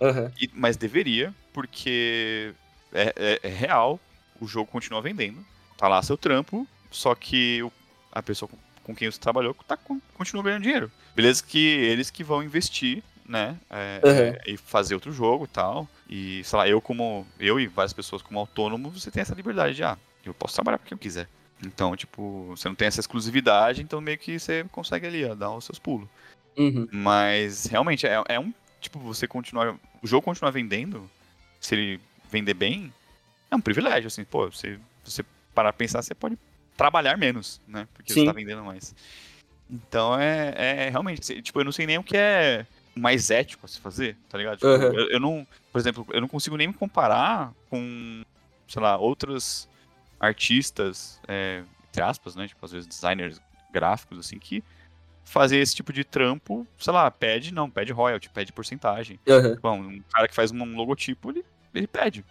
[0.00, 0.32] Aham.
[0.40, 2.52] e- mas deveria, porque
[2.92, 4.00] é, é- é real,
[4.40, 5.44] o jogo continua vendendo,
[5.76, 7.72] tá lá seu trampo, só que o-
[8.12, 10.90] a pessoa com, com quem você trabalhou tá, con- continua ganhando dinheiro.
[11.14, 14.52] Beleza que eles que vão investir, né, é, Uhum.
[14.54, 18.22] e fazer outro jogo e tal, e sei lá, eu como, eu e várias pessoas
[18.22, 19.98] como autônomo, você tem essa liberdade de, ah,
[20.28, 21.28] eu posso trabalhar pra quem eu quiser.
[21.62, 25.50] Então, tipo, você não tem essa exclusividade, então meio que você consegue ali, ó, dar
[25.50, 26.08] os seus pulos.
[26.56, 26.86] Uhum.
[26.92, 28.52] Mas realmente é, é um.
[28.80, 29.76] Tipo, você continuar.
[30.02, 31.10] O jogo continuar vendendo,
[31.60, 32.00] se ele
[32.30, 32.92] vender bem,
[33.50, 35.24] é um privilégio, assim, pô, você, você
[35.54, 36.38] parar pra pensar, você pode
[36.76, 37.88] trabalhar menos, né?
[37.94, 38.20] Porque Sim.
[38.20, 38.94] você tá vendendo mais.
[39.70, 43.68] Então é, é realmente, tipo, eu não sei nem o que é mais ético a
[43.68, 44.58] se fazer, tá ligado?
[44.58, 44.94] Tipo, Uhum.
[44.94, 48.22] eu, eu não, por exemplo, eu não consigo nem me comparar com,
[48.68, 49.68] sei lá, outros
[50.18, 52.48] artistas, é, entre aspas, né?
[52.48, 53.40] Tipo, às vezes designers
[53.70, 54.62] gráficos, assim, que
[55.24, 59.18] fazer esse tipo de trampo, sei lá, pede, não, pede royalty, pede porcentagem.
[59.28, 59.56] Aham.
[59.60, 61.44] Bom, um cara que faz um logotipo, ele,
[61.74, 62.24] ele pede.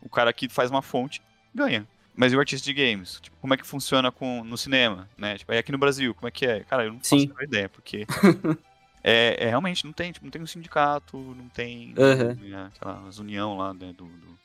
[0.00, 1.20] O cara que faz uma fonte,
[1.54, 1.86] ganha.
[2.14, 3.18] Mas e o artista de games?
[3.22, 5.38] Tipo, como é que funciona com, no cinema, né?
[5.38, 6.60] Tipo, aí aqui no Brasil, como é que é?
[6.64, 7.28] Cara, eu não faço a Sim.
[7.28, 8.06] menor ideia, porque
[9.02, 12.34] é, é realmente não tem, tipo, não tem um sindicato, não tem, Aham.
[12.34, 14.38] né, sei lá, as união lá né, do, do-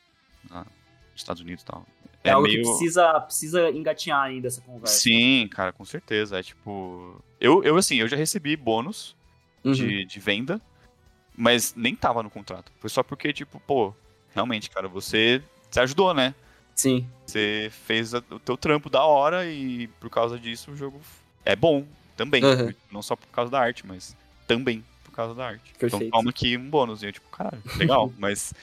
[0.50, 0.66] lá
[1.14, 1.86] Estados Unidos e tal.
[2.24, 5.00] É, algo que precisa, precisa engatinhar ainda essa conversa.
[5.00, 6.40] Sim, cara, com certeza.
[6.40, 7.22] É tipo.
[7.40, 9.16] Eu, eu assim, eu já recebi bônus
[9.64, 9.72] Uhum.
[9.74, 10.62] de, de venda,
[11.36, 12.72] mas nem tava no contrato.
[12.80, 13.94] Foi só porque, tipo, pô,
[14.34, 16.34] realmente, cara, você, você ajudou, né?
[16.76, 17.08] Sim.
[17.26, 21.02] Você fez a- o teu trampo da hora e por causa disso o jogo
[21.44, 22.44] é bom também.
[22.44, 22.74] Uhum.
[22.92, 24.16] Não só por causa da arte, mas
[24.48, 25.74] também por causa da arte.
[25.76, 26.12] Então Perfeito.
[26.12, 27.02] toma aqui um bônus.
[27.04, 28.14] E eu, tipo, caralho, legal.
[28.18, 28.54] mas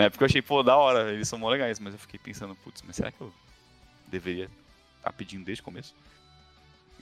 [0.00, 1.78] na época eu achei, pô, da hora, eles são mó legais.
[1.78, 3.30] Mas eu fiquei pensando, putz, mas será que eu
[4.08, 4.48] deveria
[4.96, 5.94] estar pedindo desde o começo?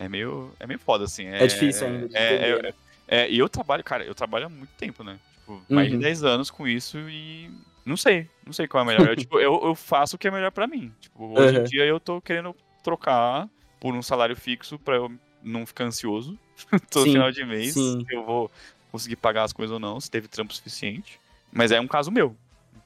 [0.00, 1.26] É meio, é meio foda, assim.
[1.26, 2.74] É difícil ainda de é, entender,
[3.06, 5.18] é, é, e eu trabalho, cara, eu trabalho há muito tempo, né?
[5.32, 5.98] Tipo, mais Uhum.
[5.98, 7.50] de 10 anos com isso e
[7.86, 9.08] não sei, não sei qual é melhor.
[9.08, 10.92] Eu, tipo, eu, eu faço o que é melhor pra mim.
[11.00, 11.64] Tipo, hoje em Uhum.
[11.64, 13.48] dia eu tô querendo trocar
[13.80, 16.36] por um salário fixo pra eu não ficar ansioso
[16.90, 17.74] todo Sim, final de mês.
[17.74, 18.04] sim.
[18.08, 18.50] Se eu vou
[18.90, 21.20] conseguir pagar as coisas ou não, se teve trampo suficiente.
[21.52, 22.36] Mas é um caso meu.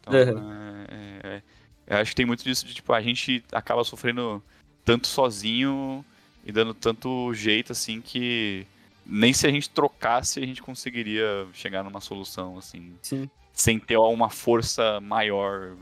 [0.03, 0.85] Então, Uhum.
[0.89, 1.43] é, é-
[1.87, 4.43] eu acho que tem muito disso de, tipo, a gente acaba sofrendo
[4.85, 6.05] tanto sozinho
[6.45, 8.67] e dando tanto jeito, assim, que
[9.07, 13.29] nem se a gente trocasse, a gente conseguiria chegar numa solução, assim, Sim.
[13.53, 15.77] sem ter uma força maior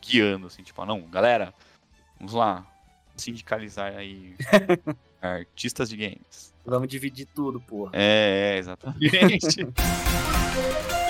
[0.00, 1.52] guiando, assim, tipo, ah, não, galera,
[2.18, 2.66] vamos lá,
[3.16, 4.34] sindicalizar aí
[5.20, 6.54] artistas de games.
[6.64, 7.90] Vamos dividir tudo, porra.
[7.94, 9.66] É, é, exatamente.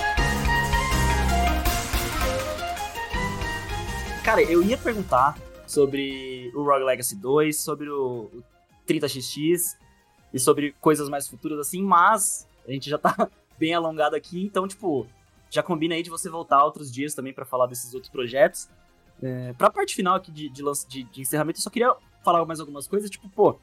[4.27, 8.43] Cara, eu ia perguntar sobre o Rogue Legacy 2, sobre o o
[8.85, 9.77] 30XX
[10.33, 14.67] e sobre coisas mais futuras assim, mas a gente já tá bem alongado aqui, então,
[14.67, 15.07] tipo,
[15.49, 18.67] já combina aí de você voltar outros dias também pra falar desses outros projetos.
[19.23, 22.43] É, pra parte final aqui de, de, lança- de- de encerramento, eu só queria falar
[22.45, 23.57] mais algumas coisas, tipo, pô,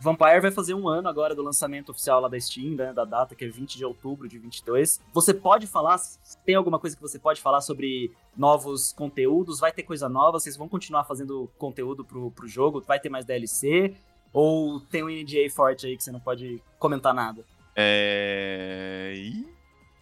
[0.00, 3.34] Vampire vai fazer um ano agora do lançamento oficial lá da Steam, né, da data,
[3.34, 5.00] que é 20 de outubro de 22.
[5.12, 6.00] Você pode falar,
[6.44, 9.60] tem alguma coisa que você pode falar sobre novos conteúdos?
[9.60, 10.40] Vai ter coisa nova?
[10.40, 12.80] Vocês vão continuar fazendo conteúdo pro, pro jogo?
[12.80, 13.94] Vai ter mais DLC?
[14.32, 17.44] Ou tem um NDA forte aí que você não pode comentar nada?
[17.76, 19.12] É...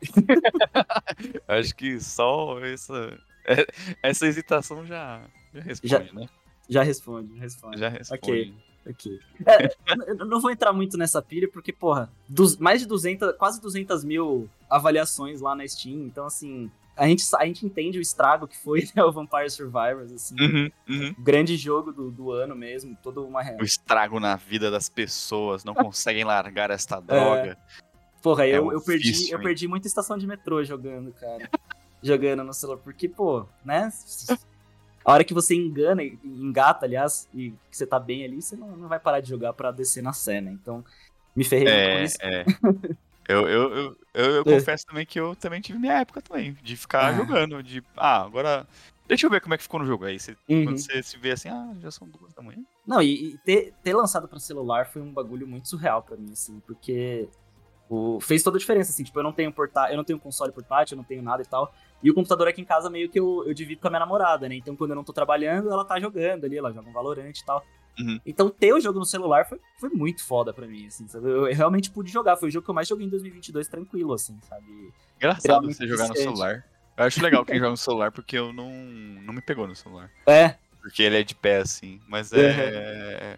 [1.48, 3.66] Acho que só essa, é-
[4.02, 5.22] essa hesitação já,
[5.54, 6.28] já responde, Já- né?
[6.68, 7.78] Já responde, já responde.
[7.78, 8.20] Já responde.
[8.22, 8.54] Ok.
[8.88, 9.20] Ok.
[9.46, 9.68] É,
[10.08, 14.04] eu não vou entrar muito nessa pilha, porque, porra, dos, mais de 200, quase 200
[14.04, 18.56] mil avaliações lá na Steam, então, assim, a gente, a gente entende o estrago que
[18.56, 21.14] foi né, o Vampire Survivors, assim, Uhum, uhum.
[21.18, 23.42] grande jogo do, do ano mesmo, toda uma...
[23.60, 26.74] O estrago na vida das pessoas, não conseguem largar É.
[26.74, 27.58] esta droga.
[28.22, 31.48] Porra, É eu, um eu, perdi, vício, eu perdi muita estação de metrô jogando, cara.
[32.02, 33.90] jogando no celular, porque, pô, né...
[35.04, 38.76] A hora que você engana, engata, aliás, e que você tá bem ali, você não,
[38.76, 40.50] não vai parar de jogar pra descer na cena.
[40.50, 40.84] Então,
[41.34, 42.16] me ferrei muito com É, isso.
[42.20, 42.44] é.
[43.28, 44.54] Eu, eu, eu, eu, eu É.
[44.58, 47.14] confesso também que eu também tive minha época também, de ficar Ah.
[47.16, 48.66] jogando, de, ah, agora,
[49.06, 50.04] deixa eu ver como é que ficou no jogo.
[50.04, 50.64] Aí você, Uhum.
[50.64, 52.62] quando você se vê assim, ah, já são duas da manhã.
[52.86, 56.32] Não, e, e ter, ter lançado pra celular foi um bagulho muito surreal pra mim,
[56.32, 57.28] assim, porque
[57.88, 60.52] o, fez toda a diferença, assim, tipo, eu não tenho porta, eu não tenho console
[60.52, 61.72] portátil, eu não tenho nada e tal.
[62.02, 64.48] E o computador aqui em casa meio que eu, eu divido com a minha namorada,
[64.48, 64.54] né?
[64.56, 67.44] Então quando eu não tô trabalhando, ela tá jogando ali, ela joga um Valorant e
[67.44, 67.64] tal.
[67.98, 68.20] Uhum.
[68.24, 71.26] Então ter o jogo no celular foi, foi muito foda pra mim, assim, sabe?
[71.28, 74.12] Eu, eu realmente pude jogar, foi o jogo que eu mais joguei em 2022 tranquilo,
[74.14, 74.92] assim, sabe?
[75.16, 76.64] Engraçado você jogar no celular.
[76.96, 80.10] Eu acho legal quem joga no celular porque eu não, não me pegou no celular.
[80.26, 82.00] É, Porque ele é de pé, assim.
[82.08, 83.36] Mas é.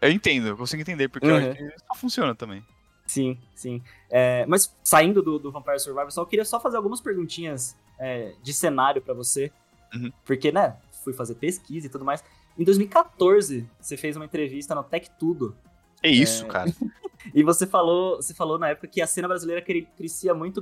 [0.00, 1.50] Eu entendo, eu consigo entender, porque eu Uhum.
[1.50, 2.64] acho que só funciona também.
[3.06, 3.82] Sim, sim.
[4.10, 8.34] É, mas saindo do, do Vampire Survivor, só eu queria só fazer algumas perguntinhas é,
[8.42, 9.50] de cenário pra você.
[9.94, 10.12] Uhum.
[10.24, 12.22] Porque, né, fui fazer pesquisa e tudo mais.
[12.58, 15.54] Em 2014, você fez uma entrevista no Tech Tudo.
[16.02, 16.72] É isso, cara.
[17.34, 20.60] E você falou, você falou na época que a cena brasileira cre- crescia muito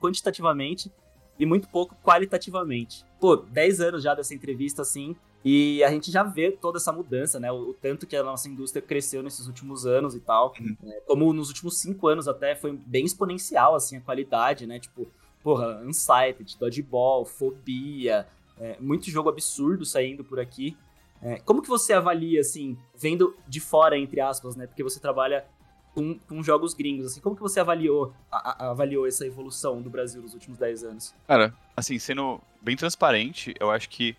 [0.00, 0.90] quantitativamente
[1.38, 3.04] e muito pouco qualitativamente.
[3.20, 5.16] Pô, 10 anos já dessa entrevista, assim,
[5.48, 7.52] e a gente já vê toda essa mudança, né?
[7.52, 10.52] O, o tanto que a nossa indústria cresceu nesses últimos anos e tal.
[10.58, 10.76] Uhum.
[10.84, 14.80] É, como nos últimos 5 anos até foi bem exponencial, assim, a qualidade, né?
[14.80, 15.06] Tipo,
[15.44, 18.26] porra, Unsighted, Dodgeball, Fobia,
[18.58, 20.76] é, muito jogo absurdo saindo por aqui.
[21.22, 24.66] É, como que você avalia, assim, vendo de fora, entre aspas, né?
[24.66, 25.46] Porque você trabalha
[25.94, 27.06] com, com jogos gringos.
[27.06, 30.82] Assim, como que você avaliou, a, a, avaliou essa evolução do Brasil nos últimos 10
[30.82, 31.14] anos?
[31.28, 34.16] Cara, assim, sendo bem transparente, eu acho que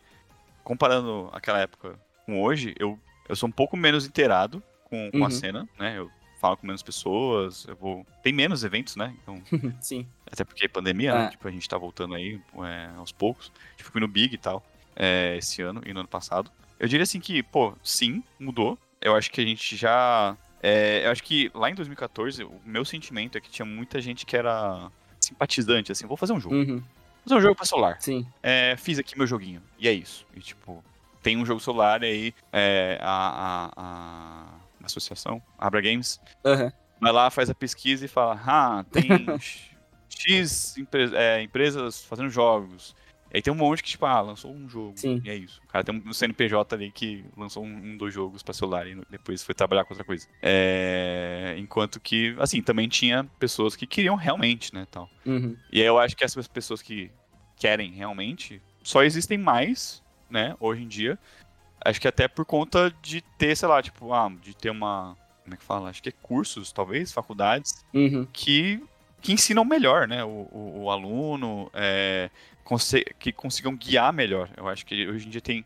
[0.67, 2.99] comparando aquela época com hoje, eu,
[3.29, 5.25] eu sou um pouco menos inteirado com, com uhum.
[5.25, 5.97] a cena, né?
[5.97, 6.11] Eu
[6.41, 8.05] falo com menos pessoas, eu vou.
[8.21, 9.15] Tem menos eventos, né?
[9.23, 9.41] Então.
[9.79, 10.05] Sim.
[10.29, 11.29] Até porque é pandemia, né?
[11.29, 13.49] Tipo, a gente tá voltando aí é, aos poucos.
[13.77, 14.61] Tipo, fui no Big e tal,
[14.93, 16.51] é, esse ano e no ano passado.
[16.77, 18.77] Eu diria assim que, pô, sim, mudou.
[18.99, 20.35] Eu acho que a gente já.
[20.61, 24.25] É, eu acho que lá em 2014, o meu sentimento é que tinha muita gente
[24.25, 26.55] que era simpatizante, assim, vou fazer um jogo.
[26.55, 26.83] Uhum.
[27.27, 27.97] Vou fazer um jogo pra celular.
[27.99, 28.25] Sim.
[28.41, 29.61] É, fiz aqui meu joguinho.
[29.77, 30.25] E é isso.
[30.33, 30.81] E tipo,
[31.21, 33.83] tem um jogo celular e aí é, a, a,
[34.81, 36.71] a, associação, Abra Games, uhum.
[37.01, 39.09] vai lá, faz a pesquisa e fala, ah, tem
[40.07, 42.95] X empre é, empresas fazendo jogos.
[43.31, 44.93] E aí tem um monte que, tipo, ah, lançou um jogo.
[44.95, 45.21] Sim.
[45.23, 45.61] E é isso.
[45.63, 48.99] O cara tem um CNPJ ali que lançou um, um dois jogos pra celular e
[49.09, 50.27] depois foi trabalhar com outra coisa.
[50.41, 51.55] É...
[51.57, 55.09] Enquanto que, assim, também tinha pessoas que queriam realmente, né, tal.
[55.25, 55.55] Uhum.
[55.71, 57.11] E aí eu acho que essas pessoas que
[57.57, 61.19] querem realmente só existem mais, né, hoje em dia.
[61.83, 65.15] Acho que até por conta de ter, sei lá, tipo, ah, de ter uma.
[65.43, 65.89] Como é que fala?
[65.89, 68.27] Acho que é cursos, talvez, faculdades, uhum.
[68.33, 68.83] que,
[69.27, 70.23] que ensinam melhor, né?
[70.23, 72.29] O, o, o aluno, é,
[73.19, 74.49] que consigam guiar melhor.
[74.55, 75.65] Eu acho que hoje em dia tem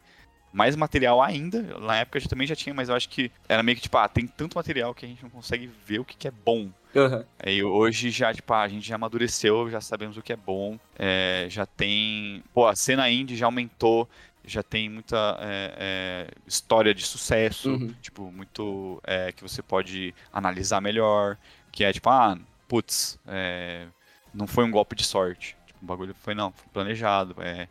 [0.52, 1.62] mais material ainda.
[1.80, 4.10] Na época já também já tinha, mas eu acho que era meio que tipo, ah,
[4.10, 6.72] tem tanto material que a gente não consegue ver o que, que é bom.
[6.96, 7.24] Uhum.
[7.38, 10.80] Aí hoje já, tipo, ah, a gente já amadureceu, já sabemos o que é bom.
[10.98, 12.44] É, já tem.
[12.56, 14.10] Pô, a cena indie já aumentou.
[14.44, 17.94] Já tem muita é, é, história de sucesso, uhum.
[18.02, 21.38] tipo, muito é, que você pode analisar melhor.
[21.72, 22.36] Que é tipo, ah,
[22.72, 23.86] putz, é,
[24.34, 27.36] não foi um golpe de sorte o bagulho foi, não, foi planejado.
[27.42, 27.68] É,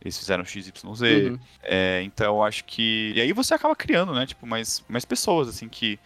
[0.00, 0.72] eles fizeram XYZ.
[0.84, 1.38] Uhum.
[1.62, 3.12] É, então eu acho que.
[3.14, 4.26] E aí você acaba criando, né?
[4.26, 5.98] Tipo, mais, mais pessoas, assim, que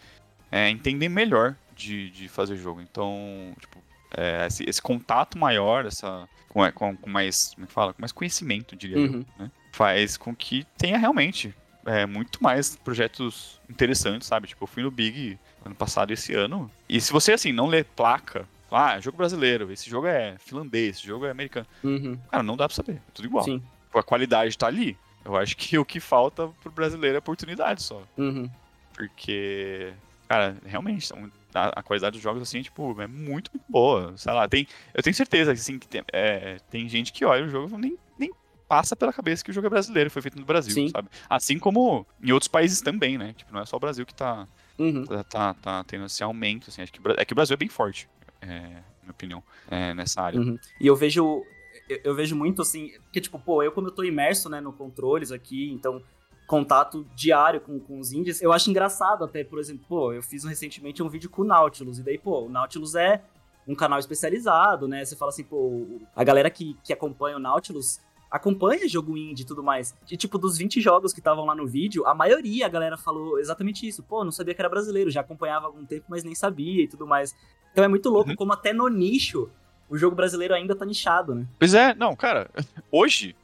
[0.51, 2.79] é, entendem melhor de, de fazer jogo.
[2.79, 3.79] Então, tipo,
[4.15, 6.29] é, esse, esse, contato maior, essa.
[6.49, 7.53] Com, com, com, mais.
[7.55, 7.93] Como é que fala?
[7.93, 9.25] Com mais conhecimento, diria uhum.
[9.39, 9.51] eu, né?
[9.71, 11.53] Faz com que tenha realmente
[11.85, 14.47] é, muito mais projetos interessantes, sabe?
[14.47, 16.69] Tipo, eu fui no Big ano passado e esse ano.
[16.89, 20.97] E se você, assim, não lê placa ah, é jogo brasileiro, esse jogo é finlandês,
[20.97, 21.65] esse jogo é americano.
[21.83, 22.17] Uhum.
[22.29, 23.43] Cara, não dá pra saber, é tudo igual.
[23.43, 23.61] Sim.
[23.93, 24.97] A qualidade tá ali.
[25.23, 28.03] Eu acho que o que falta pro brasileiro é oportunidade só.
[28.17, 28.49] Uhum.
[28.93, 29.93] Porque,
[30.27, 31.11] cara, realmente,
[31.53, 34.13] a, qualidade dos jogos, assim, tipo, é muito, muito boa.
[34.17, 37.49] Sei lá, tem, eu tenho certeza assim, que tem, é, tem gente que olha o
[37.49, 38.31] jogo e nem, nem
[38.67, 40.89] passa pela cabeça que o jogo é brasileiro, foi feito no Brasil, Sim.
[40.89, 41.07] sabe?
[41.29, 43.33] Assim como em outros países também, né?
[43.35, 44.47] Tipo, não é só o Brasil que tá,
[44.77, 45.05] uhum.
[45.05, 46.81] tá, tá, tá, tendo esse aumento, assim.
[46.81, 48.09] Acho que, é que o Brasil é bem forte
[48.41, 50.39] é, na minha opinião, é, nessa área.
[50.39, 50.57] Uhum.
[50.79, 51.43] E eu vejo,
[51.89, 54.73] eu, eu, vejo muito assim, porque tipo, pô, eu como eu tô imerso, né, no
[54.73, 56.01] controles aqui, então
[56.45, 60.45] contato diário com, com os indies, eu acho engraçado até, por exemplo, pô, eu fiz
[60.45, 63.21] recentemente um vídeo com o Nautilus, e daí, pô, o Nautilus é
[63.67, 67.99] um canal especializado, né, você fala assim, pô, a galera que, que acompanha o Nautilus
[68.29, 69.95] acompanha jogo indie e tudo mais.
[70.09, 73.39] E, tipo, dos 20 jogos que estavam lá no vídeo, a maioria a galera falou
[73.39, 74.03] exatamente isso.
[74.03, 76.87] Pô, não sabia que era brasileiro, já acompanhava há algum tempo, mas nem sabia e
[76.87, 77.35] tudo mais.
[77.71, 78.35] Então é muito louco uhum.
[78.35, 79.49] como até no nicho
[79.89, 81.47] o jogo brasileiro ainda tá nichado, né?
[81.57, 82.49] Pois é, não, cara,
[82.91, 83.35] hoje,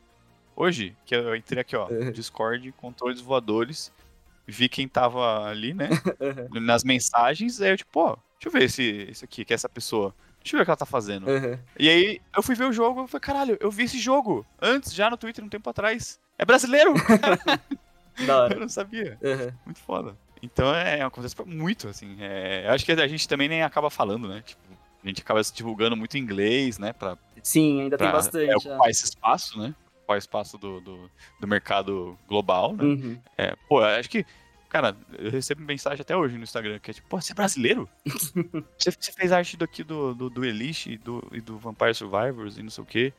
[0.56, 2.12] hoje, que eu entrei aqui, ó, uhum.
[2.12, 3.92] Discord, controles voadores,
[4.46, 5.90] vi quem tava ali, né,
[6.52, 6.60] uhum.
[6.62, 9.70] nas mensagens, aí eu tipo, pô, deixa eu ver esse, esse aqui, que é essa
[9.70, 10.14] pessoa.
[10.44, 11.28] Deixa eu ver o que ela tá fazendo.
[11.28, 11.58] Uhum.
[11.80, 14.94] E aí eu fui ver o jogo e falei, caralho, eu vi esse jogo antes,
[14.94, 16.20] já no Twitter, um tempo atrás.
[16.38, 16.94] É brasileiro!
[18.28, 18.54] da hora.
[18.56, 19.18] Eu não sabia.
[19.22, 19.52] Uhum.
[19.66, 20.18] Muito foda.
[20.42, 22.18] Então é, acontece muito, assim.
[22.20, 24.44] É, acho que a gente também nem acaba falando, né?
[24.46, 24.62] Tipo,
[25.02, 26.92] a gente acaba se divulgando muito em inglês, né?
[26.92, 28.52] Pra, Sim, ainda pra, tem bastante.
[28.52, 28.92] É, ocupar é.
[28.92, 29.74] esse espaço, né?
[30.00, 31.10] Ocupar o espaço do, do,
[31.40, 32.84] do mercado global, né?
[32.84, 33.18] Uhum.
[33.38, 34.26] É, pô, acho que
[34.74, 37.88] Cara, eu recebo mensagem até hoje no Instagram que é tipo, pô, você é brasileiro?
[38.76, 42.58] você, você, fez arte daqui do, do, do Elite e do, e do Vampire Survivors
[42.58, 43.14] e não sei o quê.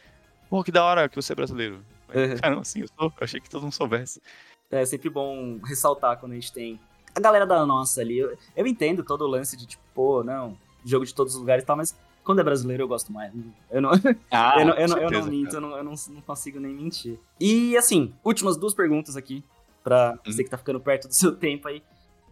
[0.50, 1.80] Pô, que da hora que você é brasileiro.
[2.14, 2.36] Uhum.
[2.36, 3.06] Caramba, assim, eu sou.
[3.06, 4.22] Eu achei que todo mundo soubesse.
[4.70, 6.78] É sempre bom ressaltar quando a gente tem
[7.12, 8.18] a galera da nossa ali.
[8.18, 11.64] Eu, eu entendo todo o lance de tipo, pô, não, jogo de todos os lugares
[11.64, 13.32] e tal, mas quando é brasileiro eu gosto mais.
[13.68, 13.90] Eu não,
[14.30, 16.72] ah, eu, não, eu, não, eu não minto, eu, não, eu não, não consigo nem
[16.72, 17.18] mentir.
[17.40, 19.42] E assim, últimas duas perguntas aqui
[19.84, 20.32] pra uhum.
[20.32, 21.82] você que tá ficando perto do seu tempo aí.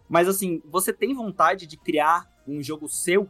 [0.09, 3.29] Mas assim, você tem vontade de criar um jogo seu?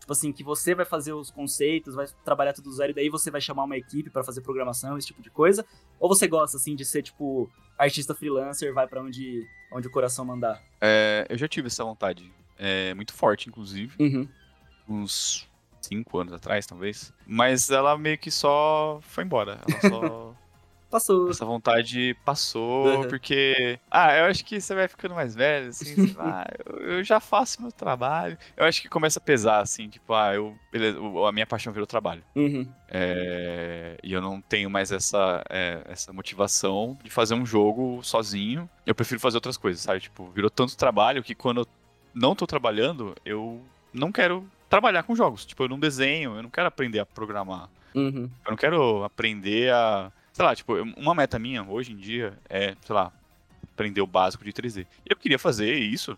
[0.00, 3.28] Tipo assim, que você vai fazer os conceitos, vai trabalhar tudo zero e daí você
[3.28, 5.66] vai chamar uma equipe para fazer programação, esse tipo de coisa?
[5.98, 10.24] Ou você gosta assim de ser tipo artista freelancer, vai para onde onde o coração
[10.24, 10.62] mandar?
[10.80, 13.96] É, eu já tive essa vontade, é muito forte inclusive.
[13.98, 14.28] Uhum.
[14.88, 15.48] Uns
[15.80, 17.12] cinco anos atrás, talvez.
[17.26, 19.60] Mas ela meio que só foi embora.
[19.66, 20.36] Ela só
[20.90, 21.28] passou.
[21.30, 23.08] Essa vontade passou, Uhum.
[23.08, 23.78] porque.
[23.90, 27.20] Ah, eu acho que você vai ficando mais velho, assim, sei lá, eu, eu já
[27.20, 28.36] faço meu trabalho.
[28.56, 30.56] Eu acho que começa a pesar, assim, tipo, ah, eu.
[30.72, 30.98] Beleza,
[31.28, 32.22] a minha paixão virou trabalho.
[32.34, 32.66] Uhum.
[32.88, 38.68] É, e eu não tenho mais essa, é, essa motivação de fazer um jogo sozinho.
[38.84, 40.00] Eu prefiro fazer outras coisas, sabe?
[40.00, 41.66] Tipo, virou tanto trabalho que quando eu
[42.14, 43.60] não tô trabalhando, eu
[43.92, 45.44] não quero trabalhar com jogos.
[45.46, 47.68] Tipo, eu não desenho, eu não quero aprender a programar.
[47.94, 48.30] Uhum.
[48.44, 50.10] Eu não quero aprender a.
[50.36, 53.10] Sei lá, tipo, uma meta minha hoje em dia é, sei lá,
[53.72, 54.82] aprender o básico de 3D.
[54.82, 56.14] E eu queria fazer isso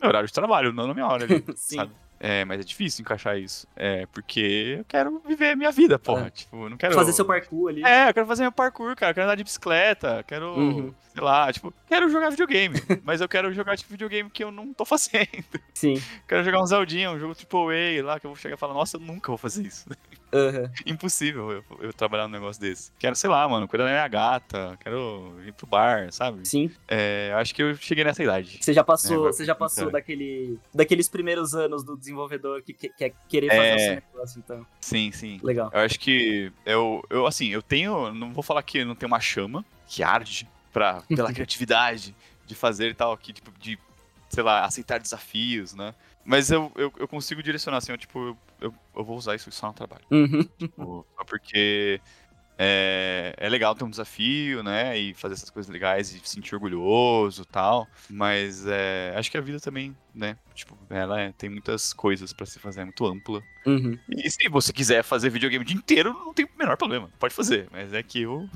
[0.00, 1.76] no horário de trabalho, não na minha hora ali, Sim.
[1.76, 1.92] sabe?
[2.18, 3.64] É, mas é difícil encaixar isso.
[3.76, 6.26] É, porque eu quero viver a minha vida, porra.
[6.26, 6.30] É.
[6.30, 6.92] Tipo, não quero.
[6.94, 7.84] Fazer seu parkour ali.
[7.84, 9.10] É, eu quero fazer meu parkour, cara.
[9.10, 10.92] Eu quero andar de bicicleta, quero, Uhum.
[11.14, 12.74] sei lá, tipo, quero jogar videogame.
[13.04, 15.28] mas eu quero jogar, tipo, videogame que eu não tô fazendo.
[15.72, 15.94] Sim.
[16.26, 18.96] quero jogar um Zeldinha, um jogo AAA lá, que eu vou chegar e falar, nossa,
[18.96, 19.88] eu nunca vou fazer isso.
[20.32, 20.70] Uhum.
[20.86, 22.90] Impossível eu, eu trabalhar num negócio desse.
[22.98, 26.46] Quero, sei lá, mano, cuidar da minha gata, quero ir pro bar, sabe?
[26.48, 26.70] Sim.
[26.88, 28.58] É, acho que eu cheguei nessa idade.
[28.60, 32.88] Você já passou, agora você já passou daquele, daqueles primeiros anos do desenvolvedor que que-
[32.88, 33.78] quer querer fazer É.
[33.78, 34.66] seu negócio, então.
[34.80, 35.40] Sim, sim.
[35.42, 35.70] Legal.
[35.72, 39.08] Eu acho que eu, eu, assim, eu tenho, não vou falar que eu não tenho
[39.12, 42.14] uma chama que arde pra, pela criatividade
[42.46, 43.78] de fazer e tal, que, tipo, de,
[44.28, 45.94] sei lá, aceitar desafios, né?
[46.24, 49.68] Mas eu, eu, eu consigo direcionar, assim, eu, tipo, eu, eu, vou usar isso só
[49.68, 50.04] no trabalho.
[50.10, 50.42] Uhum.
[50.56, 52.00] Tipo, só porque
[52.58, 54.96] é, é legal ter um desafio, né?
[54.96, 57.88] E fazer essas coisas legais e se sentir orgulhoso e tal.
[58.08, 60.36] Mas é, acho que a vida também, né?
[60.54, 63.42] Tipo, ela é- tem muitas coisas pra se fazer, é muito ampla.
[63.66, 63.98] Uhum.
[64.08, 67.10] E se você quiser fazer videogame o dia inteiro, não tem o menor problema.
[67.18, 68.48] Pode fazer, mas é que eu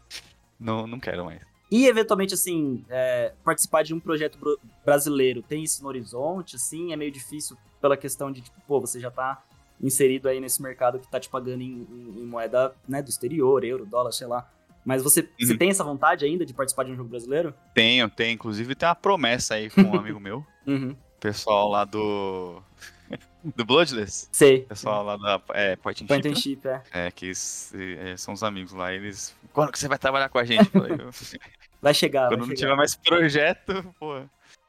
[0.58, 1.51] não, não quero mais.
[1.72, 4.38] E, eventualmente, assim, é, participar de um projeto
[4.84, 6.92] brasileiro, tem isso no horizonte, assim?
[6.92, 9.42] É meio difícil pela questão de, tipo, pô, você já tá
[9.82, 13.64] inserido aí nesse mercado que tá te pagando em, em- em moeda, né, do exterior,
[13.64, 14.48] euro, dólar, sei lá.
[14.84, 15.58] Mas você, você Uhum.
[15.58, 17.54] tem essa vontade ainda de participar de um jogo brasileiro?
[17.74, 18.34] Tenho, tem.
[18.34, 20.44] Inclusive tem uma promessa aí com um amigo meu.
[20.66, 20.94] Uhum.
[21.18, 22.60] Pessoal lá do.
[23.56, 24.28] do Bloodless.
[24.30, 24.60] Sei.
[24.62, 26.80] Pessoal lá da é, Point and Point Chip, and né?
[26.82, 27.06] chip, é.
[27.06, 28.92] É, que eles, é, são os amigos lá.
[28.92, 29.34] Eles.
[29.52, 30.70] Quando que você vai trabalhar com a gente?
[30.74, 31.10] "Eu-
[31.82, 32.58] Vai chegar, Quando vai não chegar.
[32.60, 34.22] tiver mais projeto, pô.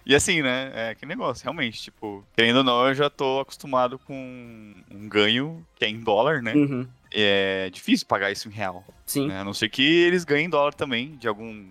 [0.06, 0.72] E assim, né?
[0.74, 5.66] É que negócio, realmente, tipo, querendo ou não, eu já tô acostumado com um ganho
[5.76, 6.54] que é em dólar, né?
[6.54, 6.86] Uhum.
[7.14, 8.84] É difícil pagar isso em real.
[9.06, 9.28] Sim.
[9.28, 9.40] Né?
[9.40, 11.68] A não ser que eles ganhem dólar também de algum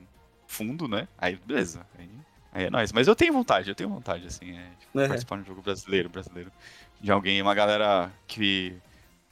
[0.46, 1.08] fundo, né?
[1.18, 1.84] Aí, beleza.
[1.98, 2.08] Aí,
[2.52, 2.92] aí é nóis.
[2.92, 5.08] Mas eu tenho vontade, eu tenho vontade, assim, é, de Uhum.
[5.08, 6.52] participar de um jogo brasileiro, brasileiro.
[7.00, 8.74] De alguém, uma galera que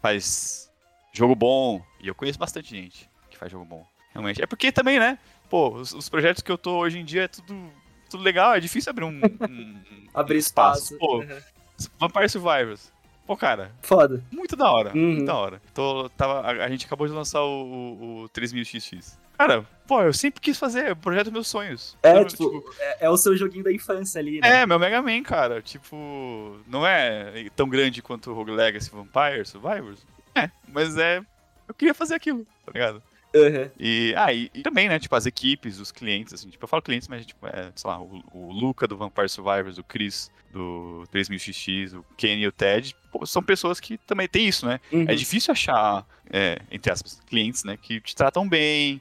[0.03, 0.70] faz
[1.12, 1.82] jogo bom.
[2.01, 3.87] E eu conheço bastante gente que faz jogo bom.
[4.12, 4.43] Realmente.
[4.43, 5.19] É porque também, né?
[5.51, 7.71] Pô, os, os projetos que eu tô hoje em dia é tudo,
[8.09, 8.55] tudo legal.
[8.55, 9.81] É difícil abrir um, um-
[10.15, 10.97] Abrir espaço.
[10.99, 11.39] Pô, Uhum.
[11.99, 12.93] Vampire Survivors.
[13.27, 14.23] Pô, cara, Foda.
[14.31, 14.91] muito da hora.
[14.95, 15.13] Uhum.
[15.15, 15.63] Muito da hora.
[15.75, 19.17] Tô, tava, a, a gente acabou de lançar o, o, o 3000XX.
[19.39, 20.87] Cara, pô, eu sempre quis fazer.
[20.87, 21.97] É o projeto dos meus sonhos.
[22.03, 24.63] É, Eu, tipo, é, é o seu joguinho da infância ali, né?
[24.63, 25.63] é, meu Mega Man, cara.
[25.63, 30.05] Tipo, não é tão grande quanto o Rogue Legacy Vampire Survivors.
[30.35, 31.23] É, mas é.
[31.67, 33.01] Eu queria fazer aquilo, tá ligado?
[33.35, 33.70] Uhum.
[33.78, 36.82] E, ah, e, e também, né, tipo, as equipes, os clientes, assim, tipo, eu falo
[36.82, 41.05] clientes, mas, tipo, é, sei lá, o, o Luca do Vampire Survivors, o Chris do
[41.12, 44.81] 3000XX, o Kenny e o Ted, pô, são pessoas que também tem isso, né?
[44.90, 45.05] Uhum.
[45.07, 49.01] É difícil achar, é, entre aspas, clientes, né, que te tratam bem,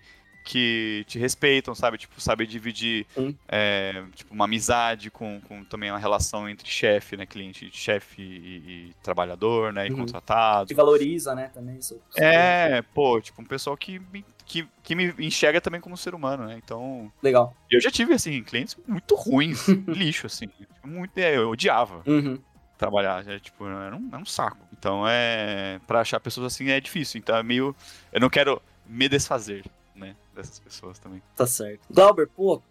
[0.49, 1.99] que te respeitam, sabe?
[1.99, 3.05] Tipo, sabe dividir,
[3.47, 8.89] é, tipo, uma amizade com, com também uma relação entre chefe, né, cliente, chefe e,
[8.89, 9.97] e trabalhador, né, e Uhum.
[9.99, 10.65] contratado.
[10.67, 11.77] Te valoriza, né, também.
[11.77, 16.15] Isso, É, pô, tipo, um pessoal que me, que, que me enxerga também como ser
[16.15, 16.59] humano, né?
[16.63, 17.55] Então, Legal.
[17.69, 20.47] eu já tive, assim, clientes muito ruins, lixo, assim.
[20.83, 22.39] Muito, é, eu odiava Uhum.
[22.75, 24.65] trabalhar, já, tipo, era um, era um saco.
[24.73, 27.19] Então, é, pra achar pessoas assim é difícil.
[27.19, 27.75] Então, é meio,
[28.11, 29.63] eu não quero me desfazer,
[29.99, 31.21] né, dessas pessoas também.
[31.35, 31.81] Tá certo.
[31.91, 32.61] Glauber, pô,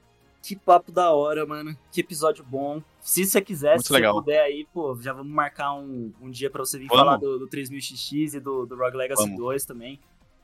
[0.42, 1.76] que papo da hora, mano.
[1.92, 2.82] Que episódio bom.
[3.00, 4.14] Se você quiser, Muito se legal.
[4.14, 7.04] você puder aí, pô, já vamos marcar um, um dia pra você vir Vamos.
[7.04, 9.36] falar do, do 3000XX e do, do Rogue Legacy Vamos.
[9.38, 10.00] 2 também.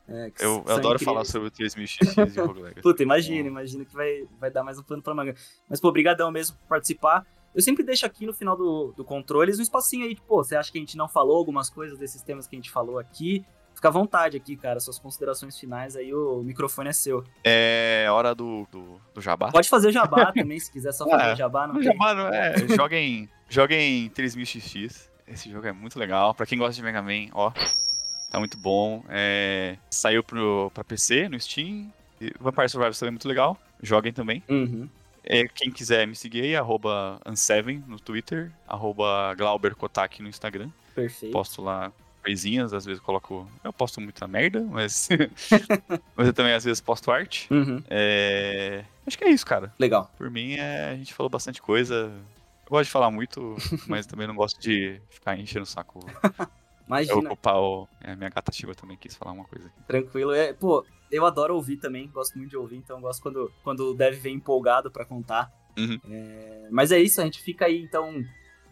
[0.07, 1.03] É, Eu, eu adoro incríveis.
[1.05, 2.83] falar sobre o 3000XX e o Rogue Legacy.
[2.83, 5.35] Puta, imagina, imagina que vai, vai dar mais um plano pra manga.
[5.69, 7.27] Mas, pô, brigadão mesmo por participar.
[7.55, 10.57] Eu sempre deixo aqui no final do, do Controles um espacinho aí, tipo, pô, você
[10.57, 13.45] acha que a gente não falou algumas coisas desses temas que a gente falou aqui?
[13.85, 17.23] Fica à vontade aqui, cara, suas considerações finais aí, o microfone é seu.
[17.45, 19.51] É hora do, do, do jabá.
[19.53, 21.83] Pode fazer jabá também, se quiser só fazer É, jabá, não.
[21.83, 22.55] Jabá, não é.
[22.75, 25.11] Joguem, joguem 3000XX.
[25.29, 26.33] Esse jogo é muito legal.
[26.33, 27.53] Pra quem gosta de Mega Man, ó.
[28.31, 29.05] Tá muito bom.
[29.11, 31.93] É, saiu pro, pra PC, no Steam.
[32.41, 33.55] Vampire Survivors também é muito legal.
[33.83, 34.43] Joguem também.
[34.49, 34.89] Uhum.
[35.23, 40.71] É, quem quiser me seguir aí, arroba Unseven no Twitter, arroba Glauber Kotak no Instagram.
[40.95, 41.33] Perfeito.
[41.33, 41.93] Posto lá
[42.25, 43.47] coisinhas, às vezes coloco.
[43.63, 45.09] Eu posto muita merda, mas.
[46.17, 47.53] mas eu também às vezes posto arte.
[47.53, 47.83] Uhum.
[47.89, 48.85] É...
[49.07, 49.73] Acho que é isso, cara.
[49.79, 50.11] Legal.
[50.17, 50.91] Por mim, é...
[50.91, 52.11] a gente falou bastante coisa.
[52.65, 53.57] Eu gosto de falar muito,
[53.87, 56.01] mas também não gosto de ficar enchendo o saco.
[56.23, 56.47] Eu
[56.87, 57.87] Imagina, ocupar o.
[58.01, 59.83] É, minha gata também quis falar uma coisa aqui.
[59.87, 60.33] tranquilo.
[60.33, 63.95] É, pô, eu adoro ouvir também, gosto muito de ouvir, então gosto quando, quando o
[63.95, 65.53] Dev vem empolgado pra contar.
[65.79, 65.99] Uhum.
[66.09, 68.23] É, mas é isso, a gente fica aí, então,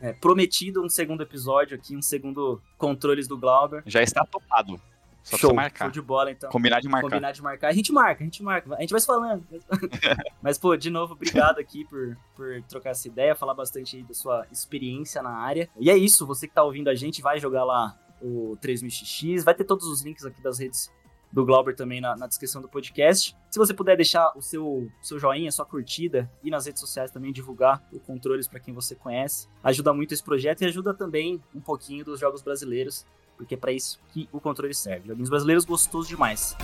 [0.03, 3.83] é, prometido um segundo episódio aqui, um segundo controles do Glauber.
[3.87, 4.79] Já está topado.
[5.23, 5.85] Só show, marcar.
[5.85, 6.51] show de bola, então.
[6.51, 7.09] Combinar de marcar.
[7.09, 7.69] Combinar de marcar.
[7.69, 8.74] A gente marca, a gente marca.
[8.74, 9.47] A gente vai se falando.
[10.43, 14.15] Mas, pô, de novo, obrigado aqui por, por trocar essa ideia, falar bastante aí da
[14.15, 15.70] sua experiência na área.
[15.79, 19.45] E é isso, você que tá ouvindo a gente, vai jogar lá o 3000XX.
[19.45, 20.91] Vai ter todos os links aqui das redes
[21.33, 23.35] do Glauber também na, na descrição do podcast.
[23.51, 27.33] Se você puder deixar o seu, seu joinha, sua curtida e nas redes sociais também
[27.33, 31.61] divulgar o Controles para quem você conhece, ajuda muito esse projeto e ajuda também um
[31.61, 33.07] pouquinho dos jogos brasileiros,
[33.37, 35.09] porque é para isso que o controle serve.
[35.09, 36.55] Joguinhos brasileiros gostosos demais.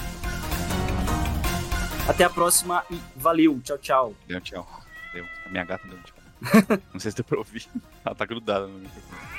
[2.09, 4.15] Até a próxima e valeu, tchau, tchau.
[4.27, 4.66] Deu tchau.
[5.12, 5.27] Deu.
[5.47, 6.16] A minha gata deu tchau.
[6.93, 7.66] não sei se deu pra ouvir.
[8.05, 9.38] Ela tá grudada no microfone.